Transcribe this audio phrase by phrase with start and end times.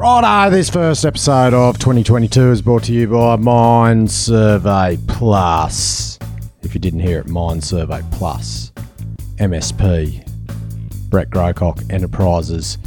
[0.00, 6.18] Righto, this first episode of 2022 is brought to you by Mind Survey Plus.
[6.62, 8.72] If you didn't hear it, Mind Survey Plus.
[9.36, 10.26] MSP.
[11.10, 12.78] Brett Greycock Enterprises.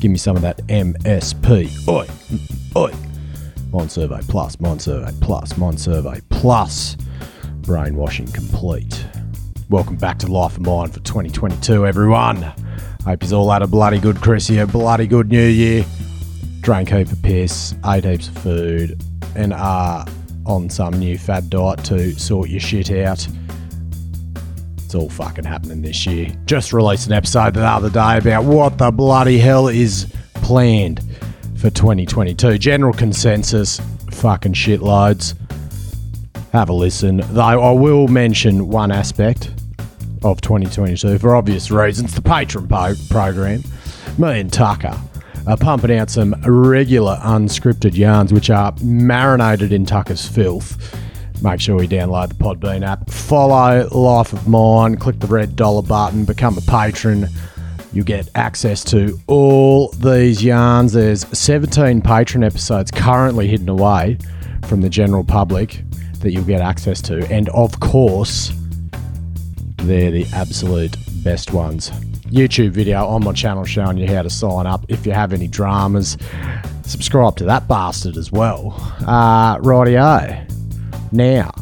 [0.00, 1.88] Give me some of that MSP.
[1.88, 2.06] Oi,
[2.76, 2.92] oi.
[3.72, 6.98] Mind Survey Plus, Mind Survey Plus, Mind Survey Plus.
[7.62, 9.06] Brainwashing complete.
[9.70, 12.42] Welcome back to Life of Mine for 2022, everyone.
[13.06, 15.86] Hope you's all had a bloody good Chris here, bloody good New Year.
[16.64, 18.98] Drank heap of piss, ate heaps of food,
[19.36, 20.06] and are
[20.46, 23.28] on some new fad diet to sort your shit out.
[24.78, 26.34] It's all fucking happening this year.
[26.46, 31.02] Just released an episode the other day about what the bloody hell is planned
[31.58, 32.56] for 2022.
[32.56, 33.78] General consensus,
[34.12, 35.36] fucking shitloads.
[36.52, 37.20] Have a listen.
[37.34, 39.50] Though I will mention one aspect
[40.22, 43.62] of 2022 for obvious reasons the patron po- program.
[44.16, 44.98] Me and Tucker
[45.46, 50.98] are pumping out some regular unscripted yarns which are marinated in Tucker's filth.
[51.42, 55.82] Make sure you download the Podbean app, follow Life of Mine, click the red dollar
[55.82, 57.28] button, become a patron.
[57.92, 60.94] You get access to all these yarns.
[60.94, 64.18] There's 17 patron episodes currently hidden away
[64.66, 65.82] from the general public
[66.20, 67.26] that you'll get access to.
[67.30, 68.52] And of course,
[69.76, 71.90] they're the absolute best ones.
[72.34, 74.84] YouTube video on my channel showing you how to sign up.
[74.88, 76.18] If you have any dramas,
[76.82, 78.74] subscribe to that bastard as well.
[79.06, 80.50] Uh, rightio.
[81.12, 81.52] Now,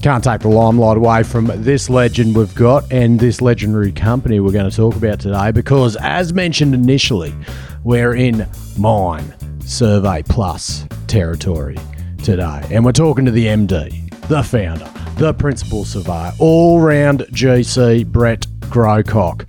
[0.00, 4.52] can't take the limelight away from this legend we've got and this legendary company we're
[4.52, 7.34] going to talk about today because, as mentioned initially,
[7.84, 11.76] we're in Mine Survey Plus territory
[12.24, 12.62] today.
[12.70, 18.46] And we're talking to the MD, the founder, the principal surveyor, all round GC Brett
[18.60, 19.46] Growcock,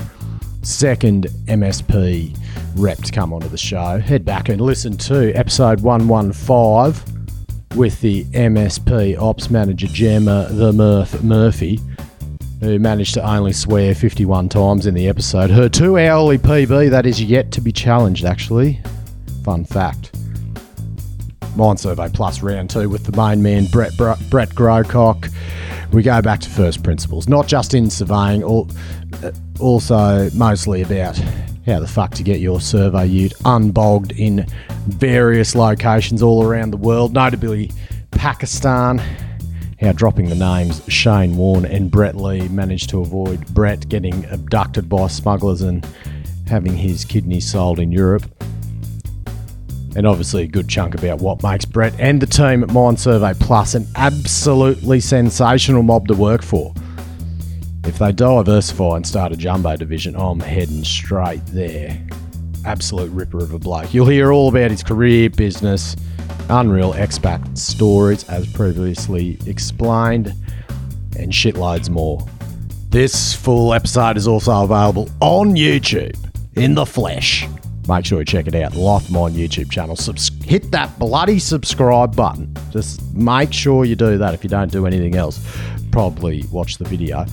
[0.65, 2.37] second MSP
[2.75, 3.99] rep to come onto the show.
[3.99, 7.13] Head back and listen to episode 115
[7.75, 11.79] with the MSP ops manager Gemma the Murph Murphy,
[12.59, 15.49] who managed to only swear 51 times in the episode.
[15.49, 18.81] Her two hourly PB that is yet to be challenged, actually.
[19.43, 20.15] Fun fact.
[21.55, 25.31] Mind Survey Plus round two with the main man Brett Br- Brett Growcock.
[25.93, 28.67] We go back to first principles, not just in surveying, al-
[29.21, 31.15] uh, also mostly about
[31.67, 34.47] how the fuck to get your survey ute unbogged in
[34.87, 37.71] various locations all around the world, notably
[38.09, 38.99] Pakistan.
[39.79, 44.89] How dropping the names Shane Warne and Brett Lee managed to avoid Brett getting abducted
[44.89, 45.85] by smugglers and
[46.47, 48.23] having his kidneys sold in Europe
[49.95, 53.33] and obviously a good chunk about what makes Brett and the team at Mind Survey
[53.39, 56.73] Plus an absolutely sensational mob to work for.
[57.85, 62.01] If they diversify and start a jumbo division, I'm heading straight there.
[62.65, 63.93] Absolute ripper of a bloke.
[63.93, 65.95] You'll hear all about his career, business,
[66.49, 70.33] unreal expat stories, as previously explained,
[71.17, 72.25] and shitloads more.
[72.89, 76.17] This full episode is also available on YouTube
[76.55, 77.47] in the flesh.
[77.87, 78.71] Make sure you check it out.
[78.71, 79.95] The Life of YouTube channel.
[79.95, 82.55] Subs- hit that bloody subscribe button.
[82.71, 85.39] Just make sure you do that if you don't do anything else.
[85.91, 87.25] Probably watch the video.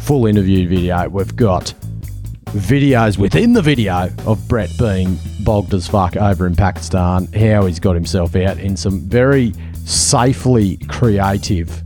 [0.00, 1.08] Full interview video.
[1.08, 1.72] We've got
[2.46, 7.80] videos within the video of Brett being bogged as fuck over in Pakistan, how he's
[7.80, 11.82] got himself out in some very safely creative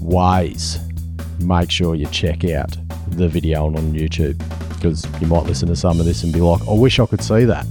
[0.00, 0.78] ways.
[1.40, 2.76] Make sure you check out
[3.10, 4.38] the video on YouTube
[4.80, 7.22] because you might listen to some of this and be like, I wish I could
[7.22, 7.66] see that.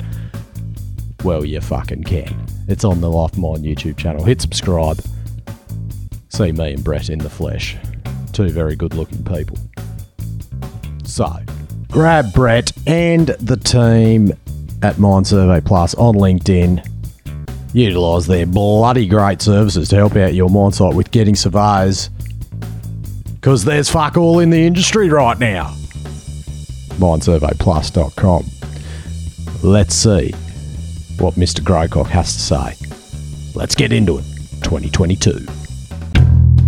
[1.24, 2.46] Well, you fucking can.
[2.68, 4.24] It's on the Life Mine YouTube channel.
[4.24, 5.02] Hit subscribe.
[6.30, 7.78] See me and Brett in the flesh.
[8.32, 9.58] Two very good looking people.
[11.04, 11.28] So,
[11.90, 14.32] grab Brett and the team
[14.84, 16.86] at Mind Survey Plus on LinkedIn.
[17.74, 22.10] Utilise their bloody great services to help out your mine site with getting surveyors.
[23.34, 25.76] Because there's fuck all in the industry right now.
[27.00, 28.46] MindSurveyPlus.com.
[29.64, 30.32] Let's see
[31.18, 31.62] what Mr.
[31.62, 32.76] Greycock has to say.
[33.56, 34.26] Let's get into it.
[34.64, 35.46] 2022.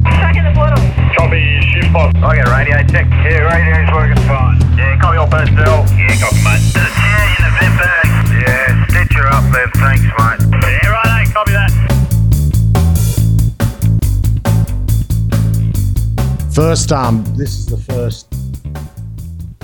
[0.04, 0.82] Back the portal.
[1.16, 2.18] Copy, ship box.
[2.18, 3.06] I get radio check.
[3.24, 4.60] Yeah, radio's working fine.
[4.78, 5.86] Yeah, copy all personnel.
[5.94, 6.60] Yeah, copy, mate.
[6.74, 8.08] There's a chair in the vent bag.
[8.42, 9.70] Yeah, stitch her up there.
[9.76, 10.40] Thanks, mate.
[10.52, 11.72] Yeah, right, copy that.
[16.54, 18.28] First, um, this is the first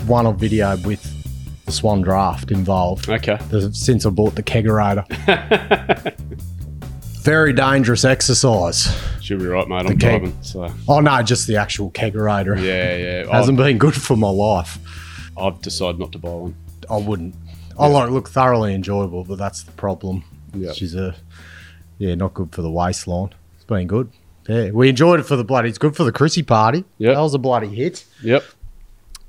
[0.08, 1.04] one of video with
[1.66, 3.10] the Swan Draught involved.
[3.10, 3.38] Okay.
[3.72, 5.06] Since I bought the kegerator.
[7.24, 8.98] Very dangerous exercise.
[9.22, 9.86] Should be right, mate.
[9.86, 10.22] I'm keg.
[10.22, 10.38] driving.
[10.42, 12.56] So Oh no, just the actual kegerator.
[12.62, 13.32] yeah, yeah.
[13.32, 14.80] Hasn't I've, been good for my life.
[15.38, 16.56] I've decided not to buy one.
[16.90, 17.36] I wouldn't.
[17.78, 20.24] I like look thoroughly enjoyable, but that's the problem.
[20.54, 20.72] Yeah.
[20.72, 21.16] She's a
[21.98, 23.34] yeah, not good for the waistline.
[23.56, 24.10] It's been good.
[24.48, 25.68] Yeah, we enjoyed it for the bloody.
[25.68, 26.86] It's good for the Chrissy party.
[26.98, 28.06] Yeah, that was a bloody hit.
[28.24, 28.44] Yep.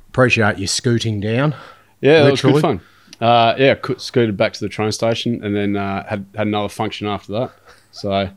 [0.09, 1.55] Appreciate you scooting down.
[2.01, 2.81] Yeah, that was good fun.
[3.21, 6.69] Uh, yeah, co- scooted back to the train station and then uh, had had another
[6.69, 7.53] function after that.
[7.91, 8.31] So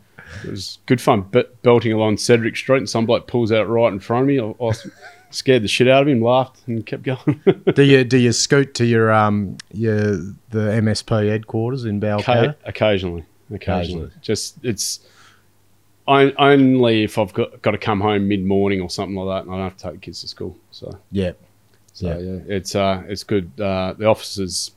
[0.44, 1.22] it was good fun.
[1.32, 4.40] But belting along Cedric Street and some bloke pulls out right in front of me.
[4.40, 4.72] I, I
[5.30, 7.42] scared the shit out of him, laughed and kept going.
[7.76, 10.18] Do you do you scoot to your um your
[10.50, 14.12] the MSP headquarters in Occa- occasionally, occasionally, Occasionally.
[14.22, 15.00] Just it's
[16.08, 19.46] on- only if I've got got to come home mid morning or something like that,
[19.46, 20.58] and I don't have to take the kids to school.
[20.72, 21.32] So Yeah,
[22.02, 22.18] So Yeah.
[22.18, 23.52] yeah, it's uh, it's good.
[23.60, 24.72] Uh, the office is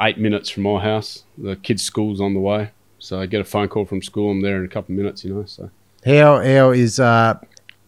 [0.00, 1.24] eight minutes from my house.
[1.36, 2.70] The kids' school's on the way,
[3.00, 4.30] so I get a phone call from school.
[4.30, 5.44] I'm there in a couple of minutes, you know.
[5.44, 5.70] So
[6.04, 7.34] How how is uh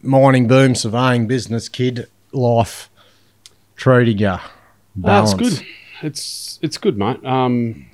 [0.03, 2.91] mining boom surveying business kid life
[3.77, 4.39] treating you?
[4.97, 5.65] That's good.
[6.03, 7.25] It's it's good, mate.
[7.25, 7.87] Um,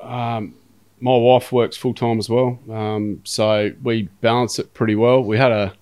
[0.00, 0.54] um,
[0.98, 5.22] my wife works full time as well, um, so we balance it pretty well.
[5.22, 5.74] We had a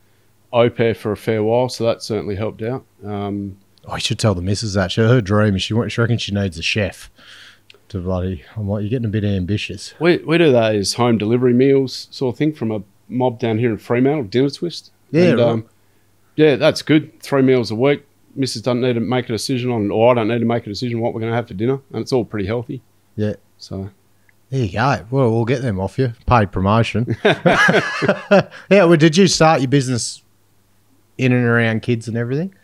[0.53, 2.85] au pair for a fair while, so that certainly helped out.
[3.05, 3.57] Um,
[3.89, 4.93] I should tell the missus that.
[4.95, 7.11] Her dream is she, she reckons she needs a chef.
[7.89, 9.93] To bloody, I'm like, you're getting a bit ambitious.
[10.01, 13.71] we we do those home delivery meals sort of thing from a mob down here
[13.71, 14.91] in Fremantle, Dinner Twist.
[15.11, 15.47] Yeah, And, right.
[15.49, 15.67] um,
[16.37, 17.21] yeah, that's good.
[17.21, 18.07] Three meals a week.
[18.39, 18.63] Mrs.
[18.63, 21.01] doesn't need to make a decision on, or I don't need to make a decision
[21.01, 22.81] what we're going to have for dinner, and it's all pretty healthy.
[23.15, 23.35] Yeah.
[23.59, 23.91] So
[24.49, 25.05] There you go.
[25.11, 26.15] Well, we'll get them off you.
[26.25, 27.15] Paid promotion.
[27.25, 28.49] yeah.
[28.71, 30.22] Well, did you start your business
[31.19, 32.55] in and around kids and everything?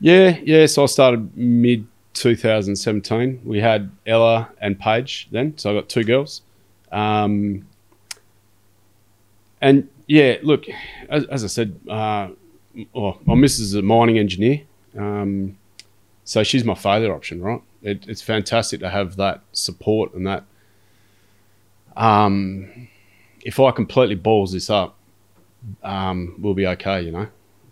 [0.00, 0.66] yeah, yeah.
[0.66, 3.42] So I started mid 2017.
[3.44, 6.42] We had Ella and Paige then, so I got two girls.
[6.90, 7.66] Um,
[9.60, 10.64] and yeah, look,
[11.08, 12.28] as, as I said, uh,
[12.94, 14.62] oh, my missus is a mining engineer.
[14.96, 15.58] Um,
[16.24, 17.62] so she's my failure option, right?
[17.82, 20.44] It, it's fantastic to have that support and that.
[21.96, 22.88] Um,
[23.44, 24.96] if I completely balls this up,
[25.82, 27.28] um, we'll be okay, you know.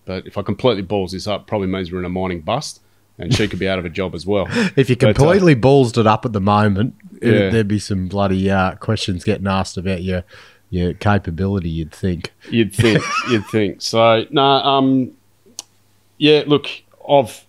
[0.07, 2.81] But if I completely balls this up, probably means we're in a mining bust,
[3.19, 4.47] and she could be out of a job as well.
[4.77, 8.09] If you But, uh, completely ballsed it up at the moment, it- there'd be some
[8.09, 10.25] bloody uh, questions getting asked about your
[10.71, 11.69] your capability.
[11.69, 12.33] You'd think.
[12.51, 13.83] You'd think, you'd think.
[13.83, 15.13] So no, um,
[16.19, 16.43] yeah.
[16.47, 16.67] Look,
[17.09, 17.45] I've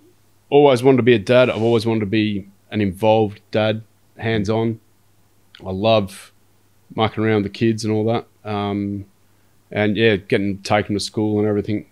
[0.50, 1.50] always wanted to be a dad.
[1.50, 3.82] I've always wanted to be an involved dad,
[4.18, 4.80] hands on.
[5.66, 6.32] I love
[6.96, 8.26] mucking around with the kids and all that.
[8.50, 9.06] Um,
[9.72, 11.86] and yeah, getting taken to school and everything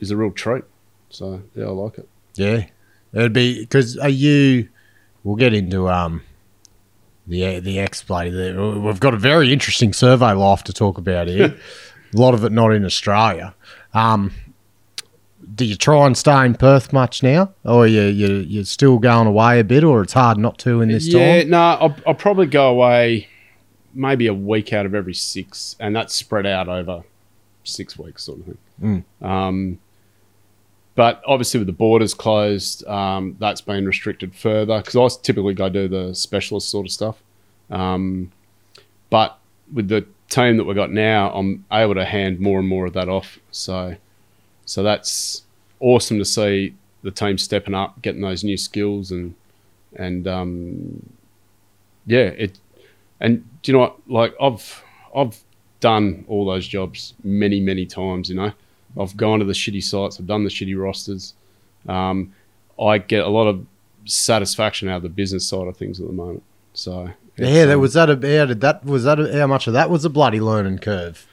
[0.00, 0.64] is a real treat.
[1.10, 2.08] So yeah, I like it.
[2.34, 2.66] Yeah,
[3.12, 4.68] it'd be because are you?
[5.22, 6.22] We'll get into um
[7.26, 8.30] the the X play.
[8.30, 8.60] there.
[8.60, 11.56] We've got a very interesting survey life to talk about here.
[12.14, 13.54] a lot of it not in Australia.
[13.92, 14.32] Um,
[15.54, 19.26] do you try and stay in Perth much now, or you you you're still going
[19.26, 21.50] away a bit, or it's hard not to in this yeah, time?
[21.50, 23.28] no, I'll, I'll probably go away
[23.94, 27.04] maybe a week out of every six, and that's spread out over
[27.62, 29.04] six weeks, sort of thing.
[29.22, 29.78] Um,
[30.94, 35.68] but obviously, with the borders closed, um, that's been restricted further because I typically go
[35.68, 37.22] do the specialist sort of stuff.
[37.70, 38.30] Um,
[39.10, 39.38] but
[39.72, 42.92] with the team that we've got now, I'm able to hand more and more of
[42.92, 43.38] that off.
[43.50, 43.96] So,
[44.66, 45.42] so that's
[45.80, 49.34] awesome to see the team stepping up, getting those new skills, and
[49.96, 51.08] and um,
[52.06, 52.58] yeah, it.
[53.20, 53.96] And do you know what?
[54.08, 54.82] Like I've
[55.14, 55.40] I've
[55.80, 58.28] done all those jobs many many times.
[58.28, 58.52] You know,
[58.98, 60.18] I've gone to the shitty sites.
[60.20, 61.34] I've done the shitty rosters.
[61.88, 62.32] Um,
[62.80, 63.66] I get a lot of
[64.04, 66.42] satisfaction out of the business side of things at the moment.
[66.74, 68.10] So Yeah, that um, was that.
[68.10, 68.84] A, how did that?
[68.84, 69.18] Was that?
[69.18, 71.26] A, how much of that was a bloody learning curve?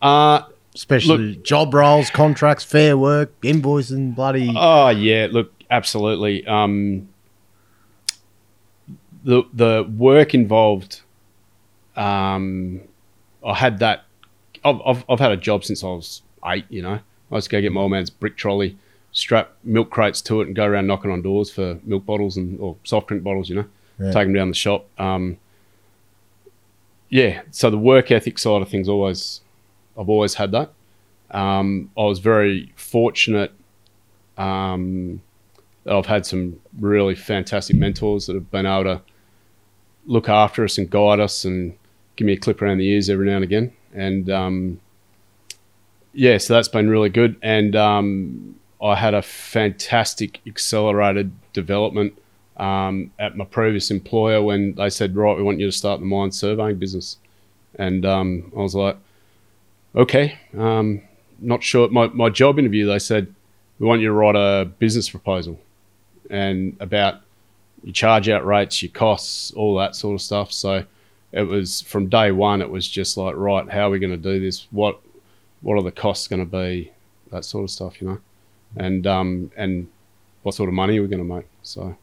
[0.00, 0.42] Uh,
[0.74, 4.52] Especially job roles, contracts, fair work, invoicing, bloody.
[4.56, 6.46] Oh yeah, look, absolutely.
[6.46, 7.08] Um,
[9.22, 11.02] the the work involved.
[11.94, 12.80] Um,
[13.44, 14.04] I had that.
[14.64, 16.66] I've, I've I've had a job since I was eight.
[16.68, 18.76] You know, I used to go get my old man's brick trolley,
[19.12, 22.58] strap milk crates to it, and go around knocking on doors for milk bottles and
[22.60, 23.48] or soft drink bottles.
[23.48, 23.64] You know,
[23.98, 24.12] Yeah.
[24.12, 24.86] take them down the shop.
[24.98, 25.38] Um,
[27.08, 29.40] yeah, so the work ethic side of things always,
[29.98, 30.72] I've always had that.
[31.30, 33.52] Um, I was very fortunate
[34.38, 35.20] um,
[35.86, 39.02] I've had some really fantastic mentors that have been able to
[40.06, 41.76] look after us and guide us and
[42.16, 43.72] give me a clip around the ears every now and again.
[43.92, 44.80] And um,
[46.12, 47.36] yeah, so that's been really good.
[47.42, 52.18] And um, I had a fantastic accelerated development
[52.56, 56.06] um, at my previous employer when they said, right, we want you to start the
[56.06, 57.16] mine surveying business.
[57.76, 58.96] And um, I was like,
[59.94, 61.00] okay, um,
[61.38, 61.88] not sure.
[61.88, 63.34] My, my job interview, they said,
[63.78, 65.58] we want you to write a business proposal
[66.30, 67.20] and about
[67.82, 70.52] your charge out rates, your costs, all that sort of stuff.
[70.52, 70.84] So
[71.32, 72.62] it was from day one.
[72.62, 74.66] It was just like, right, how are we going to do this?
[74.70, 75.00] What
[75.62, 76.92] what are the costs going to be?
[77.30, 78.18] That sort of stuff, you know,
[78.76, 79.88] and um and
[80.42, 81.46] what sort of money are we going to make?
[81.62, 81.96] So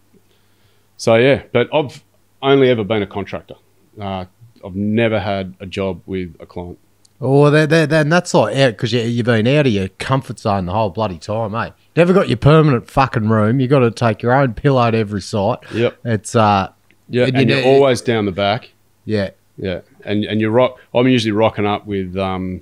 [0.98, 2.04] so yeah, but I've
[2.42, 3.56] only ever been a contractor.
[4.00, 4.26] Uh,
[4.66, 6.78] I've never had a job with a client.
[7.22, 10.40] Oh, that that then that's like out because you, you've been out of your comfort
[10.40, 11.74] zone the whole bloody time, mate.
[11.96, 13.60] Never got your permanent fucking room.
[13.60, 15.60] You got to take your own pillow to every site.
[15.74, 15.98] Yep.
[16.06, 16.72] It's uh,
[17.10, 18.72] Yeah, And and, you you're know- always down the back.
[19.06, 20.80] yeah, Yeah, and and you're rock.
[20.94, 22.62] I'm usually rocking up with um,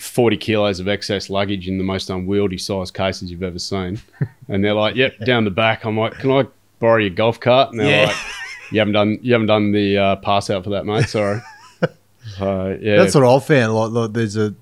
[0.00, 4.00] forty kilos of excess luggage in the most unwieldy size cases you've ever seen,
[4.48, 6.46] and they're like, "Yep, down the back." I'm like, "Can I
[6.78, 8.06] borrow your golf cart?" And they're Yeah.
[8.06, 8.16] like,
[8.72, 11.08] "You haven't done you haven't done the uh, pass out for that, mate.
[11.08, 11.40] Sorry."
[12.36, 13.74] So yeah, that's what I found.
[13.74, 14.54] Like, look, there's a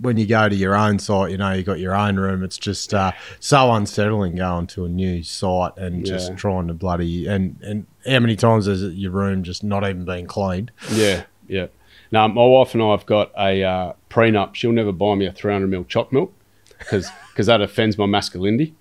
[0.00, 2.44] when you go to your own site, you know, you've got your own room.
[2.44, 7.26] It's just uh, so unsettling going to a new site and just trying to bloody
[7.26, 10.70] and and how many times is it, your room just not even being cleaned?
[10.92, 11.66] Yeah, yeah.
[12.12, 14.54] Now, my wife and I have got a uh, prenup.
[14.54, 16.32] She'll never buy me a 300 ml choc milk
[16.78, 18.74] because that offends my masculinity.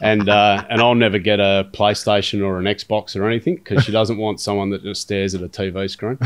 [0.00, 3.92] And uh, and I'll never get a PlayStation or an Xbox or anything because she
[3.92, 6.18] doesn't want someone that just stares at a TV screen.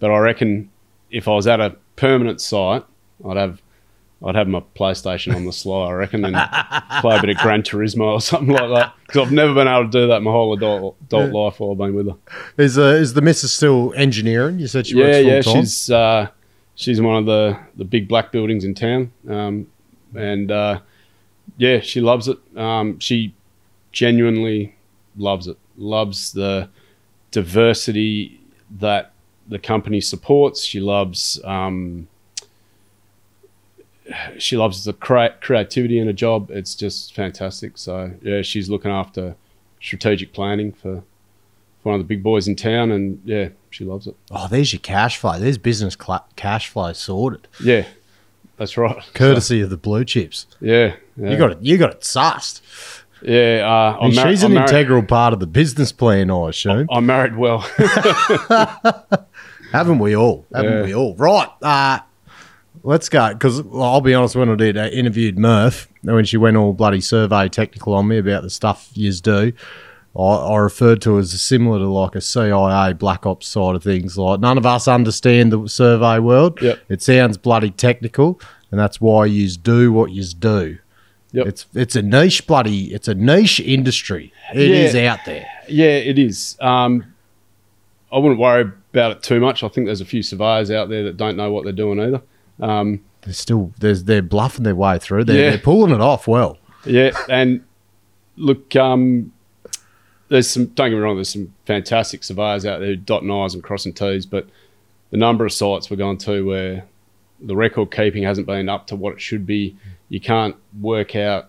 [0.00, 0.70] But I reckon
[1.10, 2.84] if I was at a permanent site,
[3.28, 3.60] I'd have
[4.24, 6.34] I'd have my PlayStation on the sly, I reckon, and
[7.00, 8.94] play a bit of Gran Turismo or something like that.
[9.06, 11.78] Because I've never been able to do that my whole adult adult life while I've
[11.78, 12.16] been with her.
[12.56, 14.58] Is uh, is the missus still engineering?
[14.58, 15.62] You said she yeah, works full yeah, time.
[15.62, 16.28] she's uh,
[16.78, 19.66] she's one of the the big black buildings in town, um,
[20.14, 20.80] and uh,
[21.58, 22.38] yeah, she loves it.
[22.56, 23.34] Um, she
[23.92, 24.74] genuinely
[25.16, 25.58] loves it.
[25.76, 26.70] Loves the
[27.30, 28.40] diversity
[28.78, 29.12] that
[29.48, 30.62] the company supports.
[30.62, 32.08] She loves um,
[34.38, 36.50] she loves the crea- creativity in a job.
[36.50, 37.76] It's just fantastic.
[37.76, 39.34] So yeah, she's looking after
[39.80, 41.02] strategic planning for
[41.82, 44.14] one of the big boys in town, and yeah, she loves it.
[44.30, 45.38] oh, there's your cash flow.
[45.38, 47.84] There's business cla cash flow sorted, Yeah,
[48.56, 48.96] that's right.
[49.14, 50.46] courtesy of the blue chips.
[50.60, 51.30] Yeah, yeah.
[51.30, 51.58] You got it.
[51.62, 52.60] You got it sussed.
[53.20, 56.86] Yeah, uh, I'm And mar- she's an integral part of the business plan, I assume.
[56.90, 57.58] I'm married well.
[59.72, 60.46] Haven't we all?
[60.54, 60.82] Haven't Yeah.
[60.84, 61.14] we all?
[61.16, 61.48] Right.
[61.60, 61.98] Uh,
[62.82, 63.32] let's go.
[63.32, 67.00] Because I'll be honest, when I did, I interviewed Murph, when she went all bloody
[67.00, 69.52] survey technical on me about the stuff yous do,
[70.18, 74.18] I, I referred to as similar to like a CIA black ops side of things.
[74.18, 76.60] Like none of us understand the survey world.
[76.60, 76.80] Yep.
[76.88, 80.78] It sounds bloody technical, and that's why yous do what yous do.
[81.32, 81.46] Yep.
[81.46, 84.32] It's it's a niche bloody it's a niche industry.
[84.54, 84.76] It Yeah.
[84.76, 85.46] is out there.
[85.68, 86.56] yeah, it is.
[86.60, 87.04] Um,
[88.10, 89.62] I wouldn't worry about it too much.
[89.62, 92.22] I think there's a few surveyors out there that don't know what they're doing either.
[92.60, 95.24] Um, They're still there's they're bluffing their way through.
[95.24, 95.50] They're, Yeah.
[95.50, 96.56] they're pulling it off well.
[96.86, 97.60] yeah, and
[98.36, 99.30] look, um,
[100.28, 100.66] there's some.
[100.66, 101.16] Don't get me wrong.
[101.16, 104.46] There's some fantastic surveyors out there dotting i's and crossing t's, but
[105.10, 106.84] the number of sites we're going to where
[107.40, 109.76] the record keeping hasn't been up to what it should be.
[110.08, 111.48] You can't work out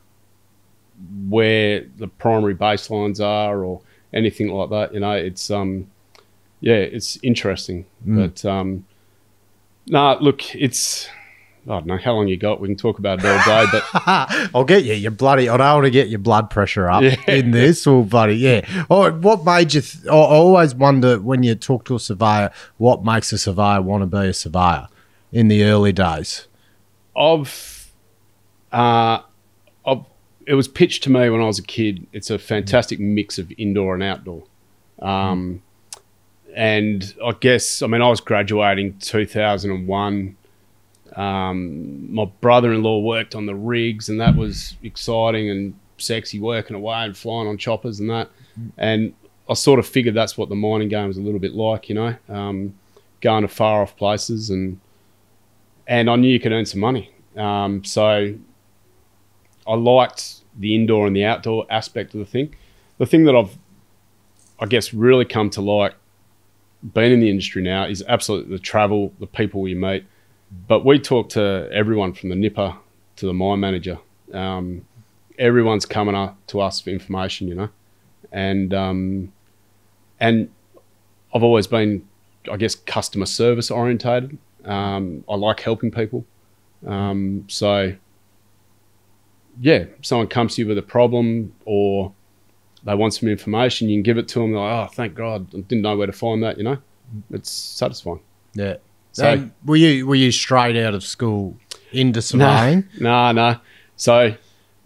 [1.28, 3.82] where the primary baselines are or
[4.14, 4.94] anything like that.
[4.94, 5.90] You know, it's um,
[6.62, 8.86] yeah, it's interesting, but um,
[9.88, 11.10] nah, look, it's.
[11.70, 12.60] I don't know how long you got.
[12.60, 13.84] We can talk about it all day, but
[14.56, 14.94] I'll get you.
[14.96, 15.48] Your bloody.
[15.48, 17.16] I don't want to get your blood pressure up Yeah.
[17.28, 17.86] in this.
[17.86, 18.86] Or bloody yeah.
[18.90, 19.82] Oh, what made you?
[19.82, 24.02] Th- I always wonder when you talk to a surveyor, what makes a surveyor want
[24.02, 24.88] to be a surveyor
[25.32, 26.48] in the early days.
[27.16, 27.92] I've,
[28.72, 29.20] uh,
[29.86, 30.04] I've,
[30.48, 32.08] it was pitched to me when I was a kid.
[32.14, 34.44] It's a fantastic mix of indoor and outdoor.
[35.00, 35.62] Um,
[36.56, 40.36] And I guess, I mean, I was graduating 2001.
[41.20, 46.40] Um, my brother in law worked on the rigs, and that was exciting and sexy
[46.40, 48.30] working away and flying on choppers and that.
[48.78, 49.14] And
[49.50, 51.96] I sort of figured that's what the mining game was a little bit like, you
[51.96, 52.76] know, um,
[53.22, 54.80] going to far off places and
[55.88, 57.12] and I knew you could earn some money.
[57.36, 58.36] Um, so
[59.68, 62.56] I liked the indoor and the outdoor aspect of the thing.
[63.00, 63.58] The thing that I've,
[64.60, 65.96] I guess, really come to like
[66.94, 70.06] being in the industry now is absolutely the travel, the people we meet.
[70.68, 72.76] But we talk to everyone from the nipper
[73.18, 74.00] to the mine manager.
[74.34, 74.86] Um,
[75.38, 77.70] everyone's coming up to us for information, you know,
[78.32, 79.32] and um,
[80.20, 80.50] and
[81.34, 82.08] I've always been,
[82.52, 84.38] I guess, customer service orientated.
[84.66, 86.26] Um, I like helping people.
[86.86, 87.96] Um, so,
[89.62, 92.14] yeah, someone comes to you with a problem or
[92.84, 94.52] they want some information, you can give it to them.
[94.54, 96.58] They're like, oh, thank God, I didn't know where to find that.
[96.58, 96.78] You know,
[97.32, 98.22] it's satisfying.
[98.54, 98.78] Yeah.
[99.12, 101.58] So- Um, were you were you straight out of school
[101.92, 102.86] into surveying?
[103.00, 103.58] No, no.
[103.96, 104.36] So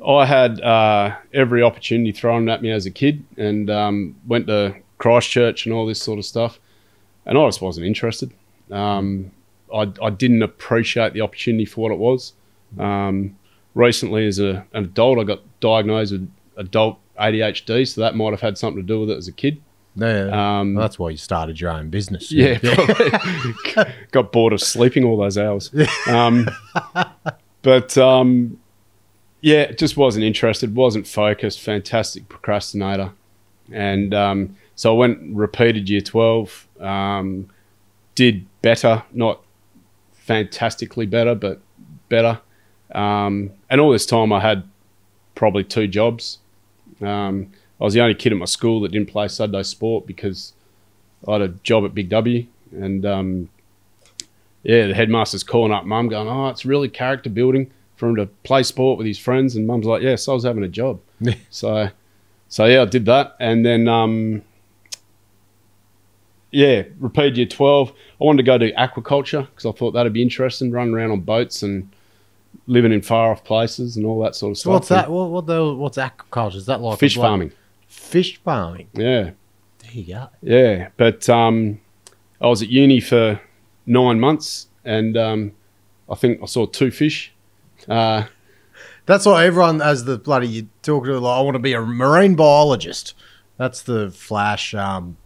[0.05, 4.75] I had uh, every opportunity thrown at me as a kid, and um, went to
[4.97, 6.59] Christchurch and all this sort of stuff,
[7.25, 8.31] and I just wasn't interested.
[8.71, 9.31] Um,
[9.73, 12.33] I, I didn't appreciate the opportunity for what it was.
[12.79, 13.35] Um,
[13.75, 18.41] recently, as a, an adult, I got diagnosed with adult ADHD, so that might have
[18.41, 19.61] had something to do with it as a kid.
[19.95, 22.31] Yeah, Um, that's why you started your own business.
[22.31, 22.57] Yeah,
[24.12, 25.71] got bored of sleeping all those hours.
[26.07, 26.50] Um,
[27.62, 28.59] but um,
[29.41, 31.59] yeah, just wasn't interested, wasn't focused.
[31.62, 33.12] Fantastic procrastinator,
[33.71, 36.67] and um, so I went repeated year twelve.
[36.79, 37.50] Um,
[38.15, 39.41] did better, not
[40.13, 41.62] fantastically better, but
[42.09, 42.39] better.
[42.93, 44.63] Um, and all this time, I had
[45.35, 46.39] probably two jobs.
[47.01, 50.53] Um, I was the only kid at my school that didn't play Saturday sport because
[51.27, 53.49] I had a job at Big W, and um,
[54.63, 58.27] yeah, the headmaster's calling up mum, going, "Oh, it's really character building for him to
[58.43, 60.99] play sport with his friends." And mum's like, "Yeah, so I was having a job."
[61.49, 61.89] so,
[62.47, 64.43] so yeah, I did that, and then um,
[66.51, 67.91] yeah, repeated year twelve.
[67.91, 71.21] I wanted to go do aquaculture because I thought that'd be interesting, running around on
[71.21, 71.89] boats and
[72.67, 74.73] living in far off places and all that sort of stuff.
[74.73, 75.09] what's that?
[75.11, 76.55] What, what the, what's aquaculture?
[76.55, 77.51] Is that like Fish farming.
[77.93, 78.89] Fish farming.
[78.93, 79.31] Yeah.
[79.79, 80.29] There you go.
[80.41, 81.79] Yeah, but um,
[82.41, 83.39] I was at uni for
[83.85, 85.51] nine months, and um,
[86.09, 87.33] I think I saw two fish.
[87.88, 88.25] Uh,
[89.05, 91.81] That's what everyone, as the bloody you talk to, like, I want to be a
[91.81, 93.13] marine biologist.
[93.57, 95.17] That's the flash, um,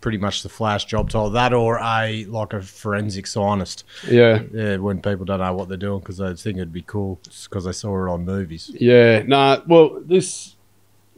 [0.00, 1.30] pretty much the flash job title.
[1.30, 3.84] That or a like a forensic scientist.
[4.08, 7.20] yeah, Yeah, when people don't know what they're doing because they think it'd be cool
[7.44, 8.70] because they saw it on movies.
[8.74, 9.22] yeah.
[9.22, 10.56] Nah, well, this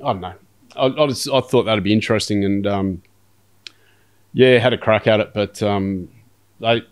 [0.03, 0.35] I don't know.
[0.77, 3.03] I, I just I thought that'd be interesting, and um,
[4.33, 5.33] yeah, had a crack at it.
[5.35, 6.09] But um,
[6.61, 6.83] they,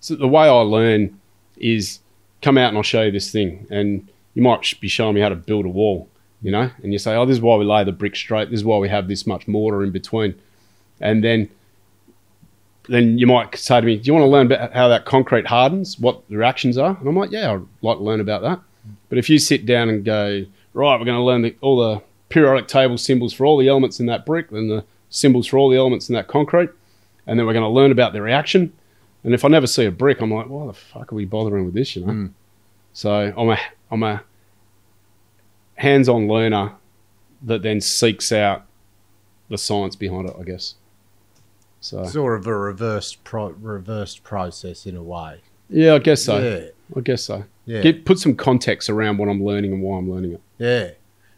[0.00, 1.18] so the way I learn
[1.56, 2.00] is
[2.40, 5.28] come out and I'll show you this thing, and you might be showing me how
[5.28, 6.08] to build a wall,
[6.42, 8.50] you know, and you say, oh, this is why we lay the brick straight.
[8.50, 10.34] This is why we have this much mortar in between,
[11.00, 11.48] and then
[12.88, 15.46] then you might say to me, do you want to learn about how that concrete
[15.46, 16.96] hardens, what the reactions are?
[16.98, 18.60] And I'm like, yeah, I'd like to learn about that.
[19.08, 20.44] But if you sit down and go,
[20.74, 24.00] right, we're going to learn the, all the periodic table symbols for all the elements
[24.00, 26.70] in that brick, then the symbols for all the elements in that concrete,
[27.26, 28.72] and then we're going to learn about the reaction.
[29.24, 31.64] And if I never see a brick, I'm like, why the fuck are we bothering
[31.64, 32.12] with this, you know?
[32.12, 32.26] Hmm.
[32.92, 33.58] So I'm a,
[33.90, 34.22] I'm a
[35.76, 36.72] hands-on learner
[37.42, 38.64] that then seeks out
[39.48, 40.74] the science behind it, I guess.
[41.80, 45.40] So Sort of a reversed pro- reversed process in a way.
[45.68, 46.38] yeah, I guess so.
[46.38, 47.44] Yeah, I guess so.
[47.66, 50.40] yeah, Get, put some context around what I'm learning and why I'm learning it.
[50.58, 50.90] yeah.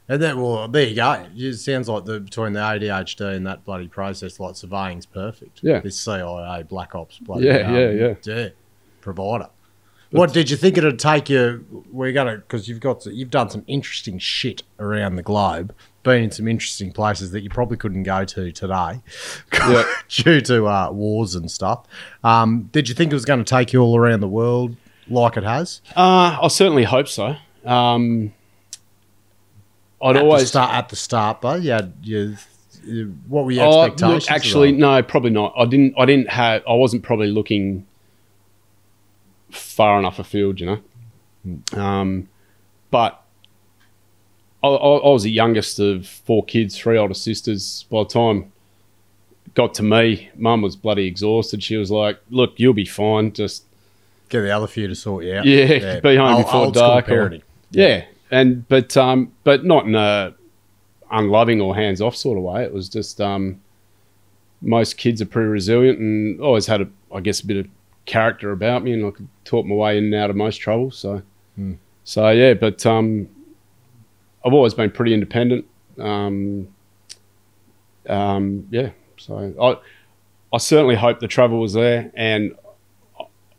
[0.08, 1.26] And then, well, there you go.
[1.34, 5.60] It sounds like the between the ADHD and that bloody process, like surveying's perfect.
[5.62, 5.80] Yeah.
[5.80, 8.14] this CIA Black Ops bloody Yeah, um, yeah, yeah.
[8.24, 8.48] yeah
[9.00, 9.48] provider.
[10.10, 11.64] What did you think it'd take you?
[11.90, 16.30] We're gonna because you've got you've done some interesting shit around the globe, been in
[16.30, 19.00] some interesting places that you probably couldn't go to today
[19.52, 19.82] Yeah.
[20.08, 21.86] due to uh, wars and stuff.
[22.22, 24.76] Um, did you think it was going to take you all around the world
[25.08, 25.80] like it has?
[25.96, 27.34] Uh, I certainly hope so.
[27.64, 28.33] Um,
[30.04, 32.36] I'd at always start at the start, but You had you,
[32.84, 34.24] you what were your Oh, expectations?
[34.26, 35.54] look, actually, no, probably not.
[35.56, 35.94] I didn't.
[35.98, 36.62] I didn't have.
[36.68, 37.86] I wasn't probably looking
[39.50, 41.78] far enough afield, you know.
[41.80, 42.28] Um,
[42.90, 43.22] but
[44.62, 47.84] I, I, I was the youngest of four kids, three older sisters.
[47.90, 48.52] By the time
[49.54, 51.62] got to me, Mum was bloody exhausted.
[51.62, 53.32] She was like, "Look, you'll be fine.
[53.32, 53.64] Just
[54.28, 55.44] get the other few to sort you out.
[55.46, 57.42] Yeah, be home Old- before old dark or- parenting.
[57.70, 60.34] Yeah, and but um, but not in a
[61.10, 62.64] unloving or hands off sort of way.
[62.64, 63.60] It was just um,
[64.60, 67.66] most kids are pretty resilient and always had a, I guess, a bit of
[68.06, 70.90] character about me, and I could talk my way in and out of most trouble.
[70.90, 71.22] So,
[72.04, 73.28] so yeah, but um,
[74.44, 75.66] I've always been pretty independent.
[75.98, 76.68] Um,
[78.08, 79.76] um, yeah, so I
[80.54, 82.54] I certainly hope the travel was there, and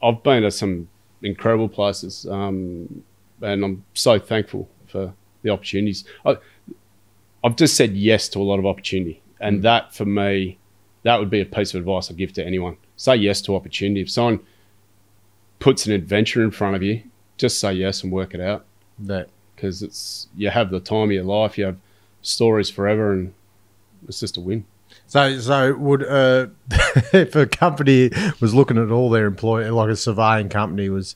[0.02, 0.88] I've been to some
[1.22, 2.26] incredible places.
[2.30, 3.04] Um,
[3.42, 6.06] and I'm so thankful for the opportunities.
[6.26, 6.38] I,
[7.44, 10.58] I've just said yes to a lot of opportunity, and that for me,
[11.04, 12.78] that would be a piece of advice I give to anyone.
[12.98, 14.02] Say yes to opportunity.
[14.02, 14.40] If someone
[15.60, 17.04] puts an adventure in front of you,
[17.38, 18.66] just say yes and work it out
[19.00, 21.78] That because it's you have the time of your life, you have
[22.22, 23.34] stories forever, and
[24.08, 24.66] it's just a win.
[25.08, 26.48] So, so would uh,
[27.14, 31.16] if a company was looking at all their employees, like a surveying company was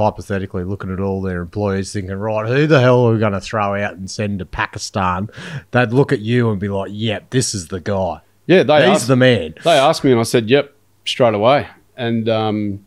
[0.00, 3.40] hypothetically looking at all their employees, thinking, right, who the hell are we going to
[3.40, 5.28] throw out and send to Pakistan?
[5.70, 8.20] They'd look at you and be like, "Yep, this is the guy.
[8.46, 11.68] Yeah, they He's asked, the man." they asked me, and I said, "Yep," straight away.
[11.96, 12.86] And um,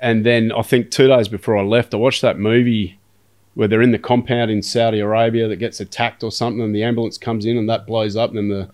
[0.00, 2.98] and then I think two days before I left, I watched that movie
[3.54, 6.82] where they're in the compound in Saudi Arabia that gets attacked or something, and the
[6.82, 8.70] ambulance comes in and that blows up, and then the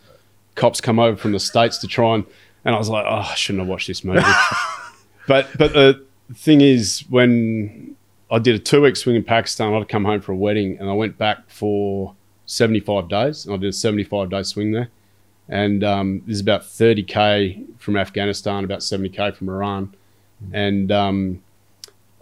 [0.55, 2.27] cops come over from the states to try and.
[2.63, 4.21] And I was like, oh, I shouldn't have watched this movie.
[5.27, 7.97] but but the thing is, when
[8.31, 10.89] I did a two week swing in Pakistan, I'd come home for a wedding, and
[10.89, 12.15] I went back for
[12.47, 14.89] seventy five days, and I did a seventy five day swing there.
[15.49, 19.95] And um, this is about thirty k from Afghanistan, about seventy k from Iran,
[20.53, 21.43] and um,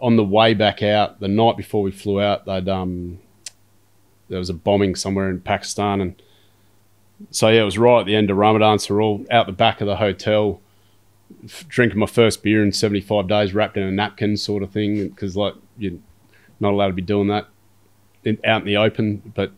[0.01, 3.19] on the way back out, the night before we flew out, um,
[4.29, 6.21] there was a bombing somewhere in Pakistan, and
[7.31, 8.79] so yeah, it was right at the end of Ramadan.
[8.79, 10.61] So we're all out the back of the hotel,
[11.67, 15.09] drinking my first beer in seventy five days, wrapped in a napkin, sort of thing,
[15.09, 15.99] because like you're
[16.59, 17.47] not allowed to be doing that
[18.23, 19.51] in, out in the open, but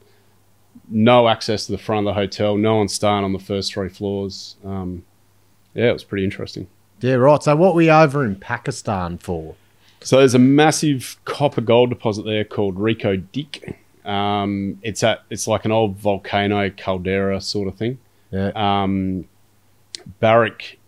[0.90, 3.90] no access to the front of the hotel, no one staying on the first three
[3.90, 4.56] floors.
[4.64, 5.04] Um,
[5.74, 6.68] yeah, it was pretty interesting.
[7.00, 7.42] Yeah, right.
[7.42, 9.56] So what were we over in Pakistan for?
[10.02, 13.76] So there's a massive copper gold deposit there called Reko Diq.
[14.08, 18.00] Um, it's at it's like an old volcano caldera sort of thing.
[18.32, 18.52] Yeah.
[18.56, 19.26] Um,
[20.20, 20.80] Barrick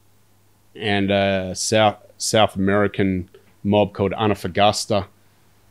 [0.75, 3.29] and a South South American
[3.63, 5.05] mob called Antofagasta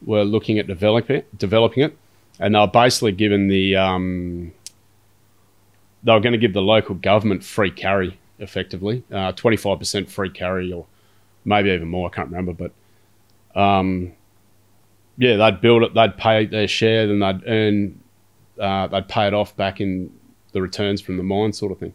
[0.05, 1.97] were looking at developing it, developing it,
[2.39, 4.53] and they were basically given the um,
[6.03, 9.05] they were going to give the local government free carry, effectively,
[9.37, 10.87] twenty five percent free carry, or
[11.45, 12.09] maybe even more.
[12.09, 14.13] I can't remember, but um,
[15.19, 18.01] yeah, they'd build it, they'd pay their share, then they'd earn,
[18.59, 20.13] uh, they'd pay it off back in
[20.53, 21.95] the returns from the mine, sort of thing,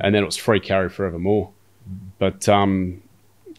[0.00, 1.50] and then it was free carry forevermore.
[2.18, 3.02] But um,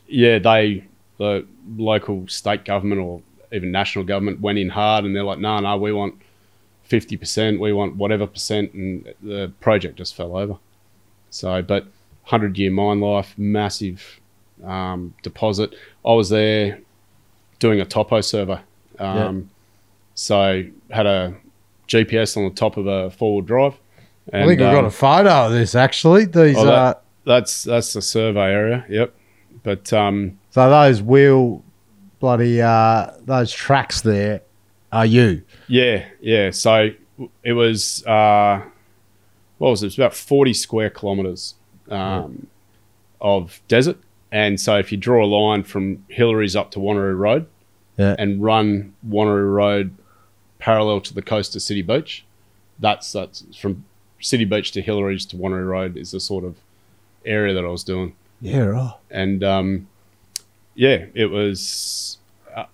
[0.07, 0.85] yeah, they
[1.17, 1.45] the
[1.77, 5.77] local state government or even national government went in hard, and they're like, no, no,
[5.77, 6.15] we want
[6.83, 10.57] fifty percent, we want whatever percent, and the project just fell over.
[11.29, 11.87] So, but
[12.23, 14.19] hundred year mine life, massive
[14.63, 15.73] um, deposit.
[16.05, 16.79] I was there
[17.59, 18.59] doing a topo survey.
[18.97, 19.49] Um,
[20.15, 21.33] So had a
[21.87, 23.73] GPS on the top of a four wheel drive.
[24.27, 26.25] I think we've got um, a photo of this actually.
[26.25, 28.85] These oh, uh, that- that's that's the survey area.
[28.89, 29.13] Yep.
[29.63, 31.63] But um, so those wheel
[32.19, 34.41] bloody uh, those tracks there
[34.91, 35.43] are you.
[35.67, 36.49] yeah, yeah.
[36.51, 36.89] So
[37.43, 38.61] it was uh,
[39.59, 39.85] what was it?
[39.85, 41.55] It was about forty square kilometers
[41.89, 42.47] um,
[43.21, 43.97] of desert.
[44.31, 47.47] And so if you draw a line from Hillarys up to Wanneroo Road
[47.97, 48.15] Yeah.
[48.19, 49.95] and run Wanneroo Road
[50.59, 52.23] parallel to the coast of City Beach,
[52.79, 53.83] that's that's from
[54.21, 56.55] City Beach to Hillarys to Wanneroo Road is the sort of
[57.25, 58.15] area that I was doing.
[58.41, 58.93] Yeah, right.
[59.11, 59.87] and um,
[60.75, 62.17] yeah, it was.
[62.55, 62.65] Uh,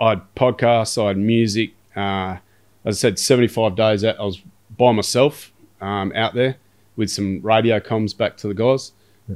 [0.00, 1.72] I had podcasts, I had music.
[1.94, 2.36] Uh,
[2.84, 4.40] as I said, seventy-five days out, I was
[4.76, 6.56] by myself um, out there
[6.96, 8.92] with some radio comms back to the guys,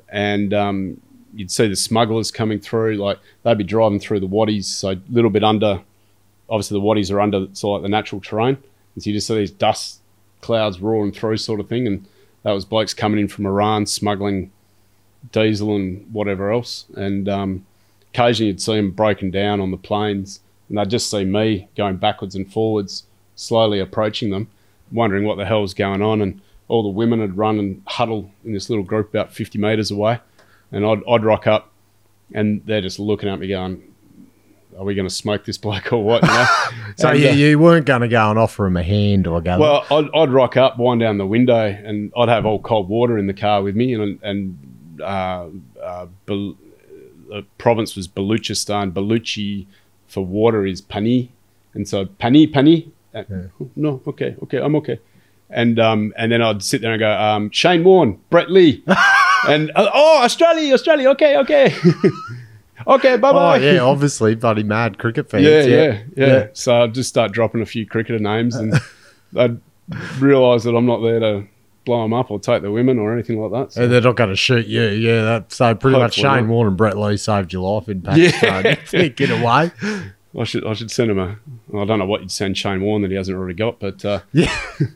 [0.09, 1.01] and um,
[1.35, 2.97] you'd see the smugglers coming through.
[2.97, 5.83] Like they'd be driving through the wadis, so a little bit under.
[6.49, 8.57] Obviously, the wadis are under so like the natural terrain,
[8.95, 10.01] and so you just see these dust
[10.41, 11.87] clouds roaring through, sort of thing.
[11.87, 12.07] And
[12.43, 14.51] that was blokes coming in from Iran smuggling
[15.33, 16.87] diesel and whatever else.
[16.97, 17.67] And um,
[18.13, 21.97] occasionally you'd see them broken down on the plains, and they'd just see me going
[21.97, 23.05] backwards and forwards,
[23.37, 24.49] slowly approaching them,
[24.93, 26.23] wondering what the hell was going on.
[26.23, 29.91] And all the women would run and huddle in this little group about 50 metres
[29.91, 30.21] away.
[30.73, 31.73] And I'd, I'd rock up,
[32.33, 33.90] and they're just looking at me going,
[34.81, 36.23] Are we going to smoke this bloke or what?
[36.23, 36.47] You know?
[36.97, 39.59] So you, uh, you weren't going to go and offer him a hand or go.
[39.59, 43.17] well, I'd, I'd rock up, wind down the window, and I'd have all cold water
[43.19, 43.95] in the car with me.
[43.95, 45.49] And and uh,
[45.83, 46.57] uh, the
[47.59, 48.93] province was Baluchistan.
[48.93, 49.67] Baluchi
[50.09, 51.31] for water is pani,
[51.75, 52.91] and so pani pani.
[53.15, 53.25] Uh,
[53.77, 54.99] No, okay, okay, I'm okay.
[55.51, 58.83] And um, and then I'd sit there and go, um, Shane Warne, Brett Lee,
[59.49, 61.75] and uh, oh, Australia, Australia, okay, okay,
[62.87, 63.59] okay, bye oh bye.
[63.59, 65.45] yeah, obviously, bloody mad cricket fans.
[65.45, 68.75] Yeah, yeah, yeah, So I'd just start dropping a few cricketer names, and
[69.37, 69.61] I'd
[70.19, 71.47] realise that I'm not there to
[71.85, 73.73] blow them up or take the women or anything like that.
[73.73, 73.83] So.
[73.83, 74.83] And they're not going to shoot you.
[74.83, 76.47] Yeah, that, so pretty much Shane not.
[76.47, 78.77] Warne and Brett Lee saved your life in Pakistan.
[78.93, 79.09] Yeah.
[79.09, 79.73] Get away.
[80.39, 81.37] I should I should send him a.
[81.69, 84.05] well, I don't know what you'd send Shane Warne that he hasn't already got, but
[84.05, 84.55] uh, Yeah.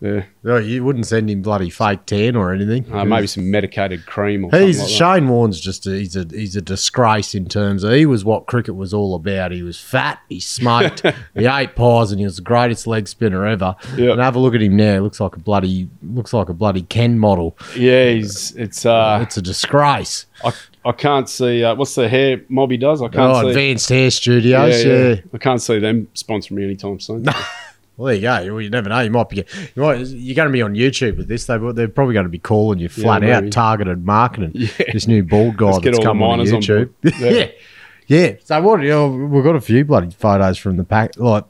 [0.00, 2.90] yeah, No, you wouldn't send him bloody fake tan or anything.
[2.92, 5.18] uh, maybe some medicated cream or He's something like that.
[5.20, 8.46] Shane Warne's just a, he's a he's a disgrace in terms of he was what
[8.46, 9.50] cricket was all about.
[9.50, 11.02] He was fat, he smoked,
[11.34, 13.74] he ate pies, and he was the greatest leg spinner ever.
[13.96, 14.12] Yep.
[14.12, 14.94] And have a look at him now.
[14.94, 17.56] He looks like a bloody looks like a bloody Ken model.
[17.76, 20.26] Yeah, he's it's uh, it's a disgrace.
[20.44, 20.52] I,
[20.84, 23.02] I can't see uh, what's the hair Mobby does.
[23.02, 23.20] I can't see.
[23.20, 23.48] Oh, see.
[23.48, 24.84] advanced hair studios.
[24.84, 27.26] Yeah, I can't see them sponsoring me anytime soon.
[27.98, 28.54] Well, there you go.
[28.54, 29.00] Well, you never know.
[29.00, 29.44] You might be.
[29.74, 31.46] You might, you're going to be on YouTube with this.
[31.46, 34.52] They, they're probably going to be calling you flat out targeted marketing.
[34.78, 34.92] Yeah.
[34.92, 36.90] This new bald guy Let's that's come on on YouTube.
[37.02, 37.28] yeah.
[37.28, 37.50] Yeah.
[38.06, 38.82] yeah, So what?
[38.82, 41.18] You know, we've got a few bloody photos from the pack.
[41.18, 41.44] Like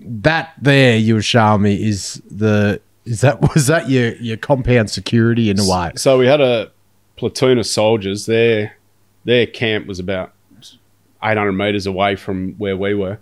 [0.00, 4.90] that there you were showing me is the is that was that your your compound
[4.90, 5.92] security in a way?
[5.96, 6.72] So we had a
[7.16, 8.24] platoon of soldiers.
[8.24, 8.76] Their
[9.24, 10.32] their camp was about
[11.22, 13.18] 800 meters away from where we were,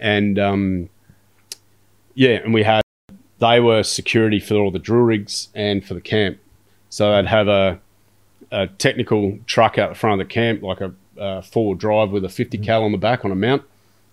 [0.00, 0.88] and um,
[2.14, 2.82] yeah, and we had
[3.40, 6.38] they were security for all the drill rigs and for the camp.
[6.88, 7.80] So they'd have a
[8.50, 12.24] a technical truck out the front of the camp, like a, a four drive with
[12.24, 13.62] a 50 cal on the back on a mount,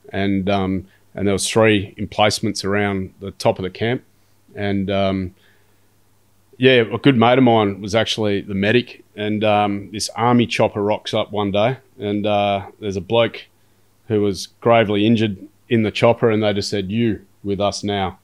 [0.09, 4.03] and um, and there was three emplacements around the top of the camp,
[4.55, 5.35] and um,
[6.57, 10.81] yeah, a good mate of mine was actually the medic, and um, this army chopper
[10.81, 13.45] rocks up one day, and uh, there's a bloke
[14.07, 15.37] who was gravely injured
[15.69, 18.19] in the chopper, and they just said, "You with us now,"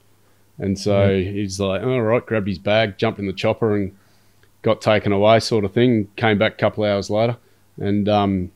[0.58, 3.96] and so he's like, "All right," grabbed his bag, jumped in the chopper, and
[4.62, 6.08] got taken away, sort of thing.
[6.16, 7.38] Came back a couple of hours later,
[7.80, 8.52] and um,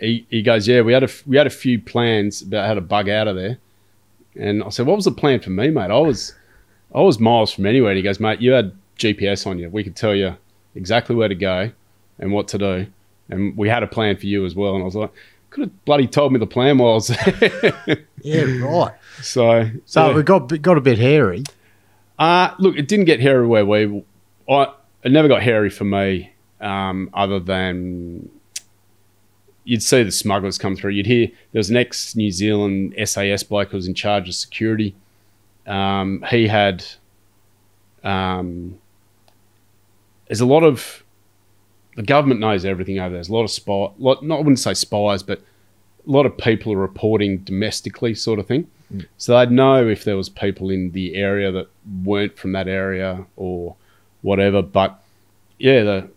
[0.00, 2.74] he he goes, "Yeah, we had a f- we had a few plans about how
[2.74, 3.58] to bug out of there,"
[4.34, 5.90] and I said, "What was the plan for me, mate?
[5.90, 6.34] I was."
[6.94, 7.90] I was miles from anywhere.
[7.90, 9.68] And he goes, mate, you had GPS on you.
[9.68, 10.36] We could tell you
[10.74, 11.70] exactly where to go
[12.18, 12.86] and what to do.
[13.28, 14.74] And we had a plan for you as well.
[14.74, 15.12] And I was like,
[15.56, 17.10] could have bloody told me the plan was.
[18.22, 18.92] Yeah, right.
[19.22, 20.18] so, So yeah.
[20.18, 21.44] it got got a bit hairy.
[22.18, 24.02] Uh, look, it didn't get hairy where we.
[24.50, 24.72] I
[25.04, 26.32] it never got hairy for me.
[26.60, 28.28] Um, other than
[29.62, 30.90] you'd see the smugglers come through.
[30.92, 34.34] You'd hear there was an ex New Zealand SAS bloke who was in charge of
[34.34, 34.94] security.
[35.66, 36.84] Um, he had.
[38.02, 38.78] Um,
[40.26, 41.04] there's a lot of.
[41.96, 43.16] The government knows everything over there.
[43.16, 43.88] There's a lot of spy.
[43.98, 48.38] Lot, not I wouldn't say spies, but a lot of people are reporting domestically, sort
[48.38, 48.68] of thing.
[49.18, 51.68] So they'd know if there was people in the area that
[52.04, 53.74] weren't from that area or
[54.22, 54.62] whatever.
[54.62, 55.02] But
[55.58, 56.10] yeah, the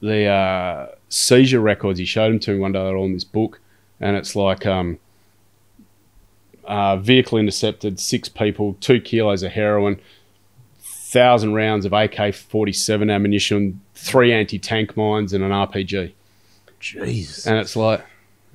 [0.00, 2.82] the uh, seizure records he showed them to me one day.
[2.84, 3.60] They're all in this book,
[3.98, 4.98] and it's like um,
[6.64, 10.00] uh, vehicle intercepted, six people, two kilos of heroin,
[11.10, 16.12] thousand rounds of AK forty seven ammunition, three anti tank mines, and an RPG.
[16.80, 17.46] Jesus.
[17.46, 18.04] And it's like,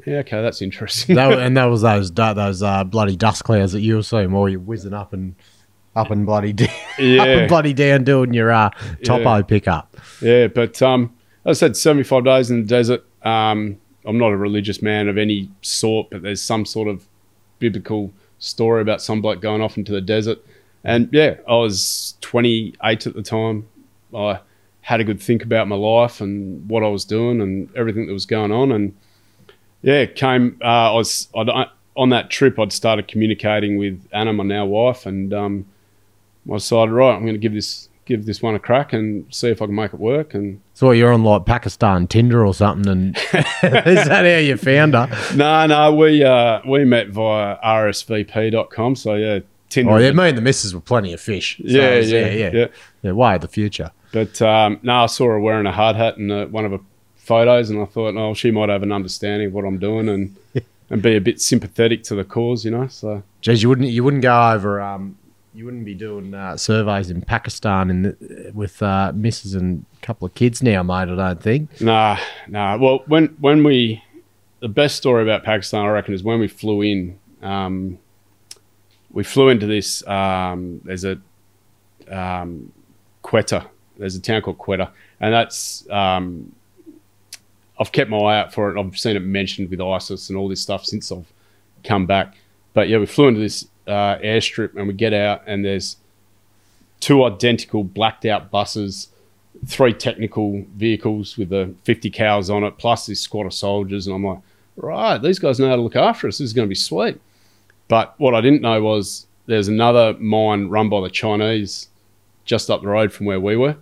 [0.06, 1.16] yeah, okay, that's interesting.
[1.16, 4.48] that, and that was those those uh, bloody dust clouds that you were seeing while
[4.48, 5.36] you're whizzing up and
[5.96, 8.70] up and bloody down, up and bloody down doing your uh,
[9.04, 9.42] topo Yeah.
[9.44, 9.98] pickup.
[10.22, 11.13] Yeah, but um,
[11.46, 13.04] as I said, 75 days in the desert.
[13.24, 17.06] Um, I'm not a religious man of any sort, but there's some sort of
[17.60, 20.39] biblical story about some bloke going off into the desert.
[20.84, 23.67] And yeah, I was 28 at the time.
[24.15, 24.39] I
[24.82, 28.13] had a good think about my life and what I was doing and everything that
[28.13, 28.72] was going on.
[28.72, 28.96] And
[29.82, 30.60] yeah, came.
[30.62, 31.50] Uh, I was I'd,
[31.96, 32.60] on that trip.
[32.60, 35.65] I'd started communicating with Anna, my now wife, and um,
[36.50, 39.48] I decided, right, I'm going to give this give this one a crack and see
[39.48, 40.34] if I can make it work.
[40.34, 43.17] And So you're on like Pakistan Tinder or something, and
[43.63, 45.36] is that how you found her?
[45.36, 48.96] no, no, we uh, we met via rsvp.com.
[48.96, 49.39] So yeah,
[49.74, 49.92] Tinder.
[49.94, 51.58] Oh yeah, me and the missus were plenty of fish.
[51.58, 52.68] So yeah, was- yeah, yeah, yeah,
[53.02, 53.12] yeah.
[53.12, 53.92] Way of the future.
[54.12, 56.80] But um, no, I saw her wearing a hard hat in uh, one of her
[57.16, 60.36] photos, and I thought, oh, she might have an understanding of what I'm doing and
[60.92, 62.88] and be a bit sympathetic to the cause, you know.
[62.88, 65.18] So Geez, you wouldn't you wouldn't go over um
[65.56, 70.06] you wouldn't be doing uh, surveys in Pakistan in the, with uh, missus and a
[70.06, 71.10] couple of kids now, mate.
[71.10, 71.80] I don't think.
[71.82, 72.78] Nah, nah.
[72.78, 74.04] Well, when when we,
[74.62, 77.20] the best story about Pakistan, I reckon, is when we flew in.
[77.42, 78.00] Um,
[79.13, 80.06] we flew into this.
[80.08, 81.19] Um, there's a
[82.10, 82.71] um,
[83.23, 83.67] Quetta.
[83.97, 85.89] There's a town called Quetta, and that's.
[85.89, 86.54] Um,
[87.80, 88.80] I've kept my eye out for it.
[88.80, 91.32] I've seen it mentioned with ISIS and all this stuff since I've
[91.84, 92.36] come back.
[92.73, 95.97] But yeah, we flew into this uh, airstrip, and we get out, and there's
[96.99, 99.10] two identical blacked out buses
[99.65, 104.08] three technical vehicles with the 50 cals on it, plus this squad of soldiers.
[104.08, 104.39] And I'm like,
[104.76, 106.38] right, these guys know how to look after us.
[106.38, 107.19] This is going to be sweet.
[107.88, 111.89] But what I didn't know was there's another mine run by the Chinese
[112.46, 113.76] just up the road from where we were.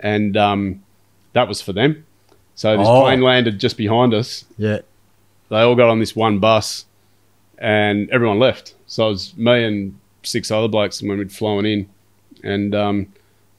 [0.00, 0.82] And um,
[1.32, 2.04] that was for them.
[2.54, 3.02] So this Oh.
[3.02, 4.44] plane landed just behind us.
[4.58, 4.80] Yeah.
[5.50, 6.86] They all got on this one bus
[7.58, 8.74] and everyone left.
[8.86, 11.88] So it was me and six other blokes when we'd flown in.
[12.42, 13.06] And um,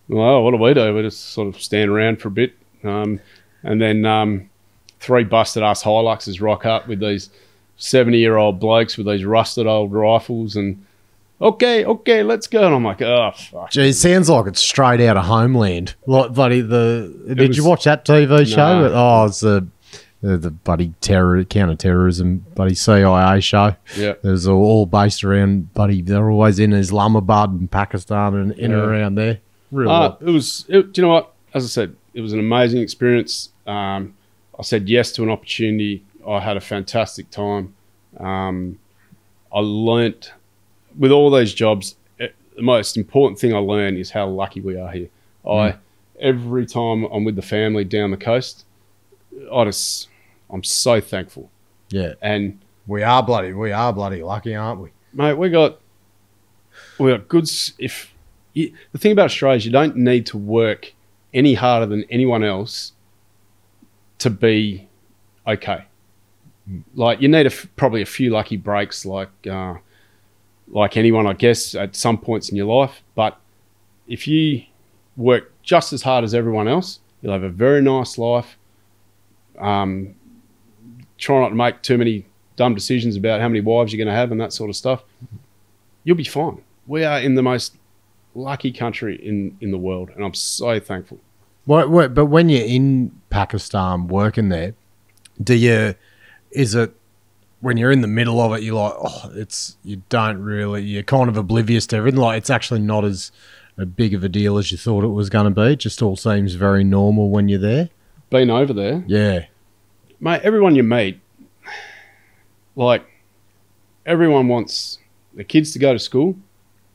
[0.07, 0.93] well, what do we do?
[0.93, 2.53] We just sort of stand around for a bit,
[2.83, 3.19] um,
[3.63, 4.49] and then um,
[4.99, 7.29] three busted ass Hiluxes rock up with these
[7.77, 10.85] seventy-year-old blokes with these rusted old rifles, and
[11.41, 12.65] okay, okay, let's go.
[12.65, 13.71] And I'm like, oh fuck.
[13.71, 15.95] Gee, it sounds like it's straight out of Homeland.
[16.05, 17.13] Like bloody the.
[17.27, 18.81] Did was- you watch that TV show?
[18.81, 18.93] No.
[18.93, 19.67] Oh, it's the
[20.21, 23.75] the, buddy terror counter-terrorism bloody CIA show.
[23.95, 24.11] Yeah.
[24.11, 26.01] It was all, based around buddy.
[26.01, 29.39] They're always in Islamabad and Pakistan and in and around there.
[29.71, 29.89] Real.
[29.89, 30.65] Uh, it was.
[30.67, 31.33] It, do you know what?
[31.53, 33.49] As I said, it was an amazing experience.
[33.67, 34.15] Um,
[34.57, 36.03] I said yes to an opportunity.
[36.27, 37.75] I had a fantastic time.
[38.17, 38.79] Um,
[39.53, 40.33] I learnt
[40.97, 44.77] with all those jobs, eh, the most important thing I learned is how lucky we
[44.77, 45.09] are here.
[45.47, 45.75] I
[46.19, 48.65] every time I'm with the family down the coast,
[49.53, 50.07] I just
[50.49, 51.49] I'm so thankful.
[51.89, 52.13] Yeah.
[52.21, 54.89] And We are bloody, we are bloody lucky, aren't we?
[55.13, 55.79] mate, we got
[56.99, 57.49] we got good.
[57.77, 58.13] If
[58.53, 60.93] you, the thing about Australia is you don't need to work
[61.33, 62.93] any harder than anyone else
[64.19, 64.87] to be
[65.45, 65.85] okay.
[66.95, 69.75] Like you need a f probably a few lucky breaks, like uh,
[70.67, 73.01] like anyone, I guess, at some points in your life.
[73.13, 73.37] But
[74.07, 74.63] if you
[75.15, 78.57] work just as hard as everyone else, you'll have a very nice life.
[79.59, 80.15] Um,
[81.17, 82.25] try not to make too many
[82.55, 85.03] dumb decisions about how many wives you're going to have and that sort of stuff.
[86.03, 86.61] You'll be fine.
[86.87, 87.75] We are in the most
[88.33, 91.19] lucky country in in the world, and I'm so thankful.
[91.65, 94.75] What, what, but when you're in Pakistan working there,
[95.43, 95.95] do you,
[96.55, 96.93] is it,
[97.61, 101.03] when you're in the middle of it, you're like, oh, it's, you don't really, you're
[101.03, 102.19] kind of oblivious to everything.
[102.19, 103.31] Like, it's actually not as
[103.77, 105.73] a big of a deal as you thought it was going to be.
[105.73, 107.89] It just all seems very normal when you're there.
[108.29, 109.45] Been over there, Yeah.
[110.19, 111.19] mate, everyone you meet,
[112.75, 113.05] like
[114.05, 114.99] everyone wants
[115.33, 116.35] the kids to go to school.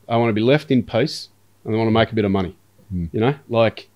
[0.09, 1.29] They want to be left in peace,
[1.65, 2.57] and they want to make a bit of money.
[2.91, 3.07] Hmm.
[3.13, 3.89] You know, like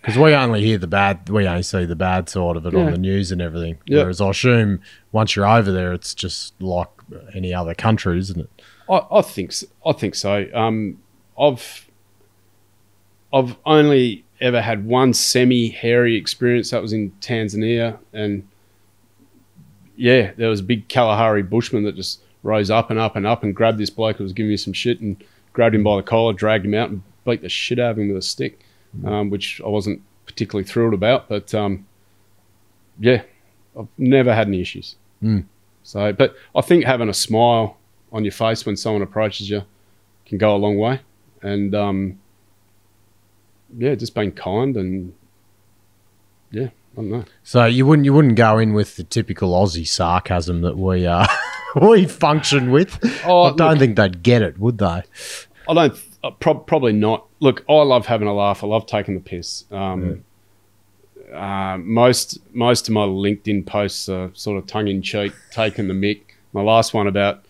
[0.00, 2.90] Because we only hear the bad, we only see the bad side of it on
[2.90, 3.78] the news and everything.
[3.84, 3.98] Yeah.
[4.00, 4.80] Whereas I assume
[5.12, 6.88] once you're over there, it's just like
[7.34, 8.50] any other country, isn't it?
[8.88, 10.46] I, I think s- I think so.
[10.54, 10.98] Um,
[11.38, 11.86] I've
[13.32, 16.70] I've only ever had one semi hairy experience.
[16.70, 18.46] That was in Tanzania, and
[19.96, 23.42] yeah, there was a big Kalahari bushman that just rose up and up and up
[23.42, 26.02] and grabbed this bloke who was giving me some shit and grabbed him by the
[26.02, 28.60] collar, dragged him out, and beat the shit out of him with a stick,
[29.04, 31.28] um, which I wasn't particularly thrilled about.
[31.28, 31.86] But um,
[32.98, 33.22] yeah,
[33.78, 34.96] I've never had any issues.
[35.22, 35.44] Mm.
[35.82, 37.76] So, but I think having a smile
[38.12, 39.62] on your face when someone approaches you
[40.26, 41.00] can go a long way.
[41.42, 42.18] And um,
[43.76, 45.12] yeah, just being kind and
[46.50, 47.24] yeah, I don't know.
[47.44, 51.26] So you wouldn't you wouldn't go in with the typical Aussie sarcasm that we uh
[51.80, 52.98] we function with.
[53.24, 55.02] Oh, I don't look- think they'd get it, would they?
[55.68, 55.94] I don't.
[56.22, 57.26] Uh, prob probably not.
[57.40, 58.62] Look, I love having a laugh.
[58.62, 59.64] I love taking the piss.
[59.70, 60.24] Um,
[61.32, 65.94] uh, most most of my LinkedIn posts are sort of tongue in cheek, taking the
[65.94, 66.20] mick.
[66.52, 67.44] My last one about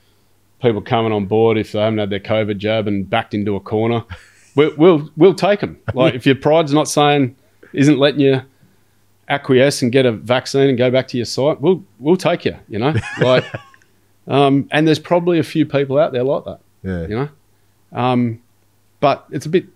[0.60, 3.60] people coming on board if they haven't had their COVID jab and backed into a
[3.60, 4.04] corner.
[4.56, 5.78] We'll we'll, we'll take them.
[5.94, 7.36] Like if your pride's not saying
[7.72, 8.42] isn't letting you
[9.28, 12.56] acquiesce and get a vaccine and go back to your site, we'll we'll take you.
[12.68, 13.44] You know, like.
[14.26, 17.02] Um, and there's probably a few people out there like that Yeah.
[17.02, 17.28] you know.
[17.92, 18.42] Um,
[19.00, 19.66] but it's a bit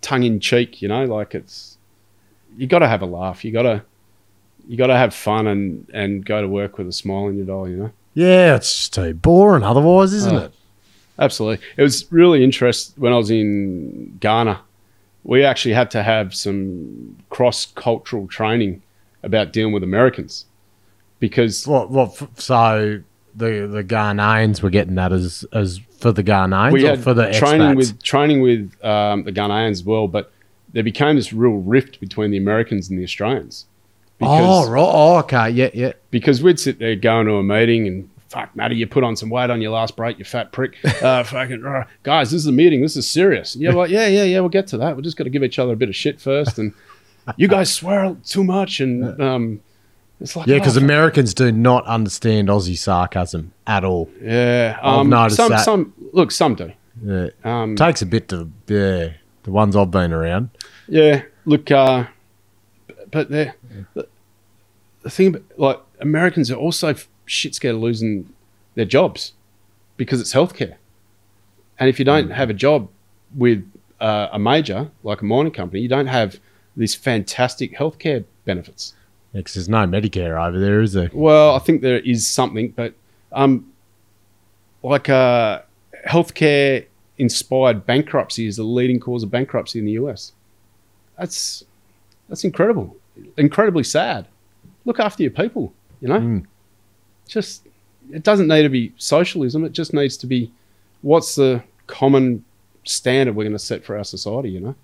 [0.00, 1.04] tongue in cheek, you know.
[1.04, 1.78] Like it's
[2.56, 3.44] you got to have a laugh.
[3.44, 3.82] You got to
[4.68, 7.64] you got to have fun and and go to work with a smile on your
[7.64, 7.90] eye, you know.
[8.14, 10.44] Yeah, it's too boring otherwise, isn't Oh.
[10.44, 10.52] it?
[11.18, 11.64] Absolutely.
[11.76, 14.60] It was really interesting when I was in Ghana.
[15.24, 18.82] We actually had to have some cross cultural training
[19.22, 20.46] about dealing with Americans
[21.20, 23.00] because What what so
[23.34, 27.32] the the Ghanaians were getting that as as for the Ghanaians we or for the
[27.32, 27.76] training expats?
[27.76, 30.32] with training with um, the Ghanaians as well, but
[30.72, 33.66] there became this real rift between the Americans and the Australians.
[34.20, 35.92] Oh right, oh, okay, yeah, yeah.
[36.12, 39.28] because we'd sit there going to a meeting and fuck, Matty, you put on some
[39.30, 40.76] weight on your last break, you fat prick.
[41.02, 42.80] Uh, fucking uh, guys, this is a meeting.
[42.80, 43.56] This is serious.
[43.56, 44.38] Yeah, like yeah, yeah, yeah.
[44.38, 44.94] We'll get to that.
[44.94, 46.72] We're just got to give each other a bit of shit first, and
[47.36, 49.60] you guys swear too much, and um,
[50.20, 50.80] it's like Yeah, because oh.
[50.80, 54.10] Americans do not understand Aussie sarcasm at all.
[54.20, 55.64] yeah, I've um, noticed some that.
[55.64, 56.72] some look some do.
[57.04, 57.28] Yeah.
[57.44, 59.14] Um, takes a bit to yeah.
[59.44, 60.50] The ones I've been around.
[60.86, 62.06] Yeah, look, uh,
[63.10, 63.54] but the,
[63.94, 64.06] the
[65.02, 66.94] the thing about like Americans are also
[67.26, 68.32] shit scared of losing
[68.74, 69.32] their jobs
[69.96, 70.76] because it's healthcare,
[71.78, 72.88] and if you don't have a job
[73.34, 73.68] with
[74.00, 76.38] uh, a major like a mining company, you don't have
[76.76, 78.94] these fantastic healthcare benefits.
[79.32, 81.10] Because there's no Medicare over there, is there?
[81.12, 82.94] Well, I think there is something, but
[83.32, 83.72] um,
[84.82, 85.62] like uh,
[86.06, 86.86] healthcare
[87.18, 90.32] inspired bankruptcy is the leading cause of bankruptcy in the US.
[91.18, 91.64] That's
[92.28, 92.96] that's incredible,
[93.36, 94.26] incredibly sad.
[94.84, 96.20] Look after your people, you know.
[96.20, 96.46] Mm.
[97.26, 97.66] Just
[98.10, 99.64] it doesn't need to be socialism.
[99.64, 100.50] It just needs to be
[101.02, 102.44] what's the common
[102.84, 104.50] standard we're going to set for our society.
[104.50, 104.74] You know.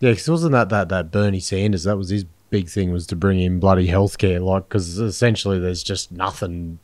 [0.00, 1.84] Yeah, because it wasn't that, that that Bernie Sanders?
[1.84, 5.82] That was his big thing was to bring in bloody healthcare, like because essentially there's
[5.82, 6.78] just nothing.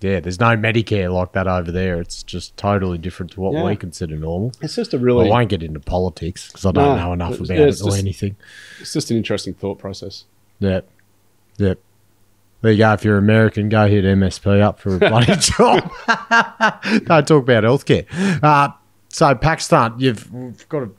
[0.00, 1.98] Yeah, there's no Medicare like that over there.
[1.98, 3.64] It's just totally different to what Yeah.
[3.64, 4.52] we consider normal.
[4.60, 7.36] It's just a really I won't get into politics because I don't No, know enough
[7.40, 8.36] about yeah, it or just- anything.
[8.80, 10.24] it's just an interesting thought process.
[10.60, 10.86] Yep,
[11.56, 11.78] yep.
[12.60, 12.92] There you go.
[12.92, 15.90] If you're American, go hit MSP up for a bloody job.
[17.06, 18.06] Don't talk about healthcare.
[18.42, 18.70] Uh,
[19.08, 20.90] so Pakistan, you've got a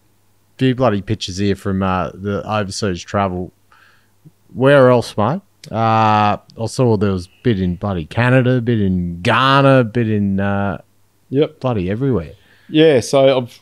[0.58, 3.52] few bloody pictures here from uh, the overseas travel.
[4.56, 5.42] Where else, mate?
[5.72, 9.84] Uh, I saw there was a bit in bloody Canada, a bit in Ghana, a
[9.84, 10.82] bit in uh,
[11.30, 11.60] Yep.
[11.60, 12.34] bloody everywhere.
[12.70, 13.00] Yeah.
[13.00, 13.60] So I've,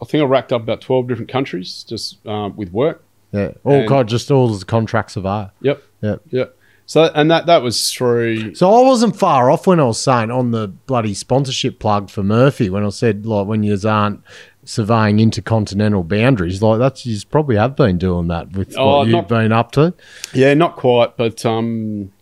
[0.00, 3.02] I think I racked up about twelve different countries just um, with work.
[3.32, 5.50] Yeah, all And- kind, just all the contracts of are.
[5.62, 5.82] Yep.
[6.02, 6.20] Yep.
[6.30, 6.56] Yep.
[6.88, 8.54] So and that that was through.
[8.54, 12.22] So I wasn't far off when I was saying on the bloody sponsorship plug for
[12.22, 14.22] Murphy when I said like when you aren't
[14.66, 19.12] surveying intercontinental boundaries, like that's you probably have been doing that with Oh, what you've
[19.12, 19.94] not- been up to.
[20.34, 22.12] Yeah, not quite, but um,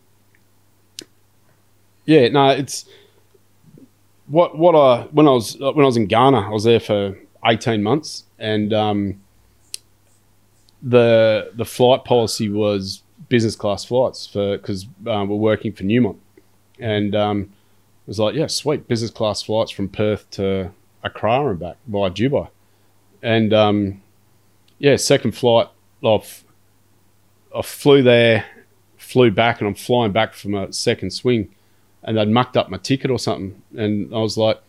[2.04, 2.84] yeah, no, it's
[4.26, 7.18] what what I when I was when I was in Ghana, I was there for
[7.46, 9.20] eighteen months, and um,
[10.82, 16.18] the the flight policy was business class flights for because um, we're working for Newmont,
[16.78, 20.70] and um, it was like, yeah, sweet business class flights from Perth to
[21.04, 22.48] Accra and back via Dubai,
[23.22, 24.02] and um,
[24.78, 25.68] yeah, second flight
[26.02, 26.44] off.
[27.54, 28.44] I flew there,
[28.96, 31.54] flew back, and I'm flying back from a second swing,
[32.02, 34.60] and they'd mucked up my ticket or something, and I was like,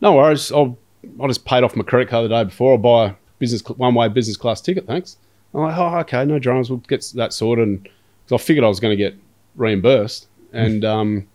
[0.00, 0.78] "No worries, I'll
[1.20, 2.72] I just paid off my credit card the day before.
[2.72, 5.16] I'll buy a business one way business class ticket, thanks."
[5.52, 6.70] I'm like, "Oh, okay, no dramas.
[6.70, 9.14] We'll get that sorted." And because I figured I was going to get
[9.56, 11.28] reimbursed, and um,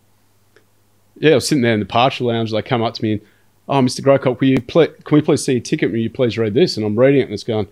[1.18, 2.52] yeah, I was sitting there in the partial lounge.
[2.52, 3.22] They come up to me and,
[3.72, 4.02] "Oh, Mr.
[4.02, 5.92] Greycock, will you ple- can we please see your ticket?
[5.92, 7.68] Will you please read this?" And I'm reading it, and it's going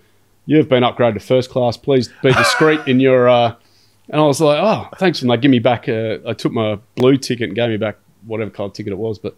[0.50, 1.78] you've been upgraded to first class.
[1.78, 3.30] Please be discreet in your.
[3.30, 3.56] Uh,
[4.10, 5.22] and I was like, oh, thanks.
[5.22, 5.88] And they give me back.
[5.88, 9.20] A, I took my blue ticket and gave me back whatever colour ticket it was.
[9.20, 9.36] But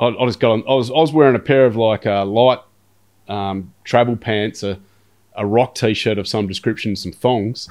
[0.00, 0.64] I, I just got on.
[0.66, 2.60] I was I was wearing a pair of like uh, light
[3.28, 4.80] um, travel pants, a,
[5.36, 7.68] a rock t shirt of some description, some thongs.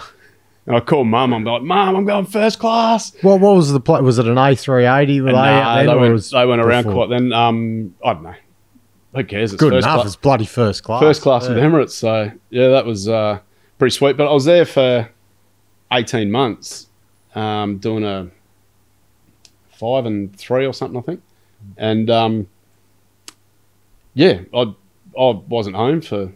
[0.68, 1.34] And I called mum.
[1.34, 3.16] I'm like, mum, I'm going first class.
[3.22, 4.02] What what was the play?
[4.02, 5.24] Was it an A380?
[5.24, 7.08] Were they, out nah, then, they, or went, was they went around before?
[7.08, 7.18] quite.
[7.18, 8.36] Then um, I don't know.
[9.16, 9.54] Who cares?
[9.54, 10.06] It's Good first enough.
[10.06, 11.02] It's bloody first class.
[11.02, 11.92] first class with Emirates.
[11.92, 13.40] So yeah, that was uh,
[13.80, 14.18] pretty sweet.
[14.18, 15.10] But I was there for
[15.94, 16.88] eighteen months,
[17.34, 18.30] um, doing a
[19.70, 21.22] five and three or something, I think.
[21.78, 22.48] And um,
[24.16, 24.74] yeah, I
[25.18, 26.34] I wasn't home for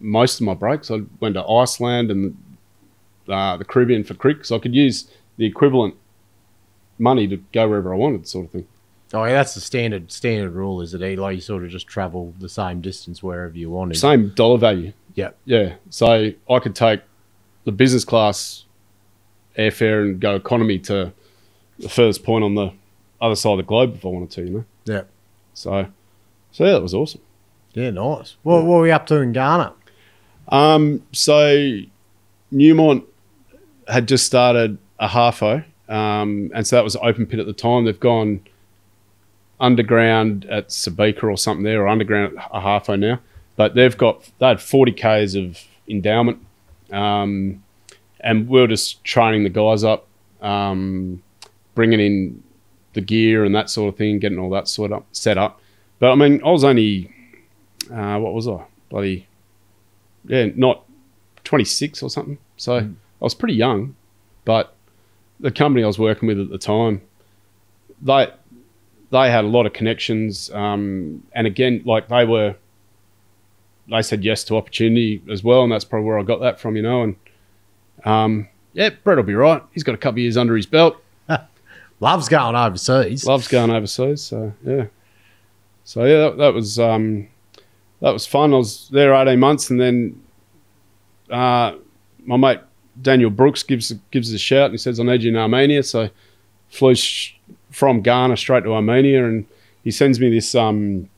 [0.00, 0.90] most of my breaks.
[0.90, 2.36] I went to Iceland and
[3.28, 5.06] uh, the Caribbean for cricket, so I could use
[5.36, 5.94] the equivalent
[6.98, 8.66] money to go wherever I wanted, sort of thing.
[9.14, 11.02] Oh, yeah, that's the standard standard rule, is it?
[11.02, 11.20] eh?
[11.20, 13.96] Like you sort of just travel the same distance wherever you wanted.
[13.96, 14.92] Same dollar value.
[15.14, 15.30] Yeah.
[15.44, 15.74] Yeah.
[15.90, 17.02] So I could take
[17.64, 18.64] the business class
[19.58, 21.12] airfare and go economy to
[21.78, 22.72] the furthest point on the
[23.20, 24.64] other side of the globe if I wanted to, you know.
[24.86, 25.02] Yeah.
[25.52, 25.86] So,
[26.52, 27.20] so yeah, that was awesome.
[27.74, 28.36] Yeah, nice.
[28.42, 29.74] What, what were we up to in Ghana?
[30.48, 31.80] Um, so
[32.52, 33.04] Newmont
[33.88, 37.84] had just started Ahafo, um, and so that was open pit at the time.
[37.84, 38.40] They've gone
[39.60, 43.20] underground at Subika or something there, or underground at Ahafo now.
[43.56, 45.58] But they've got they had forty k's of
[45.88, 46.38] endowment,
[46.90, 47.62] um,
[48.20, 50.06] and we are just training the guys up,
[50.40, 51.22] um,
[51.74, 52.42] bringing in
[52.94, 55.60] the gear and that sort of thing, getting all that sort of set up.
[55.98, 57.12] But I mean, I was only
[57.92, 59.26] uh, what was I bloody
[60.24, 60.84] yeah, not
[61.44, 62.38] 26 or something.
[62.56, 62.88] So
[63.22, 63.94] I was pretty young,
[64.44, 64.74] but
[65.38, 67.00] the company I was working with at the time,
[68.02, 68.28] they
[69.10, 72.56] they had a lot of connections, um, and again, like they were,
[73.88, 76.74] they said yes to opportunity as well, and that's probably where I got that from,
[76.74, 77.02] you know.
[77.04, 77.16] And
[78.04, 79.62] um, yeah, Brett will be right.
[79.72, 80.96] He's got a couple of years under his belt.
[82.00, 83.24] Loves going overseas.
[83.24, 84.20] Loves going overseas.
[84.20, 84.86] So yeah,
[85.84, 87.28] so yeah, that, that was um,
[88.00, 88.52] that was fun.
[88.52, 90.20] I was there eighteen months, and then
[91.30, 91.76] uh,
[92.24, 92.60] my mate
[93.00, 96.10] Daniel Brooks gives gives a shout and he says, "I need you in Armenia." So
[96.68, 97.34] flew sh-
[97.70, 99.46] from Ghana straight to Armenia, and
[99.84, 101.08] he sends me this um,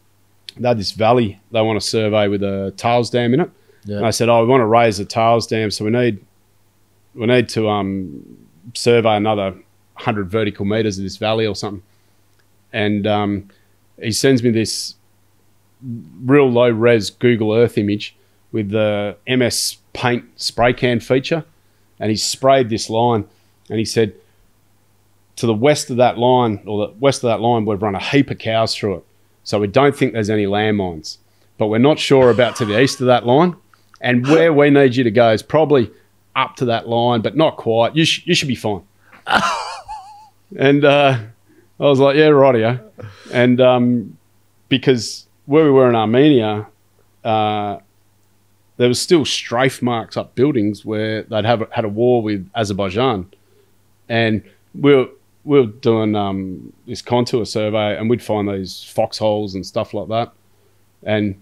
[0.56, 3.50] they had this valley they want to survey with a tails dam in it.
[3.84, 3.98] Yeah.
[3.98, 6.24] And I said, "Oh, we want to raise the tails dam, so we need
[7.14, 9.54] we need to um, survey another
[9.94, 11.82] hundred vertical meters of this valley or something."
[12.72, 13.48] And um,
[14.00, 14.94] he sends me this
[16.22, 18.16] real low res Google Earth image
[18.52, 21.44] with the MS Paint spray can feature,
[22.00, 23.24] and he sprayed this line,
[23.68, 24.14] and he said,
[25.36, 28.00] "To the west of that line, or the west of that line, we've run a
[28.00, 29.04] heap of cows through it,
[29.42, 31.18] so we don't think there's any landmines,
[31.58, 33.56] but we're not sure about to the east of that line,
[34.00, 35.90] and where we need you to go is probably
[36.36, 37.94] up to that line, but not quite.
[37.94, 38.82] You sh- you should be fine."
[40.56, 41.18] and uh,
[41.80, 42.80] I was like, "Yeah, right rightio,"
[43.32, 44.18] and um,
[44.68, 46.66] because where we were in Armenia,
[47.24, 47.78] uh,
[48.76, 53.26] there was still strafe marks up buildings where they'd have had a war with Azerbaijan,
[54.08, 54.42] and
[54.78, 55.08] we were
[55.44, 60.08] we were doing um, this contour survey, and we'd find these foxholes and stuff like
[60.08, 60.32] that,
[61.02, 61.34] and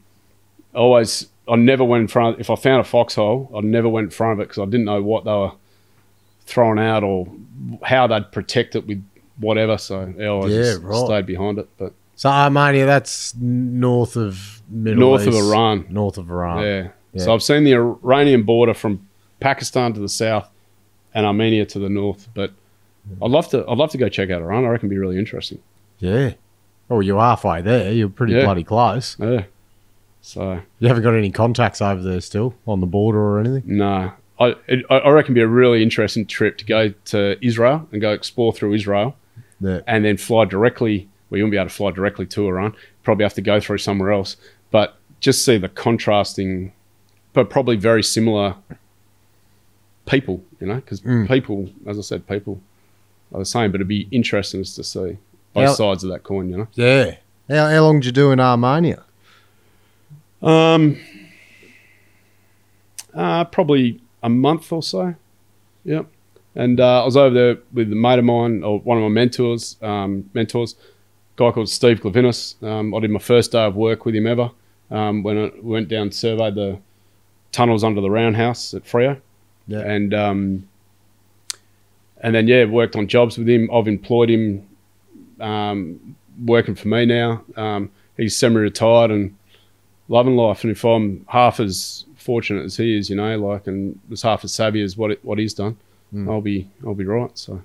[0.74, 2.34] always I never went in front.
[2.34, 4.64] Of, If I found a foxhole, I never went in front of it because I
[4.66, 5.52] didn't know what they were
[6.46, 7.28] throwing out or
[7.82, 9.04] how they'd protect it with
[9.38, 9.78] whatever.
[9.78, 11.04] So yeah, I always Yeah, just right.
[11.06, 11.68] stayed behind it.
[11.78, 15.26] But So Armenia, that's north of Middle East.
[15.26, 15.86] North of Iran.
[15.90, 16.62] North of Iran.
[16.64, 16.88] yeah.
[17.12, 17.24] Yeah.
[17.24, 19.06] so I've seen the Iranian border from
[19.40, 20.48] Pakistan to the south
[21.14, 22.28] and Armenia to the north.
[22.34, 22.50] But
[23.08, 23.24] mm.
[23.24, 23.66] I'd love to.
[23.68, 24.64] I'd love to go check out Iran.
[24.64, 25.58] I reckon it'd be really interesting.
[25.98, 26.32] Yeah.
[26.90, 27.92] Oh, you're halfway there.
[27.92, 28.44] You're pretty Yeah.
[28.44, 29.16] bloody close.
[29.18, 29.44] Yeah.
[30.20, 33.62] So You haven't got any contacts over there still on the border or anything?
[33.66, 37.36] No, I it, I I reckon it'd be a really interesting trip to go to
[37.44, 39.16] Israel and go explore through Israel,
[39.60, 39.80] Yeah.
[39.86, 41.08] and then fly directly.
[41.28, 42.74] Well, you won't be able to fly directly to Iran.
[43.02, 44.36] Probably have to go through somewhere else.
[44.70, 46.72] But just see the contrasting,
[47.32, 48.54] but probably very similar
[50.06, 50.42] people.
[50.60, 51.28] You know, because Mm.
[51.28, 52.60] people, as I said, people
[53.32, 53.70] are the same.
[53.72, 55.16] But it'd be interesting to see
[55.54, 56.48] both How- sides of that coin.
[56.50, 56.68] You know.
[56.74, 57.16] Yeah.
[57.48, 59.02] How, how long did you do in Armenia?
[60.40, 60.98] Um,
[63.14, 65.14] uh, probably a month or so.
[65.84, 66.06] Yep.
[66.54, 69.08] And uh, I was over there with a mate of mine, or one of my
[69.08, 70.76] mentors, um, mentors, a
[71.36, 72.62] guy called Steve Glavinis.
[72.62, 74.50] Um, I did my first day of work with him ever
[74.90, 76.78] um, when I went down and surveyed the
[77.52, 79.20] tunnels under the roundhouse at Freo.
[79.68, 79.80] Yeah.
[79.80, 80.68] And um,
[82.22, 83.70] and then yeah, worked on jobs with him.
[83.72, 84.66] I've employed him
[85.40, 87.44] um, working for me now.
[87.56, 89.36] Um, he's semi-retired and
[90.08, 90.64] loving life.
[90.64, 94.44] And if I'm half as fortunate as he is, you know, like, and as half
[94.44, 95.76] as savvy as what it, what he's done,
[96.28, 97.36] I'll be I'll be right.
[97.38, 97.62] So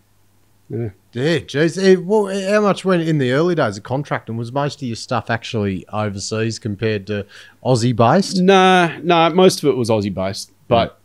[0.70, 1.80] yeah, Yeah, geez.
[1.80, 4.38] Eh, well, how much went in the early days of contracting?
[4.38, 7.26] Was most of your stuff actually overseas compared to
[7.65, 8.38] Aussie based?
[8.39, 9.30] nah, nah.
[9.30, 10.99] Most of it was Aussie based, but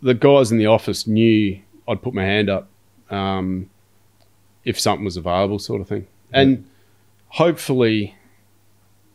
[0.00, 2.68] the guys in the office knew I'd put my hand up
[3.10, 3.68] um,
[4.64, 6.06] if something was available, sort of thing.
[6.32, 6.64] And
[7.26, 8.14] hopefully,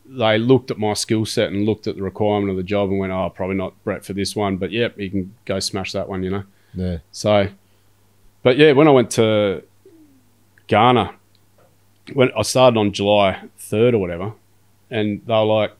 [0.05, 2.99] they looked at my skill set and looked at the requirement of the job and
[2.99, 6.09] went, "Oh, probably not Brett for this one, but yep, you can go smash that
[6.09, 6.43] one," you know.
[6.73, 6.97] Yeah.
[7.13, 7.47] So,
[8.43, 9.63] but yeah, when I went to
[10.67, 11.13] Ghana,
[12.13, 14.33] when I started on July 3rd or whatever,
[14.89, 15.71] and they were like,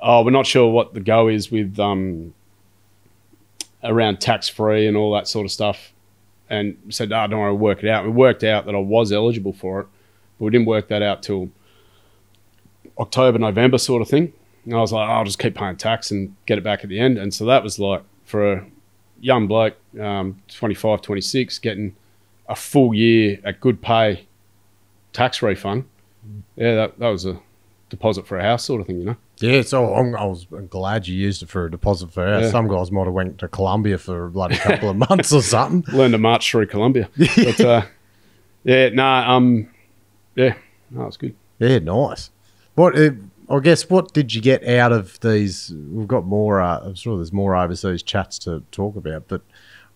[0.00, 2.34] oh, we're not sure what the go is with um,
[3.82, 5.92] around tax free and all that sort of stuff.
[6.48, 8.04] And said, oh, don't worry, work it out.
[8.04, 9.86] We worked out that I was eligible for it,
[10.38, 11.50] but we didn't work that out till
[12.98, 14.32] October, November sort of thing.
[14.64, 16.88] And I was like, oh, I'll just keep paying tax and get it back at
[16.88, 17.18] the end.
[17.18, 18.66] And so that was like for a
[19.20, 21.96] young bloke, um, 25, 26, getting
[22.48, 24.26] a full year at good pay
[25.12, 25.84] tax refund.
[26.56, 27.40] Yeah, that, that was a
[27.88, 29.16] deposit for a house sort of thing, you know?
[29.38, 32.44] Yeah, so I'm, I was glad you used it for a deposit for us.
[32.44, 32.50] Yeah.
[32.50, 35.94] Some guys might have went to Colombia for a bloody couple of months or something.
[35.94, 37.08] Learned to march through Colombia.
[37.36, 37.82] But uh,
[38.64, 39.68] yeah, no, nah, um,
[40.34, 40.54] yeah,
[40.90, 41.36] no, it's good.
[41.58, 42.30] Yeah, nice.
[42.74, 43.10] What uh,
[43.48, 45.72] I guess what did you get out of these?
[45.90, 46.60] We've got more.
[46.60, 49.42] Uh, I'm sure there's more overseas chats to talk about, but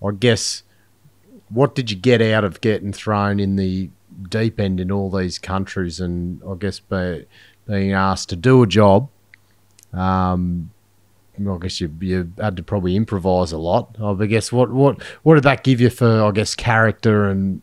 [0.05, 0.63] I guess
[1.51, 3.91] what did you get out of getting thrown in the
[4.29, 7.27] deep end in all these countries, and I guess be,
[7.67, 9.09] being asked to do a job.
[9.93, 10.71] Um,
[11.39, 13.97] I guess you you had to probably improvise a lot.
[14.03, 17.63] I guess what what what did that give you for I guess character and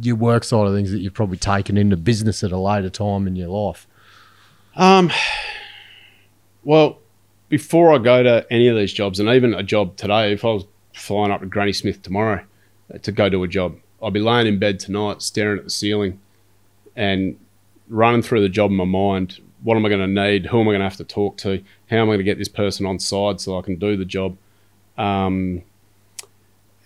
[0.00, 3.26] your work side of things that you've probably taken into business at a later time
[3.26, 3.86] in your life?
[4.76, 5.10] Um,
[6.62, 6.98] well,
[7.48, 10.48] before I go to any of these jobs, and even a job today, if I
[10.48, 12.44] was flying up to Granny Smith tomorrow
[13.02, 16.20] to go do a job, I'd be laying in bed tonight, staring at the ceiling,
[16.96, 17.38] and
[17.88, 19.40] running through the job in my mind.
[19.62, 20.46] What am I going to need?
[20.46, 21.62] Who am I going to have to talk to?
[21.90, 24.04] How am I going to get this person on side so I can do the
[24.04, 24.36] job?
[24.98, 25.62] Um,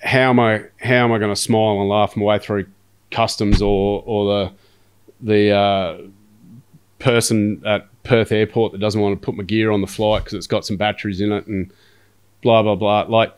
[0.00, 2.66] how am I how am I going to smile and laugh my way through
[3.10, 4.52] customs or or the
[5.20, 5.98] the uh,
[6.98, 10.34] person at Perth Airport that doesn't want to put my gear on the flight because
[10.34, 11.72] it's got some batteries in it and
[12.42, 13.02] blah blah blah.
[13.02, 13.37] Like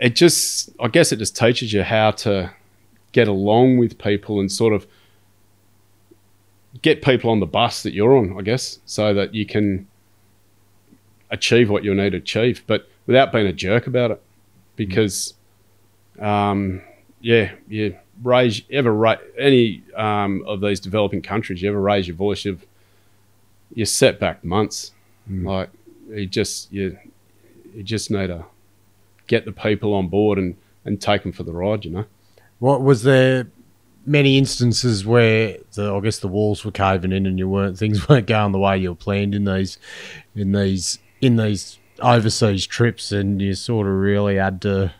[0.00, 2.52] it just, I guess it just teaches you how to
[3.12, 4.86] get along with people and sort of
[6.82, 8.36] get people on the bus that you're on.
[8.38, 9.86] I guess so that you can
[11.30, 14.22] achieve what you need to achieve, but without being a jerk about it.
[14.76, 15.34] Because,
[16.18, 16.80] um,
[17.20, 22.16] yeah, you raise ever ra- any um, of these developing countries, you ever raise your
[22.16, 22.66] voice, you've
[23.74, 24.92] you set back months.
[25.28, 25.70] Like
[26.08, 26.98] you just you
[27.74, 28.44] you just need to
[29.30, 31.84] get the people on board and and take them for the ride.
[31.84, 32.04] You know.
[32.58, 33.46] What was there
[34.04, 38.08] many instances where the I guess the walls were caving in and you weren't things
[38.08, 39.78] weren't going the way you were planned in these
[40.34, 44.92] in these in these overseas trips and you sort of really had to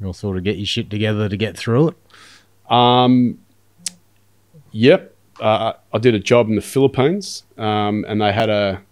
[0.00, 2.72] You'll sort of get your shit together to get through it.
[2.72, 3.38] Um,
[4.72, 5.14] yep.
[5.38, 8.82] Uh, I did a job in the Philippines, um, and they had a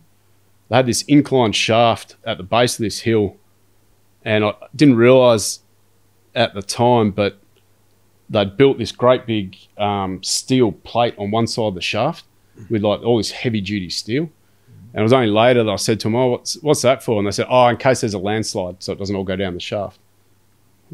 [0.69, 3.37] they had this inclined shaft at the base of this hill,
[4.25, 5.61] and I didn't realize
[6.35, 7.39] at the time, but
[8.31, 12.25] they'd built this great big um, steel plate on one side of the shaft
[12.69, 14.31] with like all this heavy duty steel.
[14.93, 17.19] And it was only later that I said to them, "Oh, what's what's that for?"
[17.19, 19.55] And they said, "Oh, in case there's a landslide, so it doesn't all go down
[19.55, 20.01] the shaft."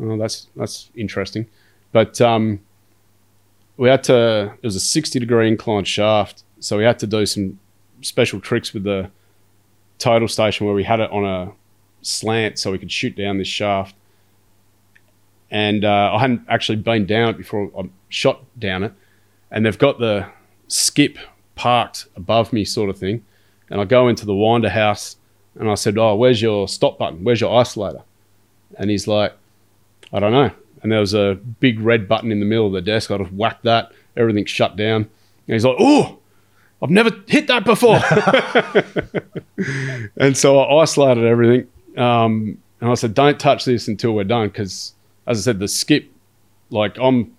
[0.00, 1.46] Oh, that's that's interesting.
[1.92, 2.60] But um,
[3.76, 4.52] we had to.
[4.60, 7.58] It was a sixty degree inclined shaft, so we had to do some
[8.00, 9.10] special tricks with the
[9.98, 11.52] total station where we had it on a
[12.07, 13.94] slant so we could shoot down this shaft.
[15.50, 18.92] And uh, I hadn't actually been down it before I shot down it,
[19.50, 20.26] and they've got the
[20.68, 21.16] skip
[21.55, 23.24] parked above me, sort of thing.
[23.70, 25.16] And I go into the winder house,
[25.55, 27.22] and I said, "Oh, where's your stop button?
[27.22, 28.02] Where's your isolator?"
[28.76, 29.34] And he's like,
[30.12, 30.50] I don't know.
[30.82, 33.11] And there was a big red button in the middle of the desk.
[33.11, 33.92] I just whacked that.
[34.16, 35.02] Everything shut down.
[35.02, 36.18] And he's like, oh,
[36.82, 37.96] I've never hit that before.
[40.16, 41.68] and so I isolated everything.
[41.97, 44.49] Um, and I said, don't touch this until we're done.
[44.49, 44.95] Because,
[45.26, 46.11] as I said, the skip,
[46.70, 47.36] like, I'm,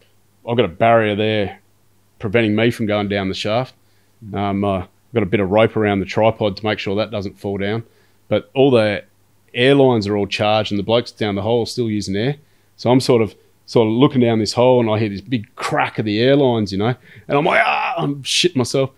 [0.47, 1.60] I've got a barrier there
[2.20, 3.74] preventing me from going down the shaft.
[4.34, 7.12] Um, uh, I've got a bit of rope around the tripod to make sure that
[7.12, 7.84] doesn't fall down.
[8.28, 9.03] But all the
[9.53, 12.36] airlines are all charged, and the blokes down the hole are still using air.
[12.78, 13.36] So I'm sort of
[13.68, 16.72] sort of looking down this hole, and I hear this big crack of the airlines,
[16.72, 16.95] you know,
[17.28, 18.91] and I'm like, ah, I'm shitting myself.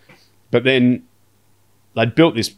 [0.52, 1.04] But then
[1.96, 2.54] they'd built this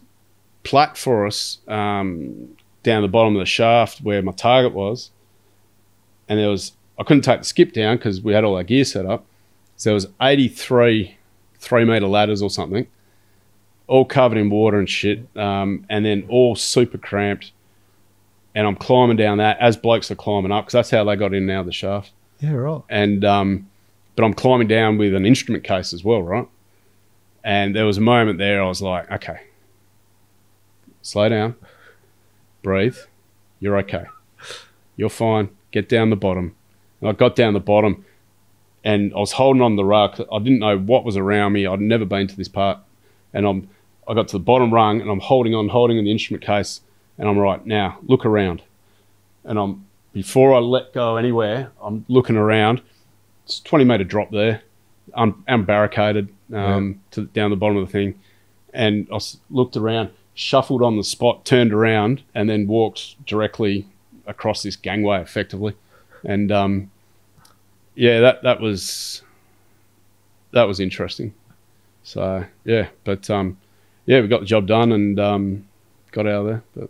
[0.64, 2.50] plat for us um,
[2.84, 5.12] down the bottom of the shaft where my target was,
[6.28, 8.84] and there was I couldn't take the skip down because we had all our gear
[8.84, 9.26] set up.
[9.78, 11.18] So there was 83
[11.60, 12.88] three meter ladders or something,
[13.88, 17.52] all covered in water and shit, um, and then all super cramped.
[18.56, 21.34] And I'm climbing down that as blokes are climbing up because that's how they got
[21.34, 22.12] in and out of the shaft.
[22.40, 22.82] Yeah, right.
[22.90, 23.70] And um,
[24.16, 26.48] but I'm climbing down with an instrument case as well, right?
[27.44, 29.40] And there was a moment there I was like, okay,
[31.02, 31.56] slow down,
[32.62, 32.98] breathe,
[33.60, 34.06] you're okay,
[34.96, 35.50] you're fine.
[35.72, 36.56] Get down the bottom.
[37.00, 38.06] And I got down the bottom,
[38.84, 40.22] and I was holding on the rug.
[40.32, 41.66] I didn't know what was around me.
[41.66, 42.80] I'd never been to this part,
[43.34, 43.70] and I'm
[44.08, 46.82] I got to the bottom rung, and I'm holding on, holding on the instrument case,
[47.18, 48.00] and I'm right now.
[48.04, 48.64] Look around,
[49.44, 51.72] and I'm before I let go anywhere.
[51.82, 52.82] I'm looking around.
[53.46, 54.64] It's 20 meter drop there.
[55.14, 58.20] I'm, I'm barricaded um, to down the bottom of the thing,
[58.74, 60.10] and I looked around,
[60.40, 63.86] shuffled on the spot, turned around, and then walked directly
[64.26, 65.76] across this gangway effectively,
[66.24, 66.90] and um,
[67.96, 69.22] yeah, that that was
[70.52, 71.34] that was interesting.
[72.04, 73.58] So yeah, but um,
[74.06, 75.68] yeah, we got the job done and um,
[76.12, 76.64] got out of there.
[76.76, 76.90] But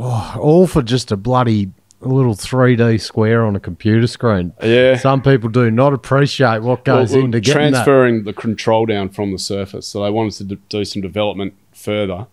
[0.00, 1.70] Oh, all for just a bloody
[2.00, 4.52] little 3D square on a computer screen.
[4.62, 7.70] yeah, Some people do not appreciate what goes Well, into getting that.
[7.70, 9.86] transferring the control down from the surface.
[9.88, 12.26] So they wanted to do some development further,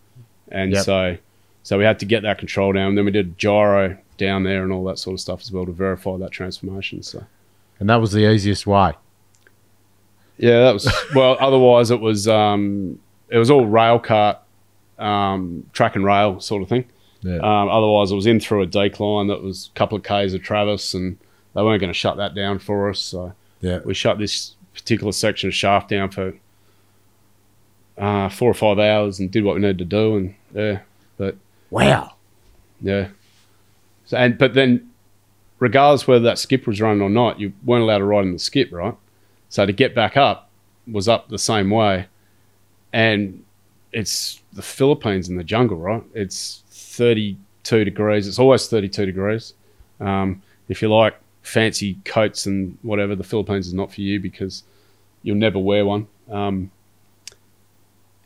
[0.51, 0.83] and Yep.
[0.83, 1.17] so
[1.63, 2.95] so we had to get that control down.
[2.95, 5.71] then we did gyro down there and all that sort of stuff as well to
[5.71, 7.01] verify that transformation.
[7.03, 7.23] So
[7.79, 8.93] And that was the easiest way.
[10.37, 11.37] yeah, that was well.
[11.39, 14.37] otherwise, it was um, it was all rail cart,
[14.99, 16.85] um, track and rail sort of thing.
[17.21, 17.37] Yeah.
[17.37, 20.43] Um, otherwise, it was in through a decline that was a couple of k's of
[20.43, 21.17] Travis, and
[21.55, 22.99] they weren't going to shut that down for us.
[22.99, 23.79] So yeah.
[23.83, 26.33] we shut this particular section of shaft down for
[27.97, 30.79] uh, four or five hours and did what we needed to do, and yeah,
[31.17, 31.35] but
[31.69, 32.13] Wow.
[32.81, 33.09] yeah.
[34.05, 34.89] So and but then,
[35.59, 38.39] regardless whether that skip was running or not, you weren't allowed to ride in the
[38.39, 38.95] skip, right?
[39.49, 40.49] So to get back up
[40.91, 42.07] was up the same way,
[42.93, 43.43] and
[43.91, 46.03] it's the Philippines in the jungle, right?
[46.13, 48.27] It's thirty-two degrees.
[48.27, 49.53] It's always thirty-two degrees.
[49.99, 54.63] Um, if you like fancy coats and whatever, the Philippines is not for you because
[55.23, 56.07] you'll never wear one.
[56.29, 56.71] Um,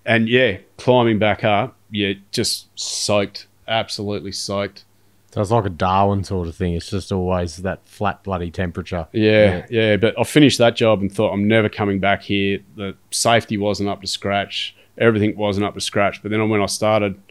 [0.10, 4.84] and yeah, climbing back up, yeah, just soaked, absolutely soaked.
[5.32, 6.74] So it's like a Darwin sort of thing.
[6.74, 9.08] It's just always that flat bloody temperature.
[9.12, 12.60] Yeah, yeah, but I finished that job and thought I'm never coming back here.
[12.76, 14.76] The safety wasn't up to scratch.
[14.98, 16.24] Everything wasn't up to scratch.
[16.24, 17.22] But then when I started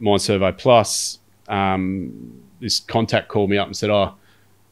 [0.00, 1.18] Mine Survey Plus,
[1.48, 4.14] um, this contact called me up and said, "Oh,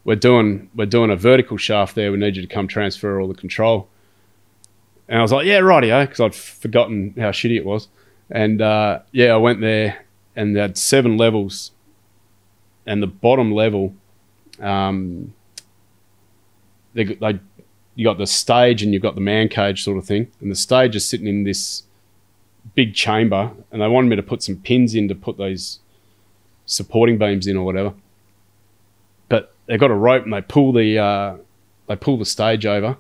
[0.05, 2.11] we're doing we're doing a vertical shaft there.
[2.11, 3.91] We need you to come transfer all the control."
[5.13, 7.89] And I was like, "Yeah, rightio," because I'd forgotten how shitty it was.
[8.31, 11.73] And uh, yeah, I went there and they had seven levels,
[12.87, 13.95] and the bottom level.
[14.59, 15.35] Um,
[16.95, 17.41] they, they
[17.95, 20.57] you got the stage and you've got the man cage sort of thing, and the
[20.57, 21.83] stage is sitting in this
[22.75, 25.81] big chamber, and they wanted me to put some pins in to put those
[26.65, 27.93] supporting beams in or whatever.
[29.29, 31.37] But they got a rope and they pull the uh,
[31.87, 32.97] they pull the stage over,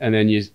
[0.00, 0.46] and then you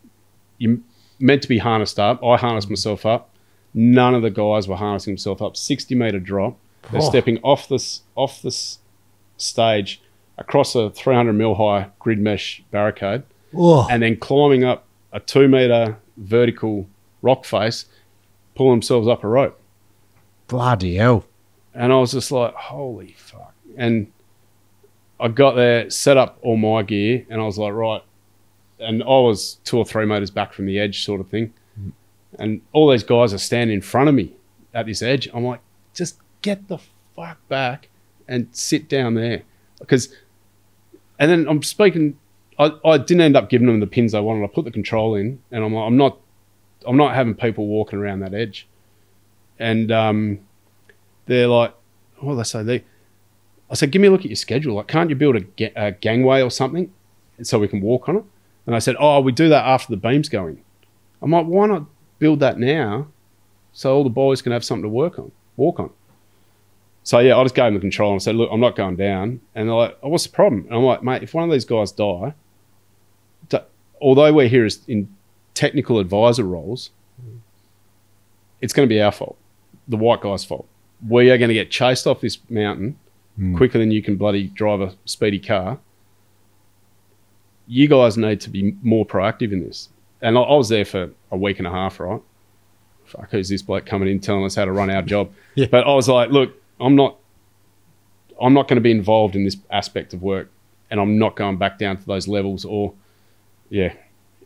[0.58, 0.84] you
[1.20, 2.24] meant to be harnessed up.
[2.24, 3.30] I harnessed myself up.
[3.74, 5.58] None of the guys were harnessing themselves up.
[5.58, 6.58] Sixty meter drop.
[6.92, 7.10] They're Oh.
[7.10, 8.80] stepping off this off this
[9.38, 10.02] stage
[10.38, 13.24] across a 300 mil high grid mesh barricade
[13.56, 16.88] Oh, and then climbing up a two meter vertical
[17.22, 17.86] rock face,
[18.56, 19.60] pulling themselves up a rope.
[20.48, 21.26] bloody hell.
[21.74, 23.54] And I was just like, holy fuck.
[23.76, 24.08] And
[25.20, 28.02] I got there, set up all my gear, and I was like, right.
[28.80, 31.54] And I was two or three meters back from the edge, sort of thing.
[32.40, 34.34] And all these guys are standing in front of me
[34.74, 35.28] at this edge.
[35.34, 35.62] I'm like,
[35.94, 36.78] just get the
[37.16, 37.90] fuck back
[38.28, 39.42] and sit down there.
[39.80, 40.14] Because,
[41.18, 42.18] and then I'm speaking,
[42.60, 44.44] I, I didn't end up giving them the pins they wanted.
[44.44, 46.20] I put the control in, and I'm like, I'm not,
[46.86, 48.68] I'm not having people walking around that edge.
[49.58, 50.40] And, um,
[51.26, 51.74] they're like,
[52.20, 52.64] what do they say?
[52.64, 52.84] They,
[53.70, 54.76] I said, give me a look at your schedule.
[54.76, 56.92] Like, can't you build a, ga- a gangway or something
[57.42, 58.24] so we can walk on it?
[58.68, 60.62] And I said, oh, we do that after the beam's going.
[61.22, 61.86] I'm like, why not
[62.20, 63.08] build that now
[63.72, 65.90] so all the boys can have something to work on, walk on?
[67.04, 68.98] So yeah, I just gave them the control and I said, look, I'm not going
[68.98, 69.40] down.
[69.56, 70.66] And they're like, oh, what's the problem?
[70.66, 72.34] And I'm like, mate, if one of these guys die,
[73.48, 73.60] d-
[74.02, 75.08] although we're here as in
[75.54, 76.92] technical advisor roles,
[78.60, 79.38] it's going to be our fault,
[79.88, 80.68] the white guy's fault.
[81.08, 83.00] We are going to get chased off this mountain
[83.38, 83.56] hmm.
[83.56, 85.80] quicker than you can bloody drive a speedy car.
[87.68, 89.90] You guys need to be more proactive in this.
[90.22, 92.22] And I, I was there for a week and a half, right?
[93.06, 95.32] Fuck, who's this bloke coming in telling us how to run our job?
[95.56, 95.68] Yeah.
[95.72, 97.18] But I was like, look, I'm not,
[98.40, 100.52] I'm not going to be involved in this aspect of work,
[100.92, 102.64] and I'm not going back down to those levels.
[102.64, 102.94] Or,
[103.70, 103.94] yeah,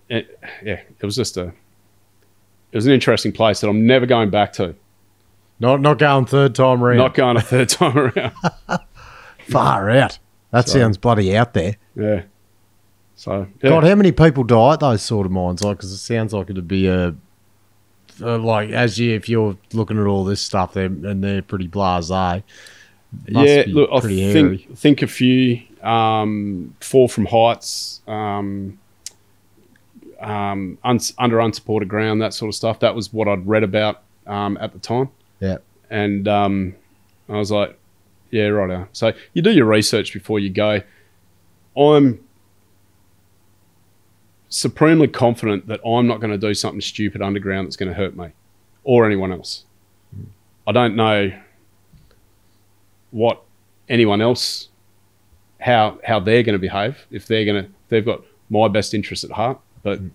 [0.07, 1.47] it, yeah, it was just a,
[2.71, 4.73] it was an interesting place that I'm never going back to.
[5.59, 6.97] Not not going third time around.
[6.97, 8.33] Not going a third time around.
[9.49, 10.17] Far out.
[10.51, 11.75] That So- sounds bloody out there.
[11.95, 12.23] Yeah.
[13.21, 13.69] So yeah.
[13.69, 15.63] God, how many people die at those sort of mines?
[15.63, 17.13] Like, because it sounds like it'd be a,
[18.19, 21.67] uh, like as you if you're looking at all this stuff, they and they're pretty
[21.67, 22.41] blasé.
[23.27, 24.67] Yeah, be look, I pretty think hairy.
[24.73, 28.79] think a few um, fall from heights, um,
[30.19, 32.79] um, uns- under unsupported ground, that sort of stuff.
[32.79, 35.09] That was what I'd read about um, at the time,
[35.39, 35.57] Yeah,
[35.91, 36.75] and um,
[37.29, 37.77] I was like,
[38.31, 38.87] yeah, right.
[38.93, 40.81] So you do your research before you go.
[41.77, 42.19] I'm
[44.51, 48.15] supremely confident that I'm not going to do something stupid underground that's going to hurt
[48.15, 48.29] me
[48.83, 49.63] or anyone else.
[50.13, 50.25] Hmm.
[50.67, 51.31] I don't know
[53.11, 53.41] what
[53.89, 54.69] anyone else
[55.59, 59.23] how how they're going to behave if they're going to they've got my best interest
[59.23, 60.07] at heart but hmm.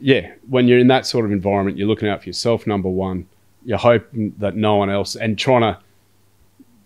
[0.00, 3.26] yeah when you're in that sort of environment you're looking out for yourself number one.
[3.64, 5.78] You're hoping that no one else and trying to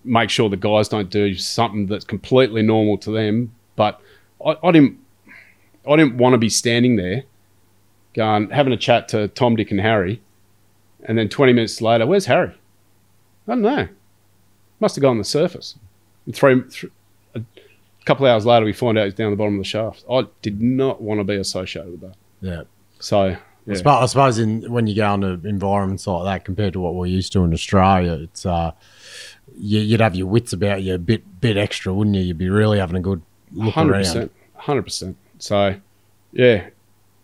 [0.04, 4.00] make sure the guys don't do something that's completely normal to them but
[4.44, 4.98] I, I didn't
[5.88, 7.24] I didn't want to be standing there
[8.14, 10.20] going having a chat to Tom Dick and Harry
[11.04, 12.54] and then 20 minutes later where's Harry
[13.48, 13.88] I don't know
[14.82, 15.78] must have gone on the surface.
[16.26, 16.92] And three, th-
[17.34, 17.42] a
[18.04, 20.04] couple of hours later, we find out he's down the bottom of the shaft.
[20.10, 22.16] I did not want to be associated with that.
[22.40, 22.62] yeah.
[22.98, 23.36] So,
[23.68, 26.94] I suppose, I suppose in when you go into environments like that, compared to what
[26.94, 28.72] we're used to in Australia, it's uh,
[29.56, 32.22] you, you'd have your wits about you a bit bit extra, wouldn't you?
[32.22, 33.22] You'd be really having a good
[33.52, 34.02] look hundred around.
[34.02, 35.16] percent, hundred percent.
[35.42, 35.74] So,
[36.32, 36.68] yeah,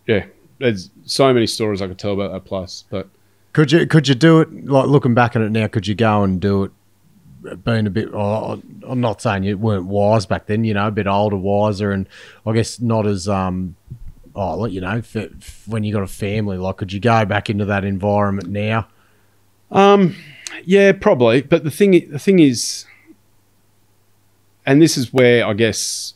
[0.08, 0.26] yeah.
[0.58, 3.08] There's so many stories I could tell about that place, but
[3.52, 5.68] Could you could you do it like looking back at it now?
[5.68, 6.72] Could you go and do it?
[7.64, 10.64] Being a bit, oh, I'm not saying you weren't wise back then.
[10.64, 12.08] You know, a bit older, wiser, and
[12.44, 13.76] I guess not as um,
[14.34, 17.48] oh, you know, f- f- when you got a family, like, could you go back
[17.48, 18.88] into that environment now?
[19.70, 20.16] Um,
[20.64, 21.42] yeah, probably.
[21.42, 22.84] But the thing, the thing is,
[24.66, 26.14] and this is where I guess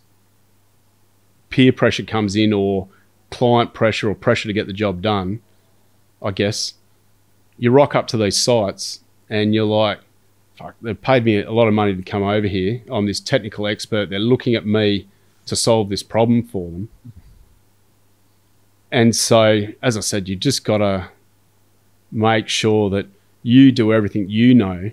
[1.53, 2.89] peer pressure comes in, or
[3.31, 5.41] client pressure, or pressure to get the job done.
[6.21, 6.75] I guess
[7.59, 10.01] you rock up to these sites and you're like,
[10.57, 12.83] "Fuck!" They've paid me a lot of money to come over here.
[12.91, 14.11] I'm this technical expert.
[14.11, 15.07] They're looking at me
[15.47, 16.89] to solve this problem for them.
[18.91, 21.11] And so, as I said, you just gotta
[22.11, 23.07] make sure that
[23.43, 24.91] you do everything you know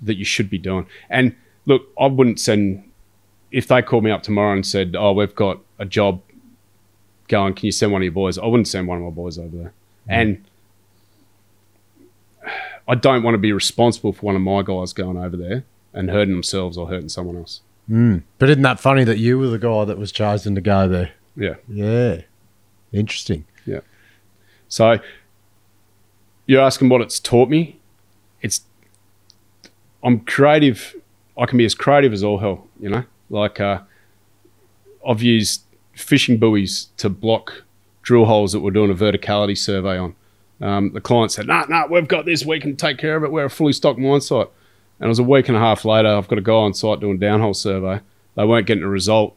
[0.00, 0.86] that you should be doing.
[1.10, 1.34] And
[1.66, 2.87] look, I wouldn't send
[3.50, 6.20] if they called me up tomorrow and said, "Oh, we've got a job
[7.28, 7.54] going.
[7.54, 9.56] Can you send one of your boys?" I wouldn't send one of my boys over
[9.56, 9.72] there.
[10.08, 10.20] Mm.
[10.20, 10.44] And
[12.88, 16.10] I don't want to be responsible for one of my guys going over there and
[16.10, 17.60] hurting themselves or hurting someone else.
[17.90, 18.22] Mm.
[18.38, 21.12] But isn't that funny that you were the guy that was chosen to go there?
[21.36, 21.54] Yeah.
[21.68, 22.22] Yeah,
[22.92, 23.44] interesting.
[23.66, 23.80] Yeah.
[24.68, 24.98] So
[26.46, 27.78] you're asking what it's taught me.
[28.42, 28.62] It's
[30.02, 30.96] I'm creative.
[31.36, 33.80] I can be as creative as all hell You know, like uh,
[35.06, 35.62] I've used
[35.94, 37.64] fishing buoys to block
[38.02, 40.14] drill holes that we're doing a verticality survey on.
[40.60, 42.44] Um, the client said, "No, nah, no, nah, we've got this.
[42.44, 43.30] We can take care of it.
[43.30, 44.48] We're a fully stocked mine site."
[44.98, 46.08] And it was a week and a half later.
[46.08, 48.00] I've got a guy on site doing downhole survey.
[48.34, 49.36] They weren't getting a result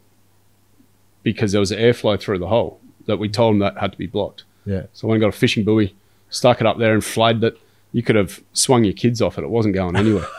[1.21, 4.07] because there was airflow through the hole that we told them that had to be
[4.07, 4.43] blocked.
[4.65, 4.83] Yeah.
[4.93, 5.95] So I went and got a fishing buoy,
[6.29, 7.59] stuck it up there, and flayed it.
[7.91, 9.43] You could have swung your kids off it.
[9.43, 10.27] It wasn't going anywhere.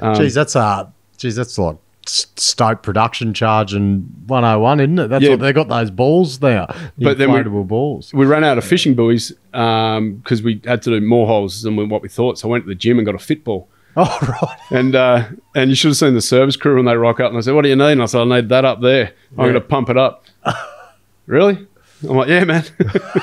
[0.00, 0.88] Um, geez, that's uh,
[1.18, 1.76] geez, that's like
[2.08, 5.08] stope production charge and 101, isn't it?
[5.08, 5.30] That's Yeah.
[5.30, 6.66] what they got those balls there.
[6.98, 8.12] But then we- balls.
[8.14, 12.02] we ran out of fishing buoys because we had to do more holes than what
[12.02, 12.38] we thought.
[12.38, 13.68] So I went to the gym and got a fit ball.
[14.00, 14.56] Oh right.
[14.78, 15.24] And uh,
[15.56, 17.54] and you should have seen the service crew when they rock up and they said,
[17.54, 19.10] "What do you need?" And I said, "I need that up there.
[19.32, 20.24] I'm going to pump it up."
[21.26, 21.66] really?
[22.08, 22.64] I'm like, "Yeah, man.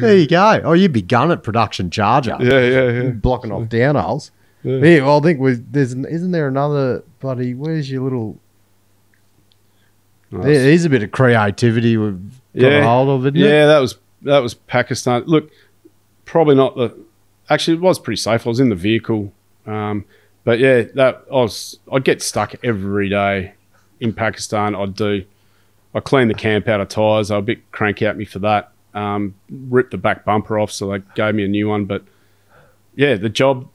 [0.00, 0.60] There you go.
[0.64, 2.36] Oh, you'd be gun at production charger.
[2.40, 4.30] yeah, yeah, yeah." Blocking off downholes.
[4.62, 4.76] Yeah.
[4.76, 5.04] Yeah.
[5.04, 7.54] well, I think we there's isn't there another buddy?
[7.54, 8.38] Where's your little?
[10.30, 10.44] Nice.
[10.44, 12.20] There is a bit of creativity we've
[12.56, 13.48] got a hold of, isn't it?
[13.48, 15.22] yeah, that was that was Pakistan.
[15.26, 15.50] Look,
[16.24, 16.96] probably not the.
[17.50, 18.46] Actually, it was pretty safe.
[18.46, 19.32] I was in the vehicle,
[19.66, 20.04] um,
[20.44, 21.78] but yeah, that I was.
[21.90, 23.54] I'd get stuck every day
[24.00, 24.74] in Pakistan.
[24.74, 25.24] I'd do.
[25.94, 27.28] I cleaned the camp out of tires.
[27.28, 28.72] They were a bit cranky at me for that.
[28.92, 31.86] Um, ripped the back bumper off, so they gave me a new one.
[31.86, 32.02] But
[32.94, 33.68] yeah, the job,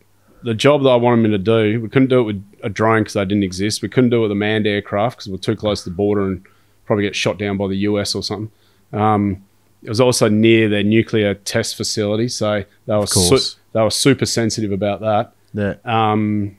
[0.43, 3.01] the job that I wanted me to do, we couldn't do it with a drone
[3.01, 3.81] because they didn't exist.
[3.81, 6.23] We couldn't do it with a manned aircraft because we're too close to the border
[6.27, 6.45] and
[6.85, 8.51] probably get shot down by the US or something.
[8.91, 9.43] Um,
[9.81, 14.25] it was also near their nuclear test facility, so they were su- they were super
[14.25, 15.33] sensitive about that.
[15.53, 15.75] Yeah.
[15.83, 16.57] Um,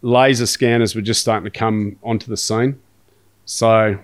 [0.00, 2.80] laser scanners were just starting to come onto the scene,
[3.44, 3.98] so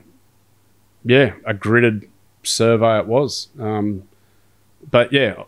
[1.04, 2.08] yeah, a gridded
[2.42, 3.48] survey it was.
[3.58, 4.06] Um,
[4.90, 5.44] but yeah,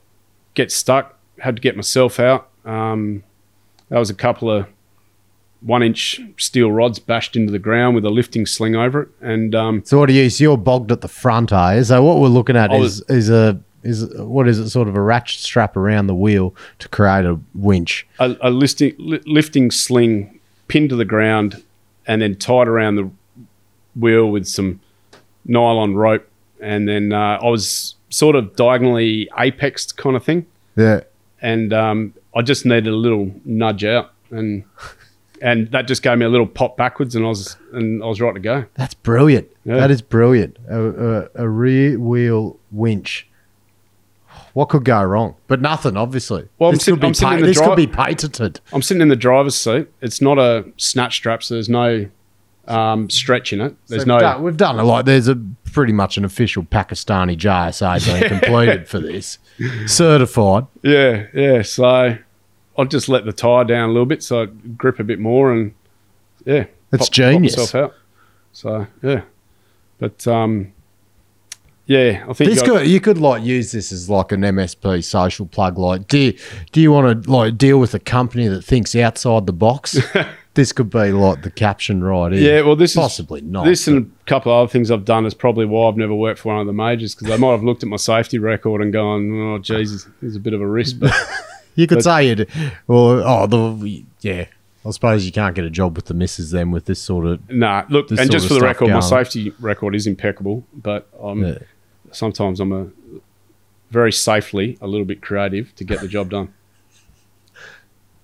[0.54, 2.48] get stuck, had to get myself out.
[2.66, 3.22] Um,
[3.88, 4.66] that was a couple of
[5.60, 9.54] one inch steel rods bashed into the ground with a lifting sling over it, and
[9.54, 10.28] um, So what do you?
[10.28, 11.82] So you're bogged at the front, eh?
[11.82, 14.68] So what we're looking at I is is a is what is it?
[14.70, 18.06] Sort of a ratchet strap around the wheel to create a winch.
[18.18, 21.62] a, a listing, li- lifting sling pinned to the ground
[22.06, 23.08] and then tied around the
[23.94, 24.80] wheel with some
[25.44, 26.28] nylon rope.
[26.60, 30.46] And then uh, I was sort of diagonally apexed kind of thing.
[30.76, 31.00] Yeah.
[31.42, 34.12] And um, I just needed a little nudge out.
[34.30, 34.64] And
[35.42, 38.20] and that just gave me a little pop backwards and I was and I was
[38.20, 38.64] right to go.
[38.74, 39.48] That's brilliant.
[39.64, 39.76] Yeah.
[39.76, 40.56] That is brilliant.
[40.68, 43.28] A, a, a rear wheel winch.
[44.54, 45.34] What could go wrong?
[45.48, 46.48] But nothing, obviously.
[46.58, 48.60] Well, I'm this sit- could be I'm pa- this dri- could be patented.
[48.72, 49.88] I'm sitting in the driver's seat.
[50.00, 52.08] It's not a snatch strap, so there's no
[52.66, 53.76] um, stretch in it.
[53.88, 55.04] There's So no we've, done, we've done a lot.
[55.04, 55.34] There's a
[55.76, 59.36] pretty much an official Pakistani JSA being completed for this,
[59.84, 60.66] certified.
[60.82, 61.60] Yeah, yeah.
[61.60, 62.16] So
[62.78, 65.52] I'll just let the tire down a little bit so I grip a bit more
[65.52, 65.74] and
[66.46, 66.64] yeah.
[66.92, 67.58] It's genius.
[67.58, 67.94] myself out.
[68.52, 69.20] So yeah.
[69.98, 70.72] But um
[71.84, 75.04] yeah, I think This I- could you could like use this as like an MSP
[75.04, 75.76] social plug.
[75.76, 76.38] Like, do you,
[76.72, 79.98] do you want to like deal with a company that thinks outside the box?
[80.56, 82.56] this could be like the caption right here.
[82.56, 83.64] yeah, well this possibly is not.
[83.64, 86.40] This and a couple of other things I've done is probably why I've never worked
[86.40, 88.92] for one of the majors because they might have looked at my safety record and
[88.92, 91.12] gone, "Oh Jesus, there's a bit of a risk." But
[91.76, 92.50] you could but- say it.
[92.88, 94.46] Well, oh, the yeah.
[94.84, 97.50] I suppose you can't get a job with the missus then with this sort of.
[97.50, 100.64] nah, look, and just for the record, my safety record is impeccable.
[100.72, 101.58] But um, Yeah.
[102.12, 102.86] sometimes I'm a
[103.90, 106.54] very safely a little bit creative to get the job done.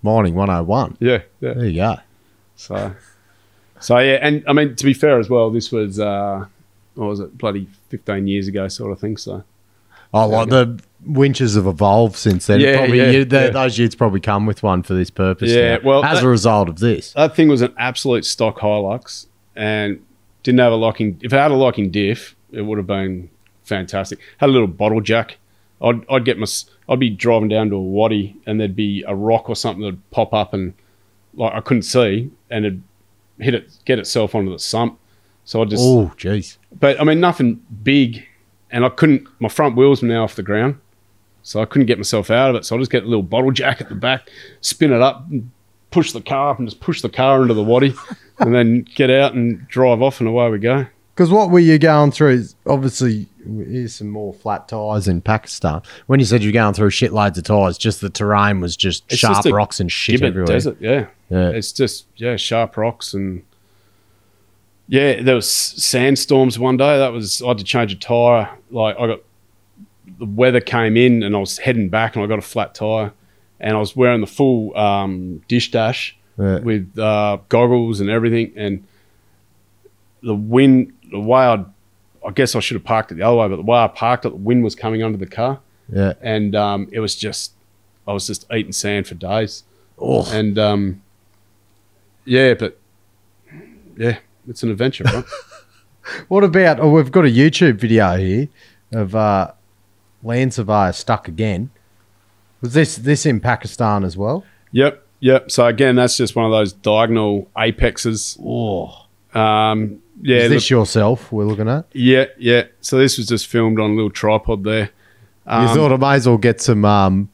[0.02, 0.96] Mining 101.
[1.00, 1.54] Yeah, yeah.
[1.54, 1.96] There you go.
[2.62, 2.92] So,
[3.80, 6.46] so yeah, and I mean to be fair as well, this was uh,
[6.94, 9.16] what was it, bloody fifteen years ago, sort of thing.
[9.16, 9.44] So
[10.14, 12.60] Oh, like the winches have evolved since then.
[12.60, 13.50] Yeah, probably, yeah, you, the, yeah.
[13.50, 15.50] Those youths probably come with one for this purpose.
[15.50, 17.14] Yeah, now, well, as that- a result of this.
[17.14, 20.04] that thing was an absolute stock Hilux, and
[20.42, 21.18] didn't have a locking.
[21.22, 23.30] If it had a locking diff, it would have been
[23.64, 24.18] fantastic.
[24.36, 25.38] Had a little bottle jack.
[25.80, 26.46] I'd, I'd get my,
[26.90, 30.10] I'd be driving down to a wadi, and there'd be a rock or something that'd
[30.10, 30.74] pop up, and
[31.34, 32.82] like I couldn't see, and it'd
[33.38, 34.98] hit it, get itself onto the sump.
[35.44, 36.58] So I just Oh, jeez.
[36.78, 38.24] but I mean nothing big,
[38.70, 39.26] and I couldn't.
[39.40, 40.78] My front wheels were now off the ground,
[41.42, 42.64] so I couldn't get myself out of it.
[42.64, 44.28] So I just get a little bottle jack at the back,
[44.60, 45.50] spin it up, and
[45.90, 47.92] push the car up, and just push the car into the wadi,
[48.38, 50.86] and then get out and drive off, and away we go.
[51.14, 52.30] Because what were you going through?
[52.30, 55.82] Is obviously, here's some more flat tires in Pakistan.
[56.06, 59.18] When you said you're going through shitloads of tires, just the terrain was just It's
[59.18, 60.46] sharp just rocks and shit everywhere.
[60.46, 61.06] desert, yeah.
[61.28, 61.50] Yeah.
[61.50, 63.42] It's just yeah, sharp rocks and
[64.88, 65.22] yeah.
[65.22, 66.98] There was sandstorms one day.
[66.98, 68.48] That was I had to change a tire.
[68.70, 69.20] Like I got
[70.18, 73.12] the weather came in and I was heading back and I got a flat tire
[73.60, 76.58] and I was wearing the full um, dish dash Yeah.
[76.60, 78.84] with uh, goggles and everything, and
[80.22, 81.64] the wind, the way I,
[82.26, 84.24] I guess I should have parked it the other way, but the way I parked
[84.26, 85.60] it, the wind was coming under the car,
[85.92, 86.14] Yeah.
[86.20, 87.52] and um, it was just,
[88.08, 89.64] I was just eating sand for days,
[89.98, 90.28] Oh.
[90.32, 91.02] and um,
[92.24, 92.78] yeah, but
[93.96, 95.24] yeah, it's an adventure, right?
[96.26, 96.80] What about?
[96.80, 98.48] Oh, we've got a YouTube video here
[98.92, 99.52] of uh,
[100.24, 101.70] land surveyor stuck again.
[102.60, 104.44] Was this this in Pakistan as well?
[104.72, 105.48] yep, yep.
[105.52, 108.36] So again, that's just one of those diagonal apexes.
[108.44, 111.30] Oh, Um, yeah, is the- this yourself?
[111.32, 111.86] We're looking at.
[111.92, 112.64] yeah, yeah.
[112.80, 114.90] So this was just filmed on a little tripod there.
[115.46, 117.28] you Um, thought I may as well get some um,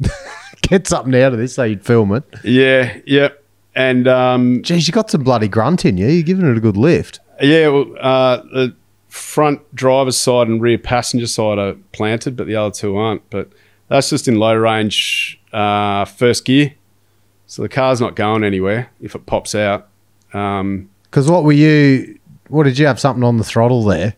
[0.62, 2.24] get something out of this, so you'd film it.
[2.42, 3.28] Yeah, yeah.
[3.74, 6.06] And um, Geez, you got some bloody grunt in you.
[6.06, 7.20] You're giving it a good lift.
[7.42, 8.74] yeah, well, uh, the
[9.08, 13.28] front driver's side and rear passenger side are planted, but the other two aren't.
[13.30, 13.48] But
[13.88, 16.74] that's just in low range uh, first gear.
[17.46, 19.88] So the car's not going anywhere if it pops out.
[20.32, 22.18] Um, Because what were you?
[22.54, 24.14] What did you have something on the throttle there?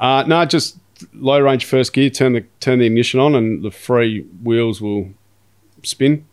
[0.00, 0.76] uh, no, just
[1.14, 2.10] low range first gear.
[2.10, 5.08] Turn the turn the ignition on, and the free wheels will
[5.82, 6.26] spin.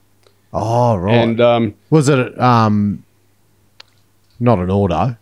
[0.53, 1.15] Oh right.
[1.15, 3.03] And um, was it um,
[4.39, 5.17] not an auto?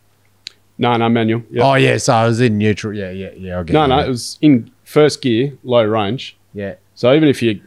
[0.79, 1.43] no, no manual.
[1.59, 2.93] Oh yeah, so I was in neutral.
[2.95, 3.59] Yeah, yeah, yeah.
[3.59, 3.88] I get no, you.
[3.89, 6.36] no, it was in first gear, low range.
[6.53, 6.75] yeah.
[6.95, 7.61] So even if you're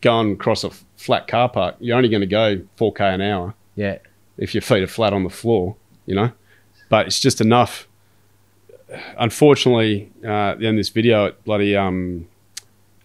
[0.00, 3.98] going across a flat car park, you're only going to go 4k an hour Yeah.
[4.36, 5.76] if your feet are flat on the floor,
[6.06, 6.30] you know.
[6.88, 7.88] But it's just enough.
[9.18, 12.28] Unfortunately, uh, at the end of this video, it bloody um,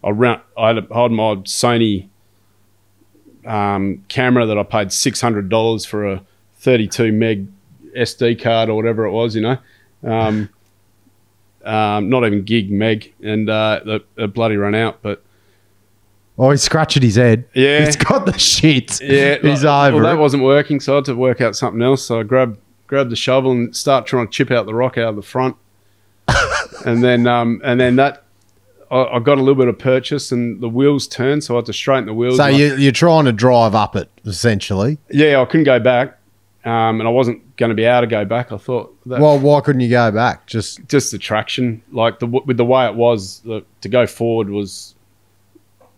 [0.04, 2.08] I ran, I had, a, I had my Sony
[3.46, 6.22] um, camera that I paid six hundred dollars for a
[6.58, 7.48] 32 meg
[7.98, 9.58] SD card or whatever it was, you know.
[10.04, 10.50] Um,
[11.64, 15.02] um, not even gig meg, and uh, the, the bloody ran out.
[15.02, 15.24] But
[16.38, 17.44] Oh, he's scratching his head.
[17.54, 17.86] Yeah.
[17.86, 19.02] He's got the shit.
[19.02, 20.22] Yeah, He's like- over Well, that it.
[20.22, 22.02] wasn't working, so I had to work out something else.
[22.06, 22.58] So I grabbed
[22.90, 25.56] grabbed the shovel and start trying to chip out the rock out of the front,
[26.86, 28.26] and then um, and then that
[28.92, 31.68] I, I got a little bit of purchase, and the wheels turned, so I had
[31.68, 32.38] to straighten the wheels.
[32.38, 34.98] So you, you're trying to drive up it, essentially.
[35.12, 36.18] yeah, I couldn't go back,
[36.66, 38.52] um, and I wasn't going to be able to go back.
[38.52, 40.48] I thought that Well, why couldn't you go back?
[40.48, 44.50] Just just the traction, like the with the way it was, the, to go forward
[44.50, 44.96] was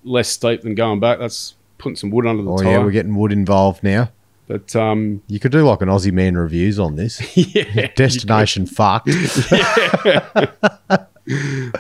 [0.04, 1.20] less steep than going back.
[1.20, 2.72] That's putting some wood under the oh tire.
[2.72, 4.12] yeah, we're getting wood involved now.
[4.48, 7.22] But um, You could do like an Aussie man reviews on this.
[7.56, 9.08] yeah, Destination fucked.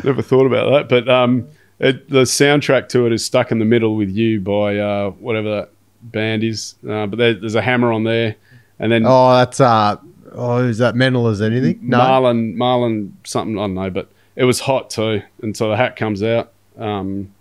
[0.03, 1.47] Never thought about that, but um,
[1.79, 5.49] it, the soundtrack to it is stuck in the middle with you by uh, whatever
[5.49, 5.69] that
[6.03, 6.75] band is.
[6.87, 8.35] Uh, but there, there's a hammer on there,
[8.79, 9.97] and then Oh, that's uh
[10.33, 11.79] oh, is that mental as anything?
[11.81, 11.97] No.
[11.99, 15.95] Marlon, Marlon, something I don't know, but it was hot too, and so the hat
[15.95, 16.51] comes out.
[16.77, 17.33] Um,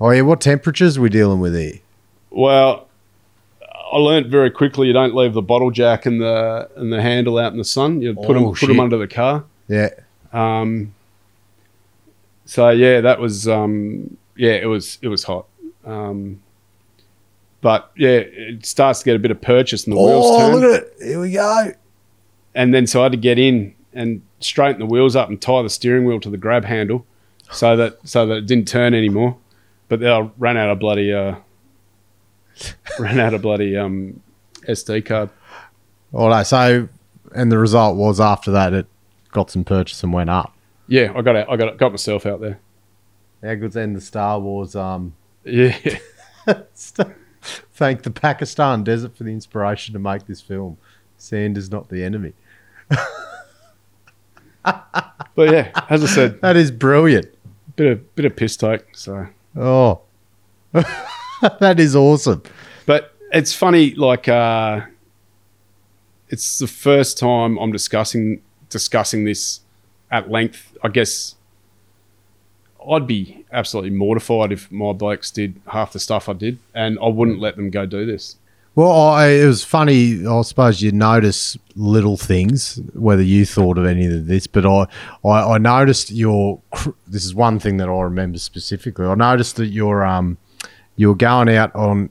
[0.00, 1.80] Oh yeah, what temperatures are we dealing with here?
[2.30, 2.88] well,
[3.94, 7.38] I learnt very quickly you don't leave the bottle jack and the and the handle
[7.38, 8.02] out in the sun.
[8.02, 9.44] You put them Oh, put them under the car.
[9.68, 9.90] Yeah.
[10.32, 10.94] Um,
[12.44, 15.46] so yeah, that was um, yeah, it was it was hot.
[15.84, 16.42] Um,
[17.60, 20.54] but yeah, it starts to get a bit of purchase and the wheels Oh, turn,
[20.60, 20.94] look at it.
[21.00, 21.72] Here we go.
[22.54, 25.62] and then so I had to get in and straighten the wheels up and tie
[25.62, 27.06] the steering wheel to the grab handle,
[27.52, 29.36] so that so that it didn't turn anymore.
[29.88, 31.36] But then I ran out of bloody uh,
[32.98, 34.20] ran out of bloody um,
[34.68, 35.30] SD card.
[36.12, 36.88] All right, so
[37.34, 38.86] and the result was after that it
[39.32, 40.54] got some purchase and went up.
[40.86, 42.60] Yeah, I got out, I got got myself out there.
[43.42, 45.76] How good's in the Star Wars um Yeah.
[47.74, 50.78] Thank the Pakistan desert for the inspiration to make this film.
[51.18, 52.32] Sand is not the enemy.
[55.36, 57.26] But yeah, as I said, That is brilliant.
[57.76, 58.96] bit of bit of piss take.
[58.96, 59.26] So,
[59.56, 60.00] Oh,
[61.60, 62.42] that is awesome.
[62.86, 63.94] but it's funny.
[63.94, 64.82] Like, uh,
[66.28, 69.60] it's the first time I'm discussing discussing this
[70.10, 70.76] at length.
[70.82, 71.36] I guess
[72.90, 77.08] I'd be absolutely mortified if my blokes did half the stuff I did, and I
[77.08, 78.36] wouldn't let them go do this.
[78.76, 80.26] Well, I, it was funny.
[80.26, 84.86] I suppose you notice little things, whether you thought of any of this, but I,
[85.24, 86.60] I, I noticed your.
[87.06, 89.06] This is one thing that I remember specifically.
[89.06, 90.38] I noticed that you're um,
[90.96, 92.10] you were going out on.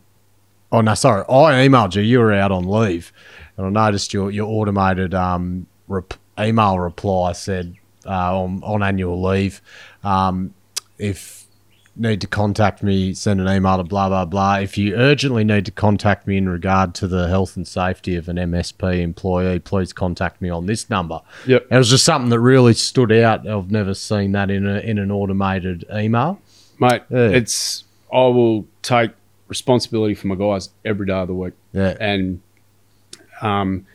[0.71, 1.21] Oh no, sorry.
[1.23, 2.01] I emailed you.
[2.01, 3.11] You were out on leave,
[3.57, 7.75] and I noticed your your automated um rep, email reply said
[8.05, 9.61] uh, on on annual leave,
[10.03, 10.53] um,
[10.97, 11.41] if
[11.95, 14.55] need to contact me, send an email to blah blah blah.
[14.55, 18.27] If you urgently need to contact me in regard to the health and safety of
[18.27, 21.21] an MSP employee, please contact me on this number.
[21.45, 21.67] Yep.
[21.69, 23.47] It was just something that really stood out.
[23.47, 26.39] I've never seen that in a in an automated email.
[26.79, 27.27] Mate, Yeah.
[27.27, 27.83] it's
[28.13, 29.11] I will take
[29.47, 31.53] responsibility for my guys every day of the week.
[31.73, 31.97] Yeah.
[31.99, 32.41] And
[33.41, 33.85] Um,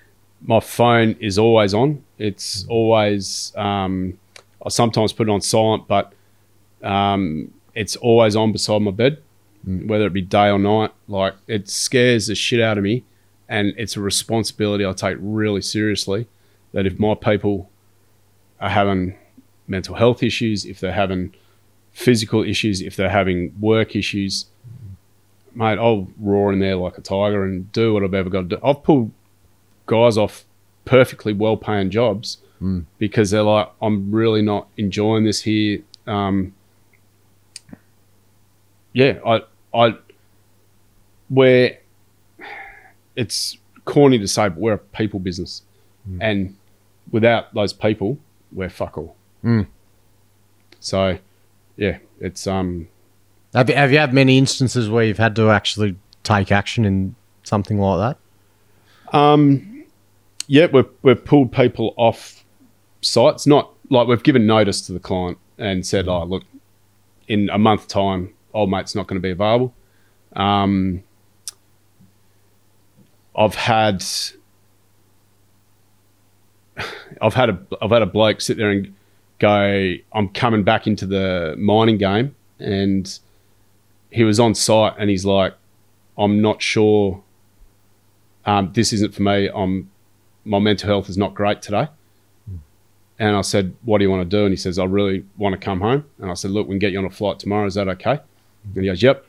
[0.42, 2.02] my phone is always on.
[2.18, 3.52] It's always.
[3.56, 4.18] Um,
[4.64, 6.12] I sometimes put it on silent, but
[6.82, 9.22] um, it's always on beside my bed,
[9.64, 10.90] whether it be day or night.
[11.08, 13.04] Like it scares the shit out of me,
[13.48, 16.26] and it's a responsibility I take really seriously.
[16.72, 17.70] That if my people
[18.60, 19.16] are having
[19.66, 21.32] mental health issues, if they're having
[21.98, 24.46] physical issues, if they're having work issues,
[25.52, 28.56] mate, I'll roar in there like a tiger and do what I've ever got to
[28.56, 28.58] do.
[28.62, 29.10] I've pulled
[29.86, 30.44] guys off
[30.84, 32.84] perfectly well paying jobs mm.
[32.98, 35.80] because they're like, I'm really not enjoying this here.
[36.06, 36.54] Um,
[38.92, 39.40] yeah, I,
[39.74, 39.96] I,
[41.28, 41.78] we're,
[43.16, 45.62] it's corny to say, but we're a people business.
[46.08, 46.18] Mm.
[46.20, 46.56] And
[47.10, 48.18] without those people,
[48.52, 49.16] we're fuck all.
[49.42, 49.66] Mm.
[50.78, 51.18] So,
[51.78, 52.88] yeah, it's, um,
[53.54, 57.14] Have you, have you had many instances where you've had to actually take action in
[57.44, 58.16] something like
[59.08, 59.16] that?
[59.16, 59.84] Um,
[60.48, 62.44] yeah, we've we've pulled people off
[63.00, 63.46] sites.
[63.46, 66.42] Not like we've given notice to the client and said, "Oh, look,
[67.28, 69.72] in a month time, old mate's not going to be available."
[70.34, 71.04] Um,
[73.36, 74.04] I've had
[77.22, 78.94] I've had a I've had a bloke sit there and
[79.38, 83.18] go, "I'm coming back into the mining game," and
[84.10, 85.54] he was on site and he's like,
[86.16, 87.22] "I'm not sure."
[88.48, 89.50] um, this isn't for me.
[89.54, 89.90] I'm
[90.44, 91.88] my mental health is not great today.
[93.18, 94.44] And I said, what do you want to do?
[94.44, 96.04] And he says, I really want to come home.
[96.18, 97.66] And I said, look, we can get you on a flight tomorrow.
[97.66, 98.20] Is that okay?
[98.74, 99.26] And he goes, yep.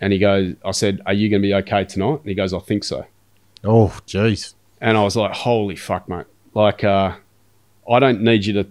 [0.00, 2.20] And he goes, I said, are you going to be okay tonight?
[2.20, 3.06] And he goes, I think so.
[3.64, 4.52] Oh, jeez.
[4.82, 6.26] And I was like, holy fuck, mate.
[6.52, 7.16] Like, uh,
[7.90, 8.68] I don't need you to,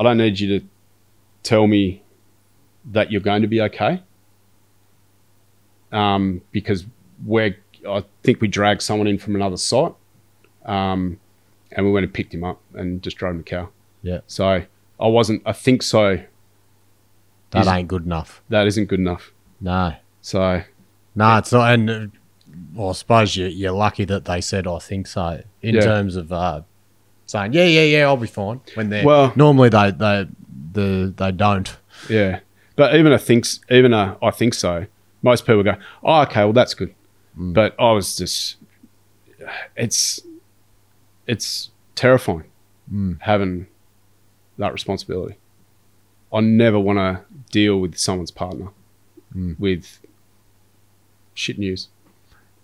[0.00, 0.66] I don't need you to
[1.42, 2.02] tell me
[2.92, 4.02] that you're going to be okay.
[5.92, 6.86] Um, because
[7.24, 9.92] we're, I think we dragged someone in from another site.
[10.64, 11.20] Um,
[11.72, 13.72] and we went and picked him up and just drove him to Kal.
[14.02, 14.20] Yeah.
[14.26, 14.64] So
[14.98, 16.20] I wasn't, I think so.
[17.50, 18.42] That ain't good enough.
[18.48, 19.32] That isn't good enough.
[19.60, 19.94] No.
[20.22, 20.62] So
[21.14, 21.74] No, it's not.
[21.74, 22.06] And uh,
[22.74, 25.80] well, I suppose you, you're lucky that they said, I think so, in Yeah.
[25.82, 26.62] terms of uh,
[27.30, 28.60] saying, yeah, yeah, yeah, I'll be fine.
[28.74, 30.26] When they're, Well- normally they, they,
[30.72, 31.76] the, they don't.
[32.08, 32.40] Yeah,
[32.76, 34.86] but even a thinks, even a I think so.
[35.22, 36.94] Most people go, oh, okay, well that's good.
[37.38, 37.52] Mm.
[37.54, 38.56] But I was just,
[39.76, 40.20] it's,
[41.26, 42.44] it's terrifying
[42.92, 43.20] mm.
[43.20, 43.66] having
[44.58, 45.36] that responsibility.
[46.32, 48.68] I never want to deal with someone's partner
[49.34, 49.58] mm.
[49.58, 50.00] with
[51.34, 51.88] shit news.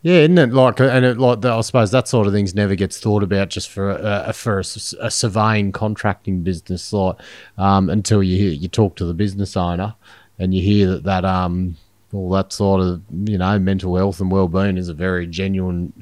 [0.06, 3.00] Yeah, isn't it like, and it, like I suppose that sort of things never gets
[3.00, 4.64] thought about just for a, a for a,
[5.00, 7.16] a surveying contracting business, like
[7.58, 9.96] um, until you hear, you talk to the business owner
[10.38, 11.76] and you hear that that um,
[12.12, 15.92] well, that sort of you know mental health and well being is a very genuine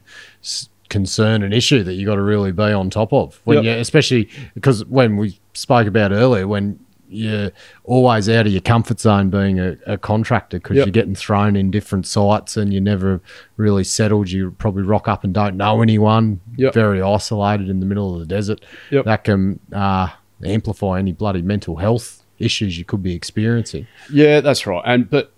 [0.43, 3.65] s- concern and issue that you got to really be on top of when Yep.
[3.65, 6.79] you, especially because when we spoke about earlier when.
[7.15, 7.53] You're
[7.85, 10.87] always out of your comfort zone being a, a contractor because Yep.
[10.87, 13.21] you're getting thrown in different sites and you're never
[13.57, 14.31] really settled.
[14.31, 16.41] You probably rock up and don't know anyone.
[16.57, 16.75] Yep.
[16.75, 18.65] Very isolated in the middle of the desert.
[18.91, 19.05] Yep.
[19.05, 20.09] That can uh,
[20.45, 23.87] amplify any bloody mental health issues you could be experiencing.
[24.13, 24.83] Yeah, that's right.
[24.85, 25.33] And but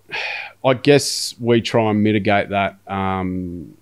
[0.65, 2.77] I guess we try and mitigate that.
[2.87, 3.77] Um,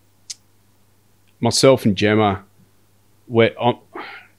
[1.40, 2.44] myself and Gemma,
[3.28, 3.78] we're, I'm,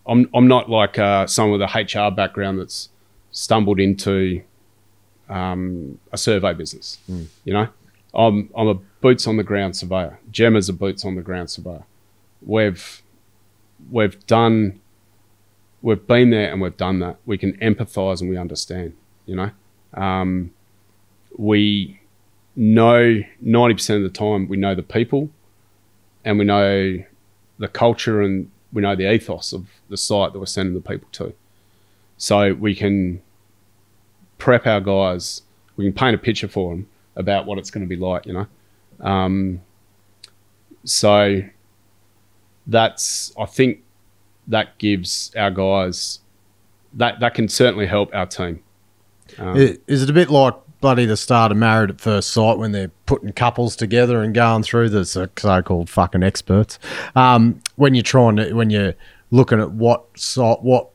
[0.07, 1.81] I'm I'm not like uh, someone with a
[2.11, 2.91] HR background that's
[3.37, 4.43] stumbled into
[5.29, 6.99] um, a survey business.
[7.45, 7.69] You know,
[8.15, 10.19] I'm I'm a boots on the ground surveyor.
[10.31, 11.85] Gemma's a boots on the ground surveyor.
[12.45, 13.03] We've
[13.91, 14.81] we've done
[15.83, 17.17] we've been there and we've done that.
[17.27, 18.95] We can empathise and we understand.
[19.27, 19.51] You know,
[19.95, 20.53] um,
[21.37, 22.01] we
[22.57, 25.29] know ninety percent of the time we know the people,
[26.25, 27.05] and we know
[27.59, 31.09] the culture and we know the ethos of the site that we're sending the people
[31.13, 31.35] to.
[32.19, 33.21] So we can
[34.39, 35.43] prep our guys.
[35.77, 38.27] We can paint a picture for them about what it's going to be like.
[38.27, 38.47] You know,
[39.07, 39.61] um,
[40.85, 41.43] so
[42.67, 43.83] that's I think
[44.49, 46.21] that gives our guys
[46.95, 48.63] that that can certainly help our team.
[49.39, 49.57] Um,
[49.87, 52.93] Is it a bit like bloody the start of Married at First Sight when they're
[53.07, 56.79] putting couples together and going through the so- so-called fucking experts?
[57.15, 58.95] Um, when you're trying to, when you're
[59.31, 60.91] looking at what site, what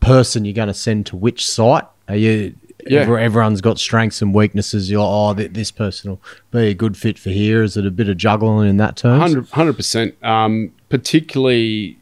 [0.00, 2.54] person you're going to send to which site, are you?
[2.90, 3.02] Yeah.
[3.02, 4.90] Everyone's got strengths and weaknesses.
[4.90, 7.62] You're like, oh, th- this person will be a good fit for here.
[7.62, 9.20] Is it a bit of juggling in that terms?
[9.50, 10.14] Hundred percent.
[10.24, 11.98] Um, particularly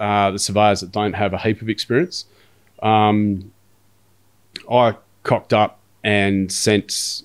[0.00, 2.26] uh, the surveyors that don't have a heap of experience.
[2.82, 3.52] Um,
[4.70, 7.22] I cocked up and sent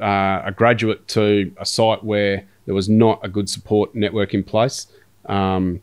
[0.00, 4.42] uh, a graduate to a site where there was not a good support network in
[4.42, 4.86] place,
[5.26, 5.80] Um,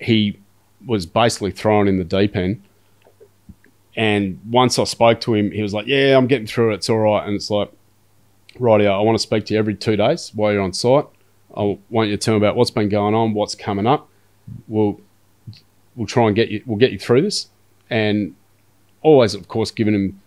[0.00, 0.38] he
[0.86, 2.62] was basically thrown in the deep end.
[3.96, 6.76] And once I spoke to him, he was like, "Yeah, I'm getting through it.
[6.76, 7.70] It's all right." And it's like,
[8.58, 11.06] "Righty, I want to speak to you every two days while you're on site.
[11.54, 14.08] I want you to tell me about what's been going on, what's coming up.
[14.66, 15.00] We'll
[15.94, 16.62] we'll try and get you.
[16.66, 17.48] We'll get you through this."
[17.90, 18.34] And
[19.02, 20.20] always, of course, giving him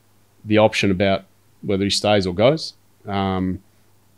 [0.43, 1.25] the option about
[1.61, 2.73] whether he stays or goes.
[3.07, 3.63] Um,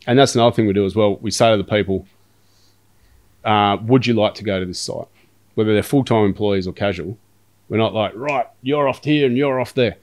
[0.06, 1.16] and that's another thing we do as well.
[1.16, 2.06] We say to the people,
[3.44, 5.08] uh, "Would you like to go to this site?"
[5.54, 7.16] Whether they're full time employees or casual,
[7.68, 9.96] we're not like, "Right, you're off here and you're off there."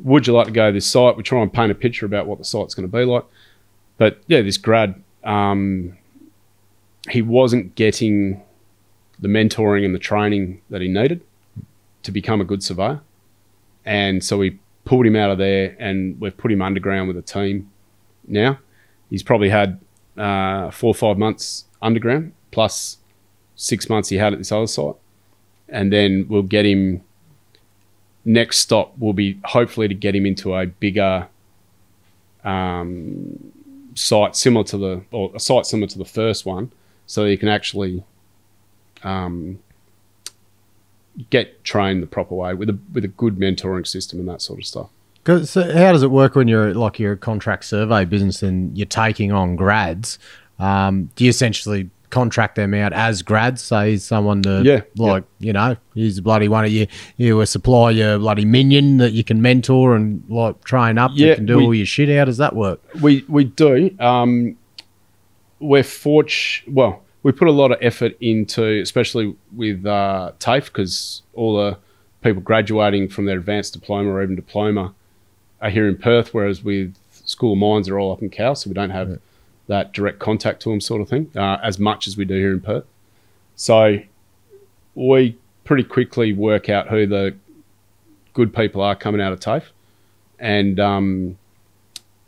[0.00, 1.16] Would you like to go to this site?
[1.16, 3.24] We try and paint a picture about what the site's going to be like.
[3.96, 5.96] But yeah, this grad, um,
[7.08, 8.42] he wasn't getting
[9.18, 11.22] the mentoring and the training that he needed
[12.02, 13.00] to become a good surveyor.
[13.84, 17.22] And so we pulled him out of there and we've put him underground with a
[17.22, 17.70] team
[18.26, 18.58] now.
[19.08, 19.80] He's probably had
[20.16, 22.98] uh, four or five months underground plus
[23.54, 24.94] six months he had at this other site.
[25.68, 27.02] And then we'll get him.
[28.24, 31.28] Next stop will be hopefully to get him into a bigger
[32.44, 33.52] um,
[33.94, 36.72] site similar to the, or a site similar to the first one,
[37.06, 38.02] so he can actually
[39.02, 39.58] um,
[41.30, 44.58] get trained the proper way with a with a good mentoring system and that sort
[44.58, 44.88] of stuff.
[45.44, 48.86] so how does it work when you're like you're a contract survey business and you're
[48.86, 50.18] taking on grads?
[50.58, 53.62] Um, do you essentially contract them out as grads?
[53.62, 57.40] Say he's someone to Yeah, like you know he's a bloody one of you you
[57.40, 61.34] a supply your bloody minion that you can mentor and like train up Yeah, that
[61.36, 62.08] can do we- all your shit.
[62.16, 62.80] How does that work?
[63.02, 63.94] We we do.
[64.00, 64.56] Um,
[65.58, 66.72] we're fortunate.
[66.74, 71.78] Well, we put a lot of effort into, especially with uh, TAFE, because all the
[72.22, 74.94] people graduating from their advanced diploma or even diploma
[75.60, 78.74] are here in Perth, whereas with School Mines, they're all up in Kal, so we
[78.74, 79.18] don't have
[79.68, 82.52] that direct contact to them, sort of thing, uh, as much as we do here
[82.52, 82.84] in Perth.
[83.56, 83.98] So
[84.94, 87.34] we pretty quickly work out who the
[88.32, 89.64] good people are coming out of TAFE,
[90.38, 91.38] and um,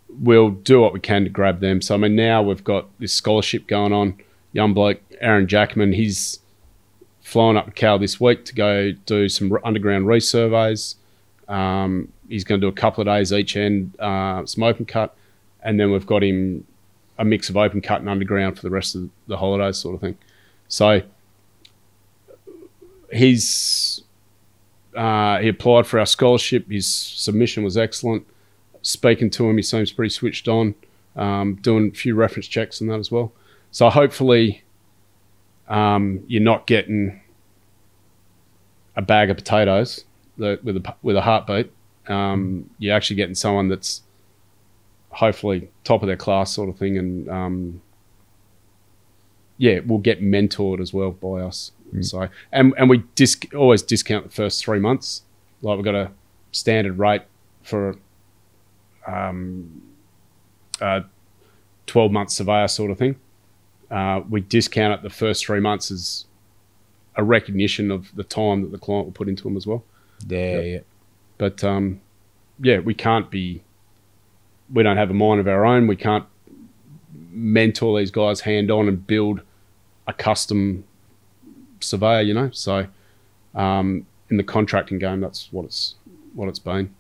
[0.09, 1.81] we'll do what we can to grab them.
[1.81, 4.19] So I mean, now we've got this scholarship going on.
[4.53, 6.41] Young bloke Aaron Jackman, he's
[7.21, 10.95] flying up to Kal this week to go do some underground resurveys.
[11.47, 15.15] Um, he's going to do a couple of days each end, uh, some open cut,
[15.63, 16.67] and then we've got him
[17.19, 20.01] a mix of open cut and underground for the rest of the holidays, sort of
[20.01, 20.17] thing.
[20.69, 21.03] So
[23.13, 24.03] he's
[24.97, 26.71] uh, he applied for our scholarship.
[26.71, 28.27] His submission was excellent
[28.83, 30.75] speaking to him, he seems pretty switched on,
[31.17, 33.33] um, doing a few reference checks and that as well.
[33.71, 34.63] So hopefully,
[35.69, 37.21] um, you're not getting
[38.97, 40.05] a bag of potatoes
[40.39, 41.71] with a with a heartbeat.
[42.07, 44.03] Um, you're actually getting someone that's
[45.19, 47.83] hopefully top of their class, sort of thing, and um,
[49.57, 51.73] yeah, will get mentored as well by us.
[52.03, 55.23] So and and we disc, always discount the first three months.
[55.63, 56.11] Like we've got a
[56.53, 57.23] standard rate
[57.63, 57.97] for
[59.07, 59.83] um,
[60.81, 61.01] uh,
[61.87, 63.17] 12 month surveyor sort of thing.
[63.91, 66.27] Uh, we discount it the first three months as
[67.17, 69.83] a recognition of the time that the client will put into them as well.
[70.61, 70.81] Yeah, yeah.
[71.39, 72.01] But um,
[72.61, 73.63] yeah, we can't be,
[74.73, 75.87] we don't have a mind of our own.
[75.87, 76.25] We can't
[77.31, 79.41] mentor these guys hand on and build
[80.07, 80.85] a custom
[81.81, 82.51] surveyor, you know?
[82.51, 82.87] So
[83.55, 85.95] um, in the contracting game, that's what it's,
[86.35, 86.95] what it's been.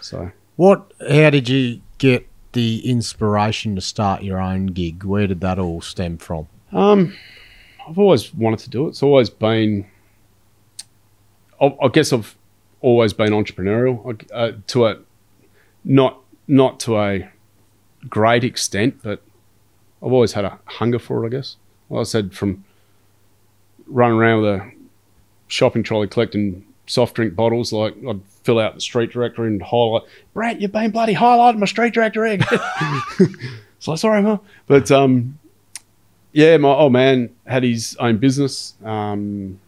[0.00, 0.30] So.
[0.56, 0.92] What?
[1.00, 5.04] How did you get the inspiration to start your own gig?
[5.04, 6.48] Where did that all stem from?
[6.72, 7.14] Um,
[7.86, 8.90] I've always wanted to do it.
[8.90, 9.86] It's always been.
[11.60, 12.36] I, I guess I've
[12.80, 14.98] always been entrepreneurial uh, to a
[15.84, 17.28] not not to a
[18.08, 19.22] great extent, but
[20.02, 21.26] I've always had a hunger for it.
[21.26, 21.56] I guess.
[21.90, 22.64] Like I said, from
[23.86, 24.72] running around with a
[25.48, 30.02] shopping trolley collecting soft drink bottles, like I'd fill out the street directory and highlight.
[30.34, 32.38] Brett, you've been bloody highlighting my street directory.
[33.78, 35.38] so sorry, mum, but um,
[36.32, 38.74] yeah, my old man had his own business.
[38.84, 39.60] Um,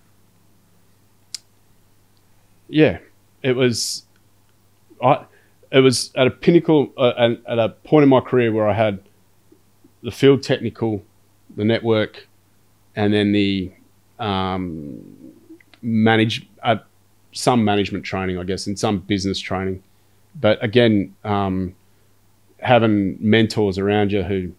[2.69, 2.99] yeah,
[3.43, 4.05] it was,
[5.03, 5.25] I,
[5.71, 9.01] it was at a pinnacle, uh, at, a point in my career where I had
[10.03, 11.03] the field technical,
[11.57, 12.27] the network,
[12.97, 13.73] and then the
[14.19, 15.01] um,
[15.83, 16.77] manage uh,
[17.33, 19.83] some management training, I guess, and some business training.
[20.41, 21.75] But again, um,
[22.61, 24.53] having mentors around you who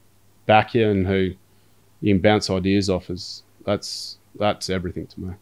[0.45, 1.33] back you and who
[2.01, 5.33] you can bounce ideas off is that's that's everything to me.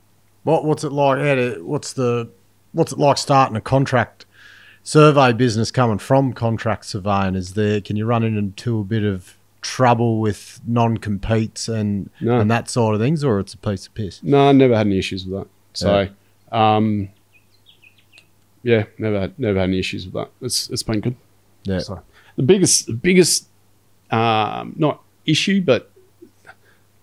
[0.43, 1.19] What What's it like?
[1.19, 2.29] To, what's the
[2.73, 4.26] What's it like starting a contract
[4.87, 7.35] survey business coming from contract surveying?
[7.35, 7.81] Is there?
[7.81, 12.39] Can you run into a bit of trouble with non-competes and No.
[12.39, 14.23] and that sort of things, or it's a piece of piss?
[14.23, 15.47] No, I never had any issues with that.
[15.73, 16.07] So,
[16.51, 17.09] um,
[18.63, 20.29] yeah, never had never had any issues with that.
[20.41, 21.15] It's it's been good.
[21.63, 21.79] Yeah.
[21.79, 22.01] So
[22.37, 23.47] the biggest the biggest
[24.09, 25.91] um, not issue, but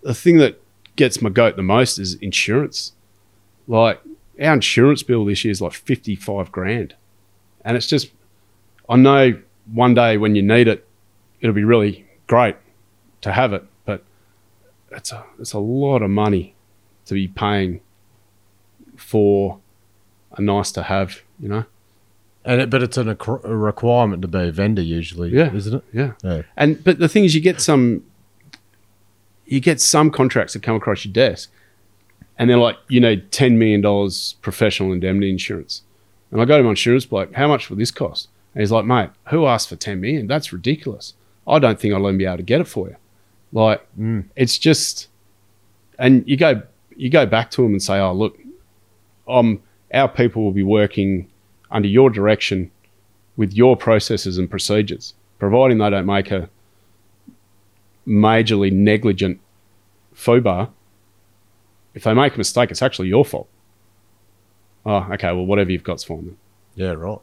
[0.01, 0.59] the thing that
[0.95, 2.93] gets my goat the most is insurance.
[3.67, 4.01] Like
[4.41, 6.95] our insurance bill this year is like fifty five grand,
[7.65, 8.11] and it's just
[8.87, 9.41] I know
[9.73, 10.87] one day when you need it,
[11.41, 12.55] it'll be really great
[13.21, 14.03] to have it, but
[14.91, 16.53] it's a it's a lot of money
[17.05, 17.81] to be paying
[18.95, 19.59] for
[20.37, 21.65] a nice to have, you know.
[22.43, 25.51] And it, but it's an, a requirement to be a vendor usually, Yeah.
[25.53, 25.83] isn't it?
[25.91, 26.11] Yeah.
[26.23, 26.43] Yeah.
[26.55, 28.03] And but the thing is, you get some,
[29.47, 31.51] you get some contracts that come across your desk,
[32.37, 35.81] and they're like, you need ten million dollars professional indemnity insurance,
[36.31, 38.29] and I go to my insurance bloke, how much will this cost?
[38.53, 40.27] And he's like, mate, who asked for ten million?
[40.27, 41.13] That's ridiculous.
[41.47, 42.95] I don't think I'll even be able to get it for you.
[43.51, 43.85] Like,
[44.35, 45.07] it's just,
[45.99, 46.63] and you go
[46.97, 48.37] you go back to him and say, oh look,
[49.27, 49.61] um,
[49.93, 51.29] our people will be working
[51.71, 52.71] under your direction
[53.37, 56.49] with your processes and procedures, providing they don't make a
[58.07, 59.39] majorly negligent
[60.13, 60.69] faux
[61.93, 63.49] If they make a mistake, it's actually your fault.
[64.85, 65.27] Oh, okay.
[65.27, 66.25] Well, whatever you've got's fine.
[66.25, 66.37] Then.
[66.75, 67.19] Yeah, right.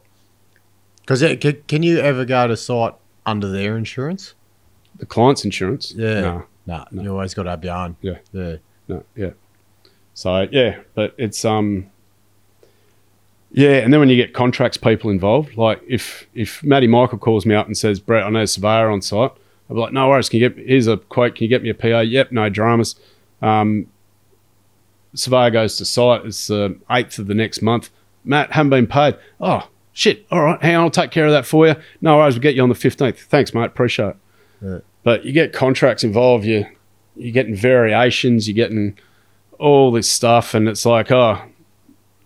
[1.01, 2.93] Because can, can you ever go to site
[3.25, 4.33] under their insurance?
[4.97, 5.93] The client's insurance.
[5.95, 6.21] Yeah.
[6.21, 7.97] No, Nah, you always got to have your own.
[8.01, 8.19] Yeah.
[8.31, 8.55] Yeah.
[8.87, 9.31] no, yeah.
[10.13, 11.89] So yeah, but it's um.
[13.51, 17.45] Yeah, and then when you get contracts people involved, like if if Matty Michael calls
[17.45, 19.31] me up and says, Brett, I know a surveyor on site,
[19.69, 21.69] I'll be like, no worries, can you get here's a quote, can you get me
[21.69, 21.99] a PO?
[22.01, 22.95] Yep, no dramas.
[23.41, 23.87] Um,
[25.13, 27.89] surveyor goes to site, it's the eighth of the next month.
[28.25, 29.17] Matt, haven't been paid.
[29.41, 30.25] Oh shit!
[30.31, 31.75] All right, hang on, I'll take care of that for you.
[32.01, 33.19] No worries, we'll get you on the fifteenth.
[33.21, 33.65] Thanks, mate.
[33.65, 34.15] Appreciate
[34.61, 34.83] it.
[35.03, 36.65] But you get contracts involved, you
[37.15, 38.97] you're getting variations, you're getting
[39.59, 41.41] all this stuff, and it's like, oh,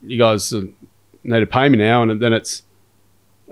[0.04, 2.62] you guys need to pay me now, and then it's,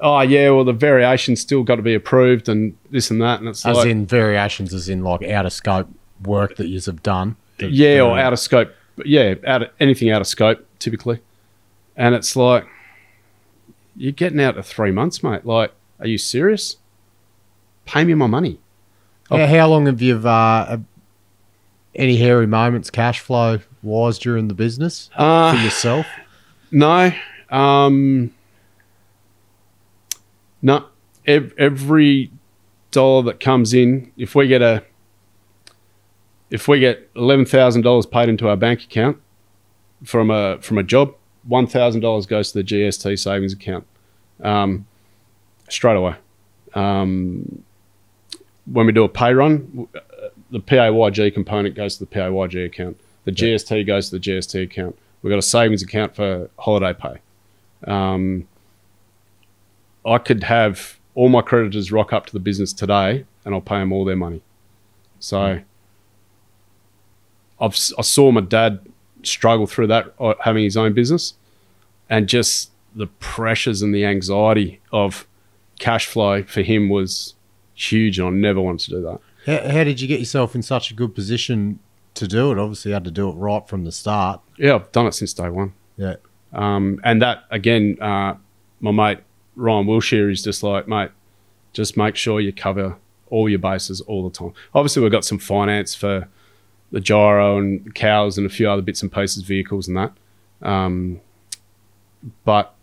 [0.02, 3.49] oh yeah, well the variation's still got to be approved, and this and that, and
[3.49, 5.90] it's As like, in variations, as in like out of scope
[6.24, 7.36] work that you have done.
[7.57, 8.72] that- yeah, or out of scope,
[9.03, 11.19] yeah, out of anything out of scope typically,
[11.97, 12.65] and it's like,
[13.97, 15.45] you're getting out of three months, mate.
[15.45, 16.77] Like, are you serious?
[17.85, 18.59] Pay me my money.
[19.30, 20.77] How, how long have you uh,
[21.95, 26.05] any hairy moments cash flow wise during the business for Uh, yourself?
[26.72, 27.11] No.
[27.49, 28.31] Um,
[30.61, 30.85] no.
[31.26, 32.31] Ev- every
[32.91, 34.84] dollar that comes in, if we get a,
[36.56, 39.18] if we get eleven thousand dollars paid into our bank account
[40.06, 41.14] from a from a job,
[41.44, 43.86] one thousand dollars goes to the GST savings account,
[44.41, 44.88] um,
[45.68, 46.15] straight away.
[46.73, 47.61] Um,
[48.72, 49.99] when we do a pay run, uh,
[50.49, 52.98] the PAYG component goes to the PAYG account.
[53.26, 54.98] The GST goes to the GST account.
[55.22, 57.91] We've got a savings account for holiday pay.
[57.91, 58.48] Um,
[60.06, 63.80] I could have all my creditors rock up to the business today and I'll pay
[63.80, 64.41] them all their money.
[65.19, 65.61] So
[67.60, 68.80] I've, I saw my dad
[69.23, 71.34] struggle through that, uh, having his own business,
[72.10, 75.27] and just the pressures and the anxiety of
[75.80, 77.34] cash flow for him was
[77.73, 79.19] huge, and I never wanted to do that.
[79.45, 81.80] How, how did you get yourself in such a good position
[82.15, 82.57] to do it?
[82.57, 84.41] Obviously, you had to do it right from the start.
[84.57, 85.73] Yeah, I've done it since day one.
[85.98, 86.15] Yeah.
[86.53, 88.36] Um, and that again, uh,
[88.80, 89.19] my mate
[89.56, 91.11] Ryan Wilshire is just like, mate,
[91.73, 92.98] just make sure you cover
[93.30, 94.53] all your bases all the time.
[94.73, 96.27] Obviously, we've got some finance for
[96.91, 100.14] the gyro and CALS and a few other bits and pieces, vehicles and that.
[100.62, 101.20] Um,
[102.44, 102.74] but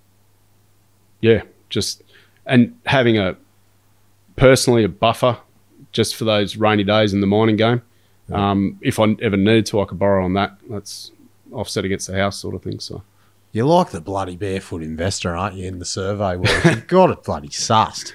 [1.20, 2.02] yeah, just
[2.46, 3.36] and having a
[4.36, 5.38] personally a buffer
[5.92, 7.82] just for those rainy days in the mining game.
[8.30, 10.56] Um, if I ever needed to, I could borrow on that.
[10.70, 11.12] That's
[11.52, 12.80] offset against the house sort of thing.
[12.80, 13.02] So.
[13.52, 16.48] You're like the bloody barefoot investor, aren't you, in the survey world?
[16.64, 18.12] You've got it bloody sussed.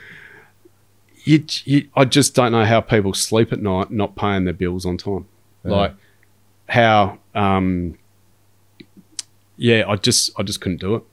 [1.23, 4.85] you, you, I just don't know how people sleep at night not paying their bills
[4.85, 5.27] on time.
[5.75, 5.95] Like
[6.69, 7.97] how, um,
[9.57, 11.03] yeah, I just, I just couldn't do it.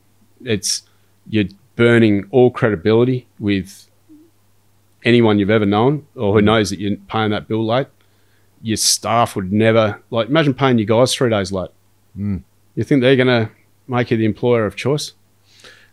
[0.45, 0.83] It's
[1.29, 3.89] you're burning all credibility with
[5.05, 7.89] anyone you've ever known or who knows that you're paying that bill late.
[8.63, 11.71] Your staff would never like imagine paying your guys three days late.
[12.17, 13.51] You think they're gonna
[13.87, 15.13] make you the employer of choice?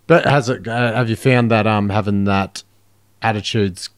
[0.07, 0.67] But has it?
[0.67, 2.63] Uh, have you found that um having that
[3.21, 3.89] attitudes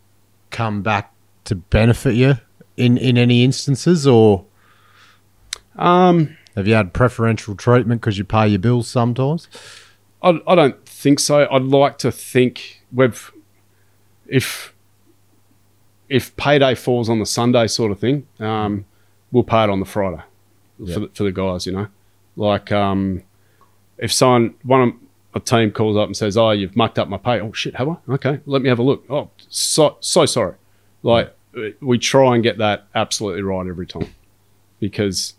[0.49, 1.11] come back
[1.45, 2.35] to benefit you
[2.77, 4.45] in in any instances, or
[5.75, 9.47] Um, have you had preferential treatment because you pay your bills sometimes?
[10.21, 11.47] I, I don't think so.
[11.49, 13.31] I'd like to think we've,
[14.27, 14.73] if
[16.09, 18.85] if payday falls on the Sunday sort of thing, um,
[19.31, 20.21] we'll pay it on the Friday
[20.77, 20.93] Yeah.
[20.93, 21.65] for, the, for the guys.
[21.65, 21.87] You know,
[22.35, 23.23] like um,
[23.97, 24.93] if someone one of
[25.35, 27.89] a team calls up and says, "Oh, you've mucked up my pay," oh shit, have
[27.89, 27.95] I?
[28.09, 29.03] Okay, let me have a look.
[29.09, 30.55] Oh, so so sorry.
[31.01, 31.35] Like
[31.81, 34.13] we try and get that absolutely right every time
[34.79, 35.33] because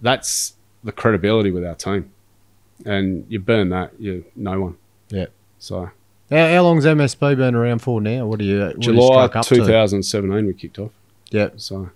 [0.00, 0.54] that's
[0.84, 2.10] the credibility with our team,
[2.84, 4.76] and you burn that, you no one.
[5.10, 5.26] Yeah.
[5.58, 5.90] So
[6.30, 8.26] How, how long's MSP been around for now?
[8.26, 9.54] What do you what do you July struck to?
[9.56, 10.92] 2017 we kicked off.
[11.30, 11.48] Yeah.
[11.56, 11.90] So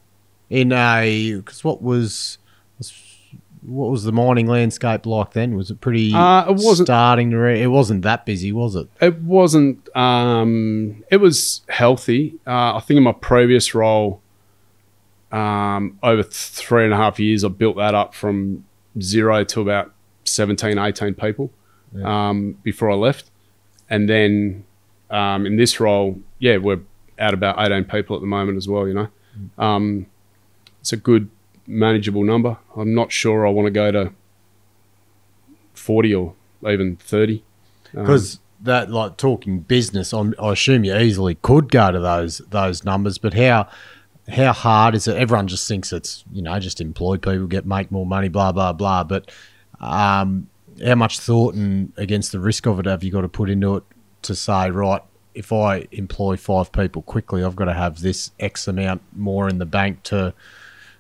[0.50, 2.38] In a because what was
[3.64, 5.54] what was the mining landscape like then?
[5.56, 6.12] Was it pretty?
[6.12, 7.36] Uh, it wasn't- starting to.
[7.36, 8.88] Re- it wasn't that busy, was it?
[9.00, 9.94] it wasn't.
[9.96, 12.34] Um, it was healthy.
[12.46, 14.20] Uh, I think in my previous role,
[15.32, 18.64] um, over three and a half years, I built that up from
[19.00, 19.92] zero to about
[20.24, 21.50] 17, 18 people
[22.04, 23.30] um, before I left.
[23.88, 24.64] And then
[25.10, 26.80] um, in this role, yeah, we're
[27.18, 29.08] at about 18 people at the moment as well, you know.
[29.58, 30.06] Um,
[30.80, 31.30] it's a good,
[31.66, 32.58] manageable number.
[32.76, 34.12] I'm not sure I want to go to
[35.74, 36.34] 40 or
[36.68, 37.42] even 30.
[37.96, 42.38] Um, Because that like talking business, I'm, I assume you easily could go to those
[42.50, 43.18] those numbers.
[43.18, 43.68] But how
[44.28, 45.16] how hard is it?
[45.16, 48.72] Everyone just thinks it's you know just employ people, get make more money, blah blah
[48.72, 49.04] blah.
[49.04, 49.30] But
[49.80, 50.48] um,
[50.84, 53.76] how much thought and against the risk of it have you got to put into
[53.76, 53.84] it
[54.22, 55.02] to say right?
[55.34, 59.58] If I employ five people quickly, I've got to have this X amount more in
[59.58, 60.34] the bank to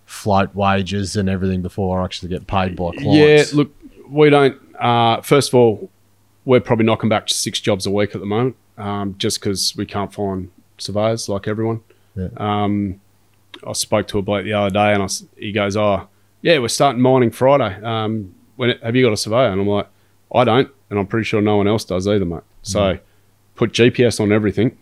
[0.06, 3.52] float wages and everything before I actually get paid by clients.
[3.52, 3.74] Yeah, look,
[4.08, 4.58] we don't.
[4.80, 5.90] Uh, first of all,
[6.46, 9.76] we're probably knocking back to six jobs a week at the moment, um, just because
[9.76, 11.82] we can't find surveyors like everyone.
[12.16, 12.28] Yeah.
[12.38, 13.01] Um,
[13.66, 16.08] I spoke to a bloke the other day, and I he goes, "Oh,
[16.40, 17.82] yeah, we're starting mining Friday.
[17.82, 19.88] Um, when have you got a surveyor?" And I'm like,
[20.34, 22.98] "I don't, and I'm pretty sure no one else does either, mate." So,
[23.54, 24.76] put GPS on everything.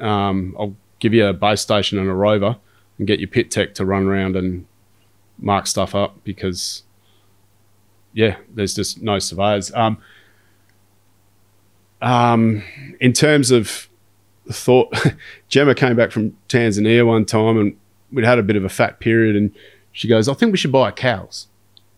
[0.00, 2.56] Um, I'll give you a base station and a rover,
[2.98, 4.66] and get your pit tech to run around and
[5.38, 6.84] mark stuff up because
[8.12, 9.72] yeah, there's just no surveyors.
[9.74, 9.98] Um,
[12.00, 12.62] um,
[13.00, 13.88] in terms of
[14.50, 14.94] thought,
[15.48, 17.76] Gemma came back from Tanzania one time and
[18.12, 19.52] we'd had a bit of a fat period, and
[19.92, 21.48] she goes, "I think we should buy CALS,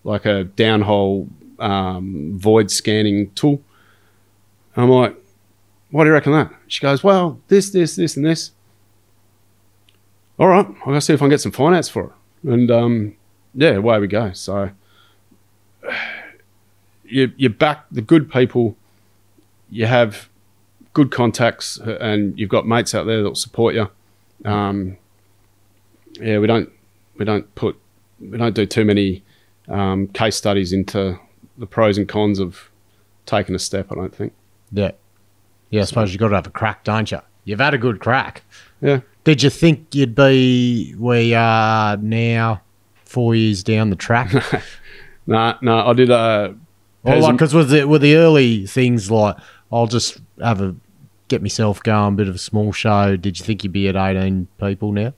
[0.05, 1.29] like a downhole
[1.59, 3.61] um, void scanning tool."
[4.77, 5.17] I'm like,
[5.91, 8.53] "Why do you reckon that?" She goes, "Well, this, this, this, and this."
[10.39, 13.17] All right, I gotta see if I can get some finance for it, and um,
[13.55, 14.33] yeah, away we go.
[14.33, 14.71] So
[17.05, 18.77] you you back the good people.
[19.71, 20.29] You have
[20.93, 23.91] good contacts, and you've got mates out there that'll support you.
[24.45, 24.99] Um,
[26.21, 26.71] yeah, we don't
[27.17, 27.79] we don't put
[28.21, 29.23] we don't do too many
[29.69, 31.19] um, case studies into
[31.59, 32.71] the pros and cons of
[33.27, 33.91] taking a step.
[33.91, 34.33] I don't think.
[34.73, 34.93] Yeah.
[35.71, 37.21] Yeah, I suppose you've got to have a crack, don't you?
[37.45, 38.43] You've had a good crack.
[38.81, 39.01] Yeah.
[39.25, 42.63] Did you think you'd be where you are now,
[43.05, 44.33] four years down the track?
[45.27, 45.89] Nah, nah.
[45.89, 46.55] I did a.
[47.03, 49.37] Or like, because with the, with the early things like,
[49.73, 50.77] I'll just have a,
[51.29, 53.17] get myself going, bit of a small show.
[53.17, 55.15] Did you think you'd be at 18 people now?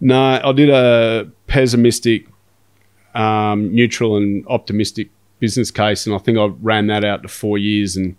[0.00, 2.26] No, I did a pessimistic,
[3.14, 5.08] um, neutral, and optimistic
[5.40, 7.96] business case, and I think I ran that out to four years.
[7.96, 8.16] And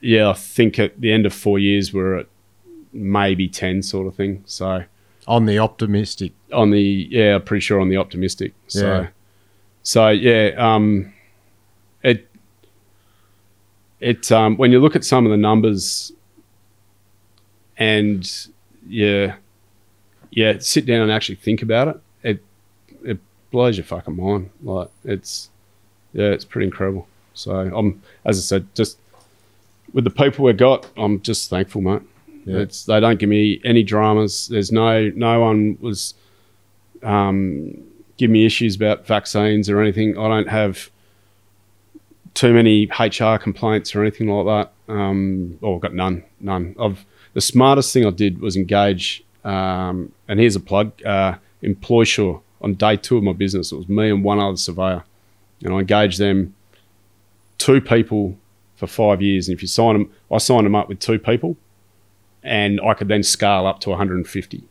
[0.00, 2.26] yeah, I think at the end of four years, we're at
[2.92, 4.42] maybe 10 sort of thing.
[4.46, 4.84] So
[5.26, 6.32] On the optimistic.
[6.52, 8.52] on the, yeah, I'm pretty sure on the optimistic.
[8.66, 9.08] So, Yeah.
[9.82, 11.12] so yeah, um,
[12.02, 12.28] it,
[14.00, 16.12] it, um, when you look at some of the numbers
[17.78, 18.28] and
[18.88, 19.36] yeah,
[20.32, 22.00] yeah, sit down and actually think about it.
[22.22, 22.44] It
[23.04, 23.18] it
[23.50, 24.50] blows your fucking mind.
[24.62, 25.50] Like it's
[26.12, 27.06] yeah, it's pretty incredible.
[27.34, 28.98] So I'm as I said, just
[29.92, 32.02] with the people we've got, I'm just thankful, mate.
[32.44, 32.58] Yeah.
[32.58, 34.48] It's they don't give me any dramas.
[34.48, 36.14] There's no no one was
[37.02, 37.74] um
[38.16, 40.18] give me issues about vaccines or anything.
[40.18, 40.90] I don't have
[42.34, 44.92] too many HR complaints or anything like that.
[44.92, 46.74] Um, oh, I've got none, none.
[46.80, 47.04] I've
[47.34, 52.74] the smartest thing I did was engage, um, and here's a plug, uh, Employsure on
[52.74, 53.72] day two of my business.
[53.72, 55.04] It was me and one other surveyor,
[55.62, 56.54] and I engaged them,
[57.58, 58.36] two people
[58.76, 59.48] for five years.
[59.48, 61.56] And if you sign them, I signed them up with two people,
[62.42, 64.64] and I could then scale up to 150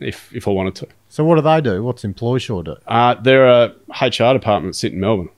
[0.00, 0.88] if if I wanted to.
[1.08, 1.82] So what do they do?
[1.82, 2.76] What's Employsure do?
[2.86, 5.30] Uh, they're a HR department that sit in Melbourne.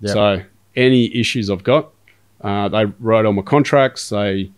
[0.00, 0.12] Yeah.
[0.12, 0.42] So
[0.76, 1.90] any issues I've got,
[2.40, 4.08] uh, they wrote all my contracts.
[4.08, 4.50] They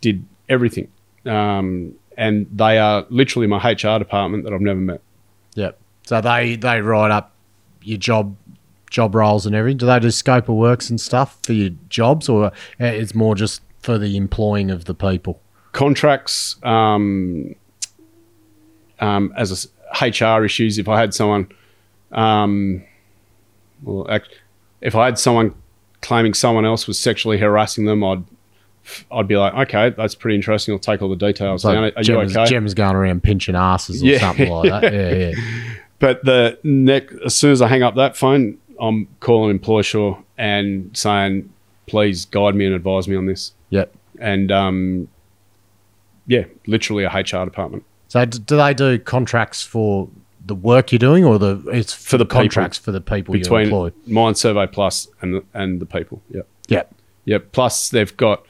[0.00, 0.88] did everything,
[1.26, 5.00] um, and they are literally my HR department that I've never met.
[5.54, 5.78] Yep.
[6.06, 7.32] So they they write up
[7.82, 8.36] your job
[8.90, 9.78] job roles and everything.
[9.78, 13.34] Do they do scope of works and stuff for your jobs, or uh, it's more
[13.34, 15.40] just for the employing of the people?
[15.72, 17.54] Contracts, um,
[19.00, 19.68] um, as
[20.00, 20.78] a HR issues.
[20.78, 21.48] If I had someone,
[22.12, 22.84] um,
[23.82, 24.06] well,
[24.80, 25.54] if I had someone
[26.00, 28.24] claiming someone else was sexually harassing them, I'd
[29.10, 30.72] I'd be like, okay, that's pretty interesting.
[30.74, 31.84] I'll take all the details So down.
[31.96, 32.44] Are you okay?
[32.46, 34.18] Gem's going around pinching asses or Yeah.
[34.18, 34.82] something like that.
[34.92, 35.32] Yeah, yeah.
[36.00, 40.94] But the neck, as soon as I hang up that phone, I'm calling Employsure and
[40.96, 41.50] saying,
[41.86, 43.52] please guide me and advise me on this.
[43.70, 43.94] Yep.
[44.20, 45.08] And um,
[46.26, 47.84] yeah, literally a HR department.
[48.08, 50.08] So do they do contracts for
[50.46, 52.40] the work you're doing, or the it's for, the people.
[52.42, 53.92] contracts for the people you between employ?
[54.06, 56.20] Mind Survey Plus and the, and the people.
[56.30, 56.46] Yep.
[56.68, 56.94] Yep.
[57.24, 57.52] Yep.
[57.52, 58.44] Plus they've got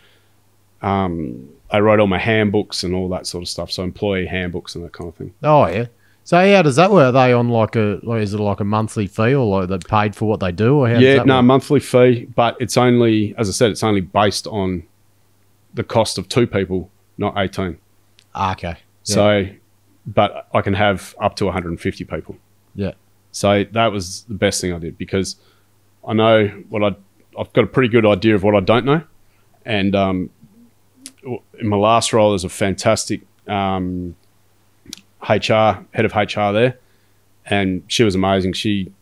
[0.84, 3.72] um, I wrote all my handbooks and all that sort of stuff.
[3.72, 5.34] So employee handbooks and that kind of thing.
[5.42, 5.86] Oh yeah.
[6.24, 7.08] So how does that work?
[7.08, 9.78] Are they on like a like, is it like a monthly fee or like they
[9.78, 11.44] paid for what they do or how yeah, no, work?
[11.44, 14.84] monthly fee, but it's only as I said, it's only based on
[15.72, 17.78] the cost of two people, not eighteen.
[18.34, 18.76] Ah, okay.
[19.04, 19.46] So,
[20.06, 22.36] but I can have up to 150 people.
[22.74, 22.92] Yeah.
[23.32, 25.36] So that was the best thing I did because
[26.06, 26.96] I know what I
[27.38, 29.02] I've got a pretty good idea of what I don't know,
[29.64, 30.30] and um,
[31.58, 34.14] in my last role, there's a fantastic um,
[35.22, 36.78] HR head of HR there,
[37.46, 38.52] and she was amazing.
[38.52, 38.92] She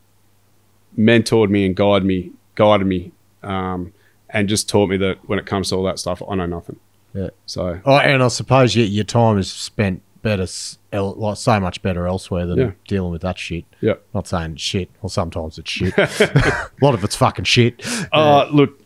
[0.99, 3.12] mentored me and guided me, guided me,
[3.43, 3.93] um,
[4.31, 6.78] and just taught me that when it comes to all that stuff, I know nothing.
[7.15, 7.28] Yeah.
[7.47, 10.47] So Oh, and I suppose your, your time is spent better,
[10.93, 12.70] like so much better elsewhere than Yeah.
[12.89, 13.65] dealing with that shit.
[13.81, 13.94] yeah.
[14.15, 15.93] Not saying shit, or sometimes it's shit.
[15.99, 17.82] a lot of it's fucking shit.
[18.12, 18.81] Uh, look,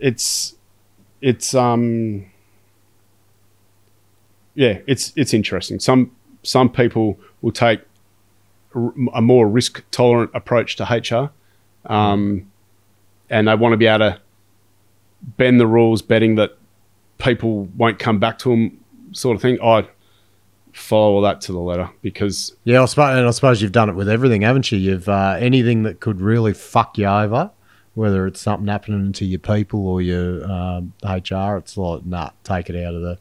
[0.00, 0.54] it's
[1.20, 2.26] it's um
[4.58, 5.78] yeah, it's it's interesting.
[5.78, 6.10] Some
[6.42, 7.80] some people will take
[9.14, 11.30] a more risk tolerant approach to HR,
[11.90, 12.50] um,
[13.30, 14.20] and they want to be able to
[15.36, 16.58] bend the rules, betting that
[17.18, 19.62] people won't come back to them, sort of thing.
[19.62, 19.86] I
[20.72, 23.88] follow all that to the letter because Yeah, I suppose, and I suppose you've done
[23.88, 24.78] it with everything, haven't you?
[24.78, 27.52] You've uh, anything that could really fuck you over,
[27.94, 31.58] whether it's something happening to your people or your um, HR.
[31.58, 33.18] It's like, nah, take it out of the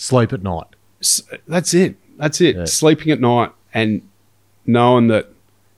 [0.00, 0.66] sleep at night.
[1.00, 1.96] s- that's it.
[2.18, 2.56] That's it.
[2.56, 2.64] Yeah.
[2.64, 4.02] Sleeping at night and
[4.66, 5.28] knowing that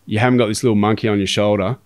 [0.07, 1.79] you haven't got this little monkey on your shoulder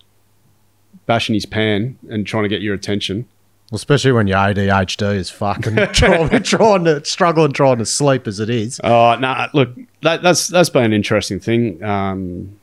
[1.07, 3.27] bashing his pan and trying to get your attention.
[3.71, 8.39] Well, especially when your ADHD is fucking trying, trying to struggling trying to sleep as
[8.41, 8.81] it is.
[8.85, 9.71] Oh, no, look,
[10.03, 11.83] that, that's that's been an interesting thing.
[11.83, 12.59] Um,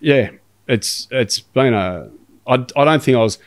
[0.00, 0.30] yeah,
[0.66, 2.08] it's it's been a.
[2.46, 3.38] I, I don't think I was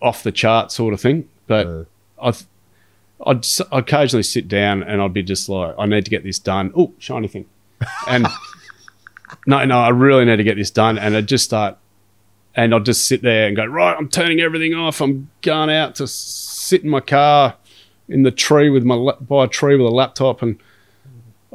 [0.00, 1.84] off the chart sort of thing, but Uh.
[3.24, 6.38] I'd, I'd occasionally sit down and I'd be just like, I need to get this
[6.38, 6.72] done.
[6.76, 7.46] Oh, shiny thing,
[8.08, 8.26] and
[9.46, 11.78] no, no, I really need to get this done, and I'd just start,
[12.54, 15.00] and I'd just sit there and go, right, I'm turning everything off.
[15.00, 17.56] I'm going out to sit in my car
[18.08, 20.60] in the tree with my by a tree with a laptop, and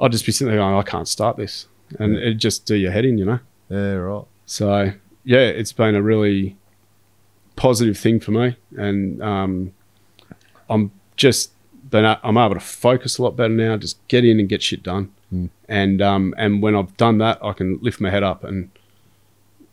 [0.02, 1.68] I'd just be sitting there going, I can't start this,
[2.00, 3.40] and it just do your head in, you know.
[3.70, 4.26] Yeah, right.
[4.46, 4.94] So
[5.24, 6.58] yeah, it's been a really
[7.56, 9.74] positive thing for me, and um,
[10.70, 10.92] I'm
[11.22, 11.52] just
[11.90, 13.78] been a- I'm able to focus a lot better now.
[13.78, 15.12] Just get in and get shit done,
[15.70, 18.70] and um, and when I've done that, I can lift my head up and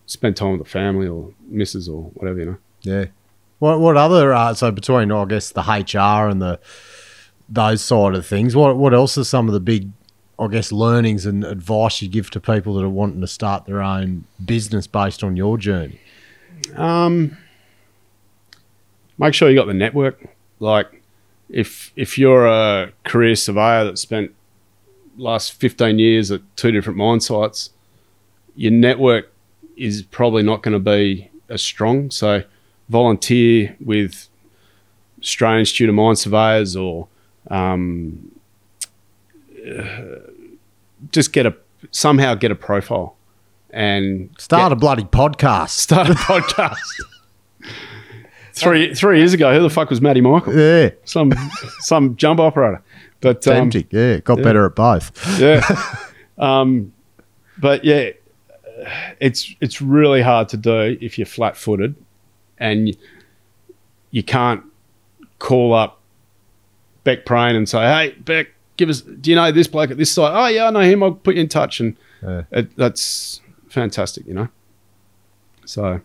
[0.07, 2.59] spend time with the family or missus or whatever, you know.
[2.83, 3.05] Yeah.
[3.59, 6.61] What what other uh, so between I guess the HR and the
[7.49, 9.91] those side of things, what what else are some of the big
[10.39, 13.83] I guess learnings and advice you give to people that are wanting to start their
[13.83, 15.99] own business based on your journey?
[16.77, 17.37] Um,
[19.19, 20.29] make sure you got the network.
[20.61, 20.98] Like,
[21.49, 24.35] if if you're a career surveyor that spent
[25.17, 27.71] last 15 years at two different mine sites,
[28.55, 29.33] your network
[29.77, 32.11] is probably not going to be as strong.
[32.11, 32.45] So,
[32.89, 34.29] volunteer with
[35.21, 37.09] Australian of Mine Surveyors or
[37.51, 38.31] um,
[39.67, 40.17] uh,
[41.13, 41.55] just get a
[41.91, 43.17] somehow get a profile
[43.71, 45.71] and Start a bloody podcast.
[45.71, 46.77] start a podcast.
[48.61, 50.57] Three three years ago, who the fuck was Matty Michael?
[50.59, 50.91] Yeah.
[51.05, 51.33] Some
[51.81, 52.83] some jumbo operator.
[53.21, 54.19] But um, yeah.
[54.21, 55.11] Got better at both.
[55.41, 55.63] yeah,
[56.39, 56.93] um,
[57.59, 58.11] but yeah,
[59.21, 61.97] it's it's really hard to do if you're flat footed,
[62.59, 62.95] and you,
[64.13, 64.63] you can't
[65.41, 66.01] call up
[67.03, 69.01] Beck Prain and say, "Hey, Beck, give us.
[69.01, 70.33] Do you know this bloke at this site?
[70.33, 71.03] Oh yeah, I know him.
[71.03, 72.43] I'll put you in touch." And Yeah.
[72.53, 74.49] it, that's fantastic, you know.
[75.65, 76.01] So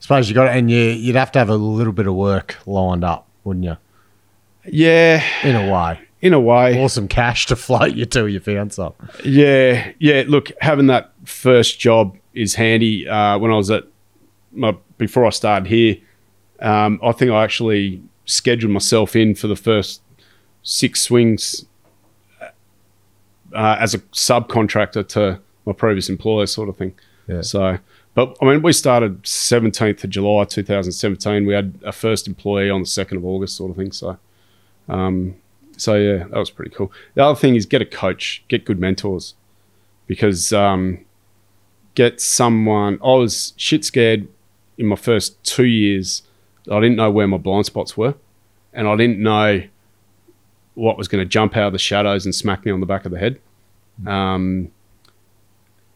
[0.00, 2.56] suppose you got it, and you you'd have to have a little bit of work
[2.66, 3.76] lined up, wouldn't you?
[4.70, 6.00] yeah, In a way.
[6.20, 9.08] in a way, Or some cash to float you till you found something.
[9.24, 10.24] Yeah, yeah.
[10.26, 13.08] Look, having that first job is handy.
[13.08, 13.84] Uh, when I was at
[14.52, 15.96] my before I started here,
[16.60, 20.02] um, I think I actually scheduled myself in for the first
[20.62, 21.64] six swings
[23.54, 26.94] uh, as a subcontractor to my previous employer, sort of thing.
[27.26, 27.42] Yeah.
[27.42, 27.78] So,
[28.18, 31.46] but I mean, we started 17th of July 2017.
[31.46, 33.92] We had a first employee on the 2nd of August, sort of thing.
[33.92, 34.18] So,
[34.88, 35.36] um,
[35.76, 36.90] so yeah, that was pretty cool.
[37.14, 39.36] The other thing is get a coach, get good mentors,
[40.08, 41.04] because um,
[41.94, 42.98] get someone.
[43.04, 44.26] I was shit scared
[44.78, 46.22] in my first two years.
[46.68, 48.16] I didn't know where my blind spots were,
[48.72, 49.62] and I didn't know
[50.74, 53.04] what was going to jump out of the shadows and smack me on the back
[53.04, 53.38] of the head.
[54.08, 54.72] Um,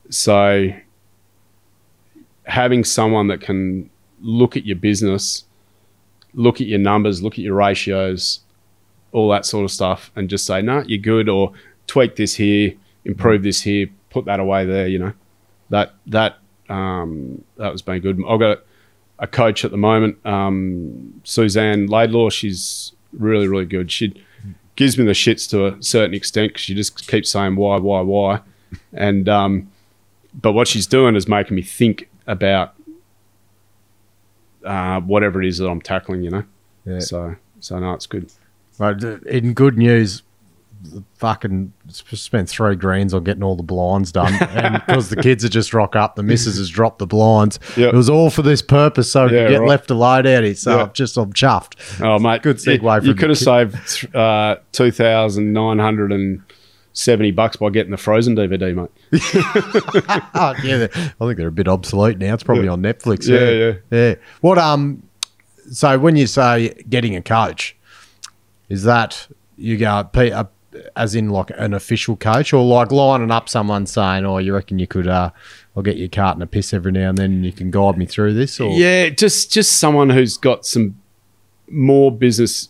[0.08, 0.72] so
[2.44, 3.90] having someone that can
[4.20, 5.44] look at your business,
[6.34, 8.40] look at your numbers, look at your ratios,
[9.12, 11.52] all that sort of stuff, and just say, "No, you're good," or
[11.86, 12.72] tweak this here,
[13.04, 14.88] improve this here, put that away there.
[14.88, 15.12] You know,
[15.70, 16.38] that that
[16.68, 18.20] um, that was been good.
[18.28, 18.60] I've got
[19.18, 22.30] a coach at the moment, um, Suzanne Laidlaw.
[22.30, 23.90] She's really really good.
[23.90, 24.14] She
[24.74, 28.00] gives me the shits to a certain extent because she just keeps saying why, why,
[28.00, 28.40] why,
[28.92, 29.70] and um,
[30.34, 32.74] but what she's doing is making me think about
[34.64, 36.22] uh, whatever it is that I'm tackling.
[36.22, 36.44] You know,
[36.84, 36.98] Yeah.
[37.00, 38.30] so so no, it's good.
[38.78, 40.22] But in good news,
[41.16, 45.52] fucking spent three greens on getting all the blinds done, and because the kids had
[45.52, 47.58] just rock up, the missus has dropped the blinds.
[47.76, 47.92] Yep.
[47.94, 49.68] It was all for this purpose, so Yeah, get right.
[49.68, 50.54] left alone out here.
[50.54, 50.82] So Yeah.
[50.84, 52.00] I'm just I'm chuffed.
[52.02, 56.42] Oh mate, Good segue You, you could have saved uh, two thousand nine hundred and
[56.92, 58.90] seventy bucks by getting the Frozen DVD, mate.
[60.34, 62.34] Oh, yeah, I think they're a bit obsolete now.
[62.34, 62.72] It's probably Yeah.
[62.72, 63.28] on Netflix.
[63.28, 63.50] Yeah, Yeah,
[63.90, 64.08] yeah.
[64.08, 64.14] yeah.
[64.40, 65.02] What um?
[65.70, 67.76] So when you say getting a coach,
[68.68, 70.32] is that you go P-
[70.96, 74.78] as in like an official coach, or like lining up someone saying, "Oh, you reckon
[74.78, 75.06] you could?
[75.08, 75.30] uh
[75.76, 77.96] I'll get you a carton of piss every now and then, and you can guide
[77.96, 80.96] me through this." Or Yeah, just just someone who's got some
[81.70, 82.68] more business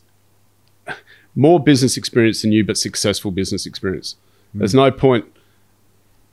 [1.35, 4.17] more business experience than you, but successful business experience.
[4.55, 5.25] There's no point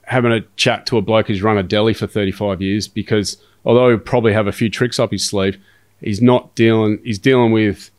[0.04, 3.90] having a chat to a bloke who's run a deli for 35 years because although
[3.90, 5.58] he'll probably have a few tricks up his sleeve,
[6.02, 7.00] he's not dealing.
[7.04, 7.92] He's dealing with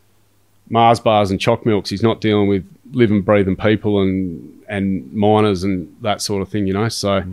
[0.69, 1.89] Mars bars and choc milks.
[1.89, 6.67] He's not dealing with living, breathing people and and miners and that sort of thing.
[6.67, 7.23] You know, so.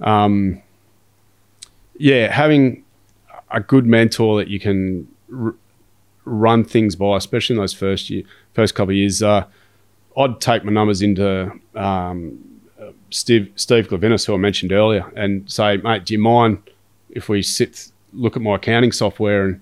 [0.00, 0.62] Um,
[1.98, 2.84] yeah, having
[3.50, 5.54] a good mentor that you can r-
[6.26, 9.22] run things by, especially in those first year, first couple of years.
[9.22, 9.46] Uh,
[10.18, 12.60] I'd take my numbers into um,
[13.10, 16.58] Steve Steve Glavinis, who I mentioned earlier, and say, mate, do you mind
[17.10, 19.60] if we sit look at my accounting software and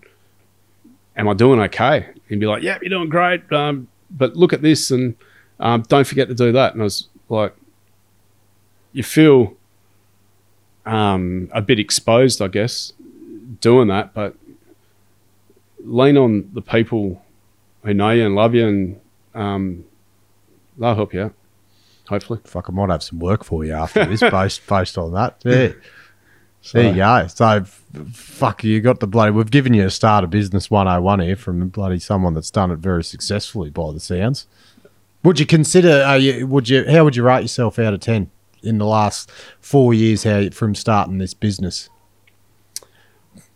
[1.16, 2.08] am I doing okay?
[2.28, 5.14] He'd be like, yeah, you're doing great, um, but look at this and
[5.60, 6.72] um, don't forget to do that.
[6.72, 7.54] And I was like,
[8.92, 9.54] you feel
[10.86, 12.92] um, a bit exposed, I guess,
[13.60, 14.36] doing that, but
[15.84, 17.22] lean on the people
[17.84, 19.00] who know you and love you, and
[19.34, 19.84] um,
[20.78, 21.34] they'll help you out.
[22.08, 25.40] Hopefully, fuck, I might have some work for you after this, based based on that.
[25.44, 25.72] Yeah.
[26.72, 27.26] There you go.
[27.26, 27.64] So,
[28.12, 29.32] fuck, you got the bloody.
[29.32, 32.70] We've given you a start of business 101 here from the bloody someone that's done
[32.70, 34.46] it very successfully by the sounds.
[35.22, 38.30] Would you consider, uh, you, would you, how would you rate yourself out of 10
[38.62, 39.30] in the last
[39.60, 41.90] four years how from starting this business?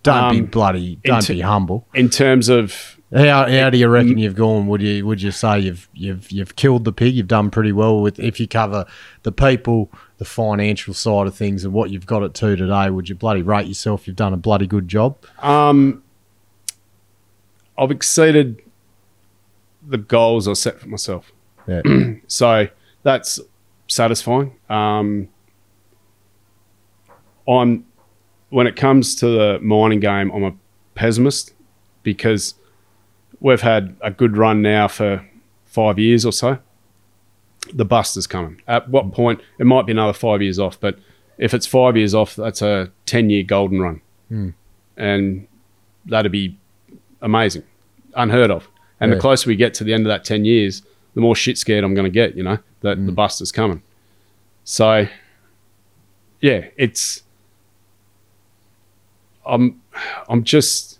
[0.02, 1.86] Don't be Um, bloody, don't into- be humble.
[1.94, 4.66] in terms of How, how do you reckon you've gone?
[4.68, 7.14] Would you would you say you've you've you've killed the pig?
[7.14, 8.84] You've done pretty well with if you cover
[9.22, 12.90] the people, the financial side of things, and what you've got it to today.
[12.90, 14.06] Would you bloody rate yourself?
[14.06, 15.16] You've done a bloody good job.
[15.40, 16.02] um,
[17.78, 18.60] I've exceeded
[19.86, 21.32] the goals I set for myself.
[21.66, 21.82] Yeah,
[22.26, 22.68] So
[23.04, 23.40] that's
[23.86, 24.54] satisfying.
[24.68, 25.28] Um,
[27.48, 27.86] I'm
[28.50, 30.54] when it comes to the mining game, I'm a
[30.94, 31.52] pessimist
[32.02, 32.54] because
[33.40, 35.26] we've had a good run now for
[35.66, 36.58] five years or so.
[37.72, 38.62] The bust is coming.
[38.66, 39.40] At what point?
[39.58, 40.98] It might be another five years off, but
[41.36, 44.50] if it's five years off, that's a ten-year golden run, hmm.
[44.96, 45.46] and
[46.06, 46.56] that'd be
[47.20, 47.62] amazing,
[48.14, 48.68] unheard of.
[49.00, 49.16] And Yeah.
[49.16, 50.82] the closer we get to the end of that ten years,
[51.14, 52.36] the more shit scared I'm going to get.
[52.36, 53.14] You know that the hmm.
[53.14, 53.82] bust is coming.
[54.64, 55.06] So,
[56.40, 57.22] yeah, it's.
[59.48, 59.80] I'm,
[60.28, 60.98] I'm just.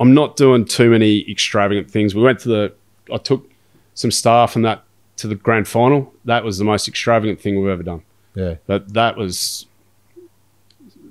[0.00, 2.14] I'm not doing too many extravagant things.
[2.14, 2.74] We went to the.
[3.12, 3.50] I took
[3.94, 4.84] some staff and that
[5.16, 6.12] to the grand final.
[6.24, 8.02] That was the most extravagant thing we've ever done.
[8.34, 8.56] yeah.
[8.66, 9.66] But that was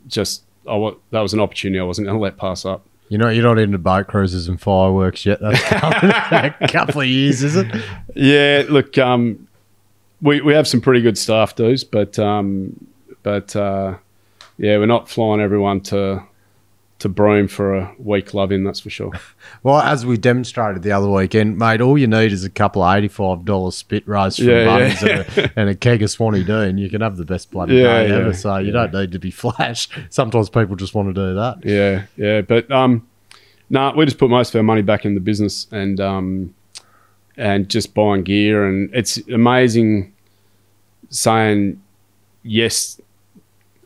[0.07, 0.43] just.
[0.69, 2.85] I that was an opportunity I wasn't going to let pass up.
[3.09, 5.39] You know, you're not into boat cruises and fireworks yet.
[5.39, 6.11] That's coming
[6.59, 7.67] a couple of years, is it?
[8.15, 9.47] Yeah, look, um,
[10.21, 12.85] we we have some pretty good staff dudes, but um,
[13.23, 13.95] but uh,
[14.57, 16.23] yeah, we're not flying everyone to
[16.99, 18.63] to Broome for a week love in.
[18.63, 19.11] That's for sure.
[19.63, 22.95] Well, as we demonstrated the other weekend, mate, all you need is a couple of
[22.97, 25.23] eighty-five dollars spit roast from Yeah, Bunnings yeah.
[25.35, 27.75] and, a, and a keg of Swanee D, and you can have the best bloody
[27.75, 28.33] Yeah, day yeah, ever.
[28.33, 29.89] So you don't need to be flash.
[30.09, 31.57] Sometimes people just want to do that.
[31.63, 33.07] Yeah, yeah, but um,
[33.69, 36.55] no, we just put most of our money back in the business and um,
[37.35, 40.13] and just buying gear, and it's amazing
[41.09, 41.81] saying
[42.43, 42.99] yes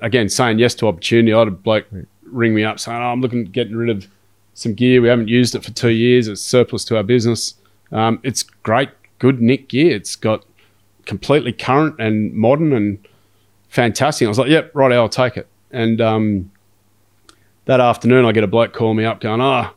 [0.02, 1.34] again, saying yes to opportunity.
[1.34, 1.86] I had a bloke
[2.24, 4.08] ring me up saying, oh, "I'm looking at getting rid of
[4.54, 5.02] some gear.
[5.02, 6.28] We haven't used it for two years.
[6.28, 7.56] It's surplus to our business.
[7.92, 9.96] Um, it's great, good Nick gear.
[9.96, 10.46] It's got
[11.06, 12.98] completely current and modern and
[13.70, 16.52] fantastic." I was like, "Yep, right, I'll take it." And um,
[17.66, 19.70] that afternoon, I get a bloke call me up going, "Oh,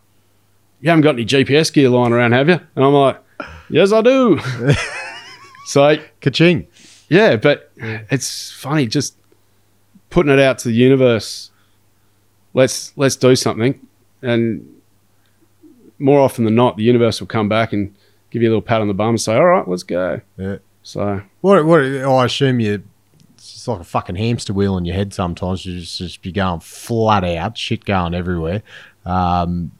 [0.80, 3.20] you haven't got any GPS gear lying around, have you?" And I'm like,
[3.68, 4.40] "Yes, I do."
[5.66, 6.66] so Ka-ching.
[7.08, 9.16] yeah, but it's funny just
[10.14, 11.50] putting it out to the universe.
[12.54, 13.84] Let's let's do something,
[14.22, 14.64] and
[15.98, 17.92] more often than not, the universe will come back and
[18.30, 20.58] give you a little pat on the bum and say, "All right, let's go." Yeah.
[20.84, 21.66] So What?
[21.66, 21.80] What?
[21.80, 22.84] I assume you.
[23.34, 25.12] It's like a fucking hamster wheel in your head.
[25.12, 28.62] Sometimes you just, just be going flat out, shit going everywhere.
[29.04, 29.72] Um,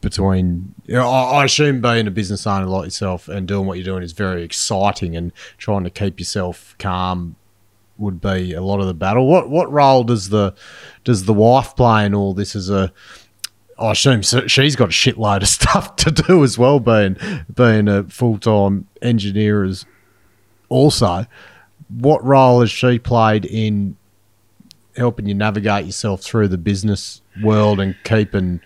[0.00, 3.78] between, you know, I, I assume being a business owner like yourself and doing what
[3.78, 7.36] you're doing is very exciting, and trying to keep yourself calm
[7.98, 9.26] would be a lot of the battle.
[9.26, 10.54] What what role does the
[11.04, 12.56] does the wife play in all this?
[12.56, 12.92] As a
[13.78, 17.16] I assume she's got a shitload of stuff to do as well, being
[17.52, 19.84] being a full time engineer as
[20.68, 21.26] also.
[21.88, 23.96] What role has she played in
[24.96, 28.60] helping you navigate yourself through the business world and keeping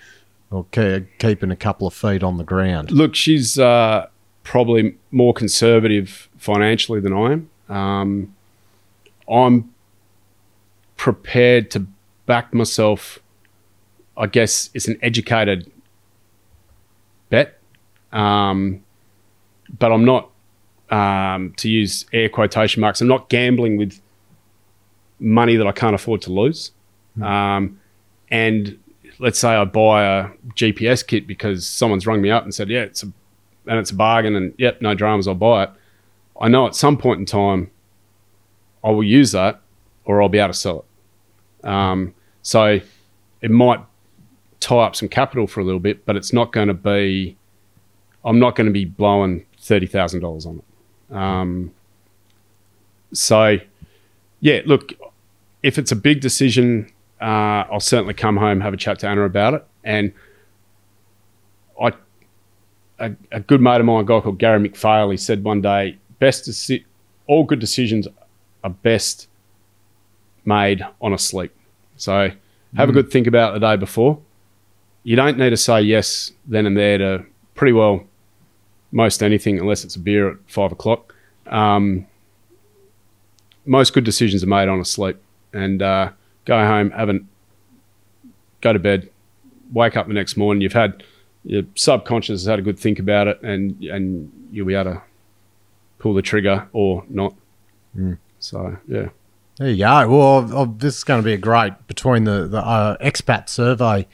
[0.51, 2.93] or keeping a couple of feet on the ground?
[2.93, 4.07] look, she's uh,
[4.45, 7.51] probably more conservative financially than I am.
[7.69, 8.36] Um,
[9.31, 9.73] I'm
[10.97, 11.87] prepared to
[12.27, 13.19] back myself.
[14.17, 15.71] I guess it's an educated
[17.29, 17.59] bet,
[18.13, 18.83] um,
[19.79, 20.31] but I'm not.
[20.89, 24.01] Um, to use air quotation marks, I'm not gambling with
[25.19, 26.71] money that I can't afford to lose.
[27.21, 27.81] Um,
[28.31, 28.79] and
[29.19, 32.83] let's say I buy a GPS kit because someone's rung me up and said, "Yeah,
[32.83, 33.07] it's a
[33.67, 35.71] and it's a bargain," and yep, no dramas, I'll buy it.
[36.41, 37.71] I know at some point in time,
[38.87, 39.61] I will use that,
[40.05, 40.85] or I'll be able to sell
[41.63, 41.69] it.
[41.69, 42.79] Um, so
[43.43, 43.81] it might
[44.61, 47.37] tie up some capital for a little bit, but it's not going to be.
[48.25, 51.17] I'm not going to be blowing thirty thousand dollars on it.
[51.17, 51.73] Um,
[53.13, 53.59] so,
[54.41, 54.93] yeah, look,
[55.63, 56.91] if it's a big decision,
[57.21, 59.65] uh, I'll certainly come home, have a chat to Anna about it.
[59.85, 60.13] And
[61.81, 61.93] I,
[62.99, 65.99] a, a good mate of mine, a guy called Gary McPhail, he said one day,
[66.19, 66.85] best deci-
[67.27, 68.07] all good decisions
[68.65, 69.29] are best
[70.45, 71.53] made on a sleep.
[71.97, 72.31] So
[72.77, 74.19] have a good think about it the day before.
[75.03, 78.05] You don't need to say yes then and there to pretty well
[78.93, 81.15] most anything unless it's a beer at five o'clock.
[81.47, 82.07] Um,
[83.65, 85.17] most good decisions are made on a sleep
[85.53, 86.11] and uh,
[86.45, 87.21] go home, have a
[88.61, 89.11] go to bed,
[89.73, 90.61] wake up the next morning.
[90.61, 91.03] You've had
[91.45, 95.03] your subconscious has had a good think about it, and and you'll be able to
[95.99, 97.35] pull the trigger or not.
[98.39, 99.09] So yeah,
[99.59, 100.09] There you go.
[100.09, 104.07] Well, this is going to be a great between the the uh, expat survey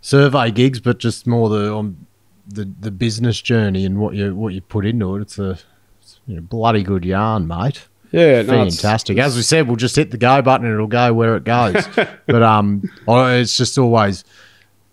[0.00, 2.06] survey gigs, but just more the on
[2.46, 5.22] the the business journey and what you what you put into it.
[5.22, 5.58] It's a
[6.00, 7.86] it's, you know, bloody good yarn, mate.
[8.10, 9.18] yeah, no, it's- Fantastic.
[9.18, 11.86] As we said, we'll just hit the go button and it'll go where it goes.
[12.26, 14.24] but um, it's just always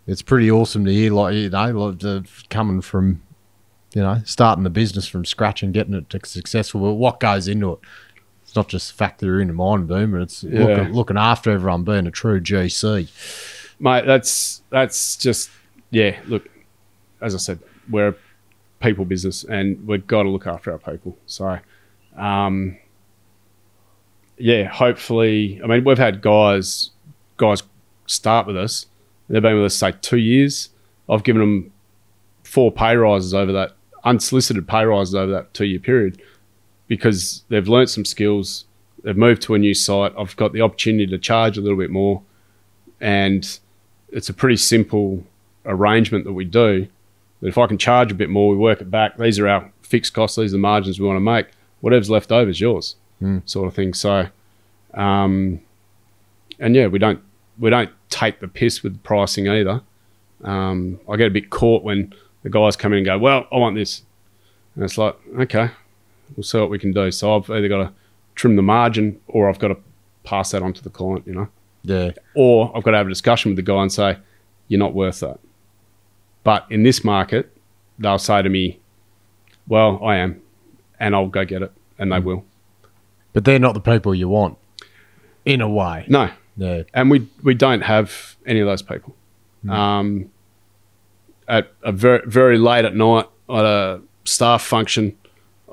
[0.08, 3.22] it's pretty awesome to hear, like you know, like the, coming from
[3.96, 6.82] you know starting the business from scratch and getting it to successful.
[6.82, 7.80] But what goes into it?
[8.50, 10.66] It's not just the fact that you're in a mine boom, but it's Yeah.
[10.66, 13.08] looking, looking after everyone, being a true GC.
[13.80, 14.06] mate.
[14.08, 15.52] That's that's just
[15.92, 16.20] yeah.
[16.26, 16.50] Look,
[17.22, 17.60] as I said,
[17.92, 18.16] we're a
[18.80, 21.16] people business, and we've got to look after our people.
[21.28, 21.60] So,
[22.18, 22.78] um,
[24.40, 26.90] yeah, hopefully, I mean, we've had guys
[27.38, 27.62] guys
[28.08, 28.88] start with us.
[29.30, 30.70] They've been with us say two years.
[31.08, 31.72] I've given them
[32.44, 33.74] four pay rises over that
[34.04, 36.20] unsolicited pay rises over that two year period
[36.90, 38.66] because they've learnt some skills.
[39.04, 40.14] They've moved to a new site.
[40.20, 42.22] I've got the opportunity to charge a little bit more
[43.00, 43.60] and
[44.12, 45.24] it's a pretty simple
[45.66, 46.88] arrangement that we do.
[47.42, 49.18] That if I can charge a bit more, we work it back.
[49.18, 50.38] These are our fixed costs.
[50.38, 51.48] These are the margins we want to make.
[51.82, 52.96] Whatever's left over is yours,
[53.46, 53.94] sort of thing.
[53.94, 54.28] So,
[54.94, 55.62] um,
[56.60, 57.22] and yeah, we don't
[57.58, 59.82] we don't take the piss with pricing either.
[60.44, 62.14] Um, I get a bit caught when
[62.44, 64.02] the guys come in and go, "Well, I want this,"
[64.76, 65.72] and it's like, okay,
[66.36, 67.12] we'll see what we can do.
[67.12, 67.94] So I've either got to
[68.36, 69.78] trim the margin or I've got to
[70.24, 71.48] pass that on to the client, you know
[71.84, 74.18] Yeah, or I've got to have a discussion with the guy and say,
[74.68, 75.40] you're not worth that.
[76.44, 77.56] But in this market,
[77.98, 78.80] they'll say to me,
[79.68, 80.42] well, I am,
[81.00, 82.46] and I'll go get it, and they will.
[83.34, 84.58] But they're not the people you want,
[85.46, 86.06] in a way.
[86.08, 86.84] No, Yeah.
[86.94, 89.16] and we we don't have any of those people.
[89.68, 90.30] Um,
[91.48, 95.18] at a very very late at night at a staff function,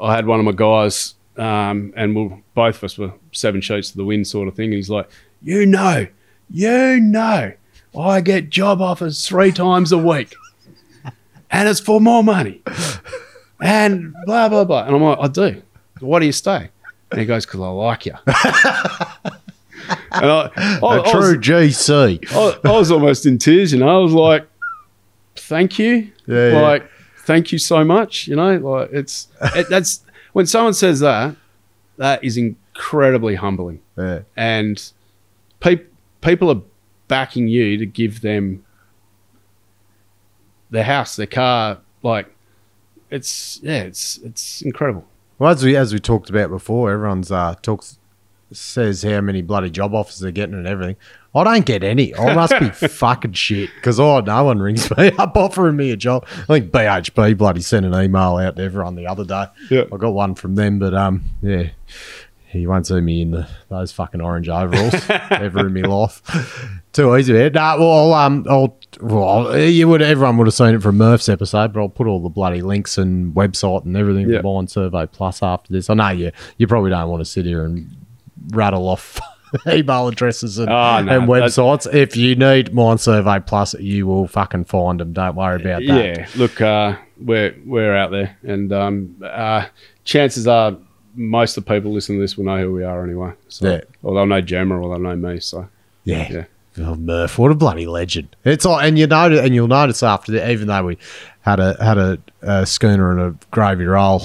[0.01, 3.91] I had one of my guys, um, and we both of us were seven sheets
[3.91, 4.67] to the wind sort of thing.
[4.67, 5.09] And he's like,
[5.43, 6.07] "You know,
[6.51, 7.53] you know,
[7.99, 10.35] I get job offers three times a week,
[11.51, 12.63] and it's for more money,
[13.61, 15.63] and blah blah blah." And I'm like, "I do.
[16.01, 16.71] Why do you stay?"
[17.11, 18.35] And he goes, "Because I like you." and
[20.31, 22.33] I, I, A I was- true GC.
[22.33, 24.01] I, I was almost in tears, you know.
[24.01, 24.47] I was like,
[25.37, 26.63] "Thank you, Yeah, yeah.
[27.27, 30.01] Thank you so much." You know, like it's it, that's
[30.33, 31.37] when someone says that,
[31.99, 34.21] that is incredibly humbling, Yeah.
[34.37, 34.83] and
[35.61, 35.85] pe-
[36.23, 36.63] people are
[37.09, 38.65] backing you to give them
[40.71, 42.27] their house, their car, like
[43.11, 45.05] it's yeah, it's it's incredible.
[45.39, 47.99] Well, as we as we talked about before, everyone's uh talks
[48.53, 50.97] says how many bloody job offers they're getting and everything.
[51.37, 52.15] I don't get any.
[52.15, 55.97] I must be fucking shit because oh, no one rings me up offering me a
[55.97, 56.25] job.
[56.31, 59.45] I think BHP bloody sent an email out to everyone the other day.
[59.71, 59.85] Yeah.
[59.93, 61.69] I got one from them, but um, yeah,
[62.53, 64.95] you won't see me in the, those fucking orange overalls
[65.31, 66.23] ever in my life.
[66.93, 67.53] Too easy, man.
[67.53, 71.75] Nah, well, um, I'll, well, you would everyone would have seen it from Murph's episode,
[71.75, 74.41] but I'll put all the bloody links and website and everything Yeah.
[74.41, 75.91] for Mine Survey Plus after this.
[75.91, 77.91] I know you, you probably don't want to sit here and
[78.51, 79.21] rattle off
[79.69, 81.93] email addresses and, Oh, no, and websites.
[81.93, 85.13] if you need Mine Survey Plus, you will fucking find them.
[85.13, 86.17] Don't worry about that.
[86.17, 89.67] Yeah, look, uh, we're we're out there, and um, uh,
[90.05, 90.77] chances are
[91.15, 93.33] most of the people listening to this will know who we are anyway.
[93.49, 93.81] So, Yeah.
[94.03, 95.41] or they'll know Gemma, or they'll know me.
[95.41, 95.69] So,
[96.05, 96.31] Yeah.
[96.31, 96.45] Yeah.
[96.79, 98.37] Oh, Murph, what a bloody legend!
[98.45, 100.99] It's all, and you know, and you'll notice after that, even though we
[101.47, 104.21] had a had a, a schooner and a gravy roll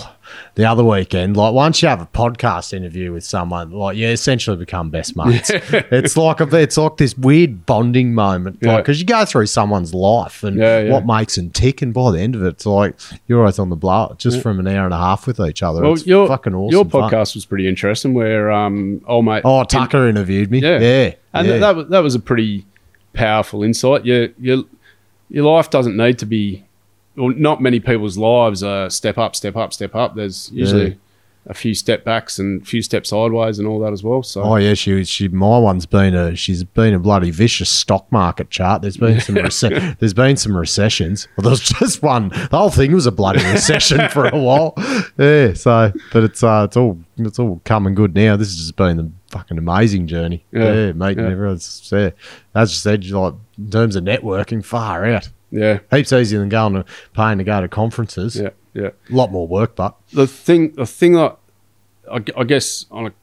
[0.56, 4.56] the other weekend, like once you have a podcast interview with someone, like you essentially
[4.56, 5.52] become best mates.
[5.54, 8.78] it's like a, it's like this weird bonding moment, like Yeah.
[8.78, 10.92] because you go through someone's life and Yeah, yeah.
[10.94, 12.96] what makes them tick, and by the end of it, it's like
[13.28, 15.82] you're always on the blow just from an hour and a half with each other.
[15.82, 16.72] well, it's your fucking awesome.
[16.72, 17.12] Your fun.
[17.12, 20.60] podcast was pretty interesting, where um, old mate, Oh, Tucker interviewed me.
[20.62, 20.80] Yeah.
[20.80, 21.58] yeah, and yeah.
[21.58, 22.66] that was that was a pretty
[23.14, 24.06] powerful insight.
[24.06, 24.64] Your your
[25.30, 26.64] your life doesn't need to be,
[27.16, 30.16] well, not many people's lives are step up, step up, step up.
[30.16, 30.96] There's usually Yeah.
[31.48, 34.22] a few step backs and a few steps sideways and all that as well.
[34.24, 38.10] So, Oh yeah, she she my one's been a she's been a bloody vicious stock
[38.12, 38.82] market chart.
[38.84, 41.28] There's been some rece- there's been some recessions.
[41.36, 42.30] Well, there was just one.
[42.30, 44.74] The whole thing was a bloody recession for a while.
[45.18, 45.54] Yeah.
[45.54, 48.36] So, but it's uh it's all it's all coming good now.
[48.38, 50.46] This has just been a fucking amazing journey.
[50.52, 51.18] Yeah, Yeah, mate.
[51.18, 51.24] yeah.
[51.30, 52.12] Everyone's yeah.
[52.54, 55.30] As you said, like in terms of networking, far out.
[55.52, 58.36] Yeah, Heaps easier than going to paying to go to conferences.
[58.36, 58.90] yeah, yeah.
[59.10, 61.38] A lot more work, but the thing the thing that
[62.12, 63.14] I, I guess on a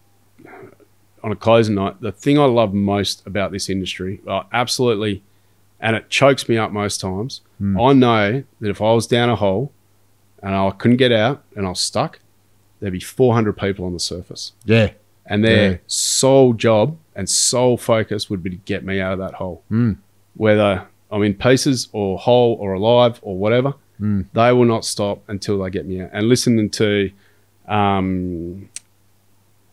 [1.23, 5.21] on a closing night, the thing I love most about this industry, uh, absolutely,
[5.79, 7.41] and it chokes me up most times.
[7.61, 9.73] I know that if I was down a hole
[10.41, 12.19] and I couldn't get out and I was stuck,
[12.79, 14.91] there'd be 400 people on the surface, yeah,
[15.25, 15.77] and their Yeah.
[15.87, 19.97] sole job and sole focus would be to get me out of that hole, Mm.
[20.37, 24.27] whether I'm in pieces or whole or alive or whatever Mm.
[24.31, 26.11] they will not stop until they get me out.
[26.13, 27.11] And listening to
[27.67, 28.69] um,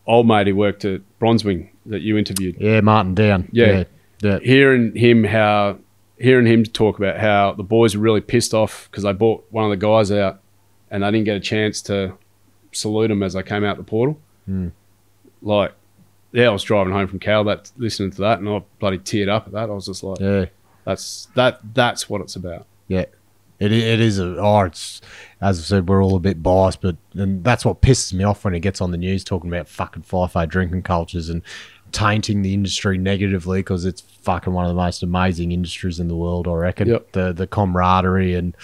[0.05, 2.81] old mate who worked at Bronzewing that you interviewed, yeah.
[2.81, 3.47] Martin down.
[3.51, 3.85] Yeah.
[4.21, 4.39] yeah.
[4.39, 5.79] hearing him how
[6.19, 9.63] hearing him talk about how the boys were really pissed off because they bought one
[9.63, 10.41] of the guys out
[10.89, 12.13] and they didn't get a chance to
[12.71, 14.19] salute him as they came out the portal.
[14.49, 14.71] Mm.
[15.41, 15.73] Like,
[16.31, 19.29] yeah, I was driving home from Kal that listening to that, and I bloody teared
[19.29, 19.69] up at that.
[19.69, 20.45] I was just like, yeah.
[20.87, 22.65] That's that that's what it's about.
[22.87, 23.05] Yeah,
[23.59, 24.37] it it is a.
[24.37, 25.01] Oh, it's
[25.41, 28.45] as I said, we're all a bit biased, but and that's what pisses me off
[28.45, 31.41] when it gets on the news talking about fucking FIFO drinking cultures and
[31.91, 36.15] tainting the industry negatively because it's fucking one of the most amazing industries in the
[36.15, 36.47] world.
[36.47, 37.11] I reckon Yep.
[37.11, 38.55] the the camaraderie and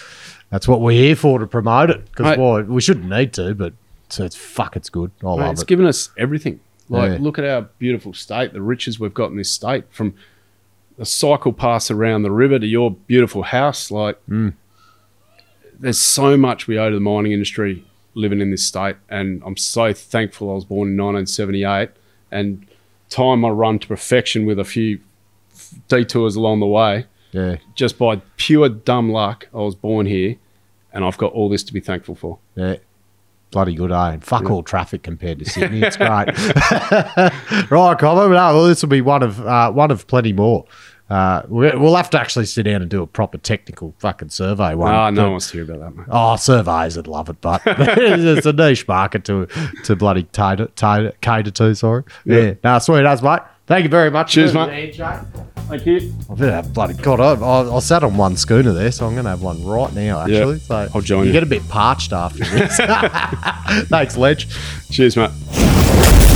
[0.50, 2.04] that's what we're here for to promote it.
[2.06, 3.74] Because well, we shouldn't need to, but
[4.08, 5.10] so it's fuck, it's good.
[5.22, 5.68] I Mate, love it's it.
[5.68, 6.60] given us everything.
[6.88, 7.18] Like, Yeah.
[7.20, 10.14] look at our beautiful state, the riches we've got in this state, from
[10.96, 13.90] the cycle pass around the river to your beautiful house.
[13.90, 14.54] Like, Mm.
[15.78, 17.84] there's so much we owe to the mining industry
[18.14, 21.90] living in this state, and I'm so thankful I was born in 1978
[22.30, 22.64] and
[23.10, 25.00] time my run to perfection with a few
[25.88, 27.06] detours along the way.
[27.32, 30.36] yeah, Just by pure dumb luck, I was born here,
[30.92, 32.38] and I've got all this to be thankful for.
[32.54, 32.76] yeah.
[33.54, 34.10] Bloody good, eh?
[34.14, 35.80] And fuck all traffic compared to Sydney.
[35.80, 36.10] It's great.
[37.70, 38.16] right, Cobb.
[38.18, 40.64] No, well, this will be one of uh, one of plenty more.
[41.08, 44.74] Uh, we- we'll have to actually sit down and do a proper technical fucking survey
[44.74, 44.90] one.
[44.92, 46.06] Ah, no one wants to hear about that, mate.
[46.10, 49.46] Oh, surveys would love it, but it's a niche market to
[49.84, 51.74] to bloody cater, cater, cater to.
[51.76, 52.02] Sorry.
[52.24, 52.54] Yeah.
[52.64, 53.40] No, sweet as mate.
[53.66, 54.32] Thank you very much.
[54.32, 54.98] Cheers, mate.
[55.68, 55.84] Handshake.
[55.84, 56.14] Thank you.
[56.30, 57.20] I've been have bloody God.
[57.20, 59.92] I, I, I sat on one schooner there, so I'm going to have one right
[59.92, 60.20] now.
[60.20, 61.26] Actually, so I'll join you.
[61.26, 61.32] you.
[61.32, 62.76] Get a bit parched after this.
[63.88, 64.48] Thanks, Ledge.
[64.90, 66.33] Cheers, mate.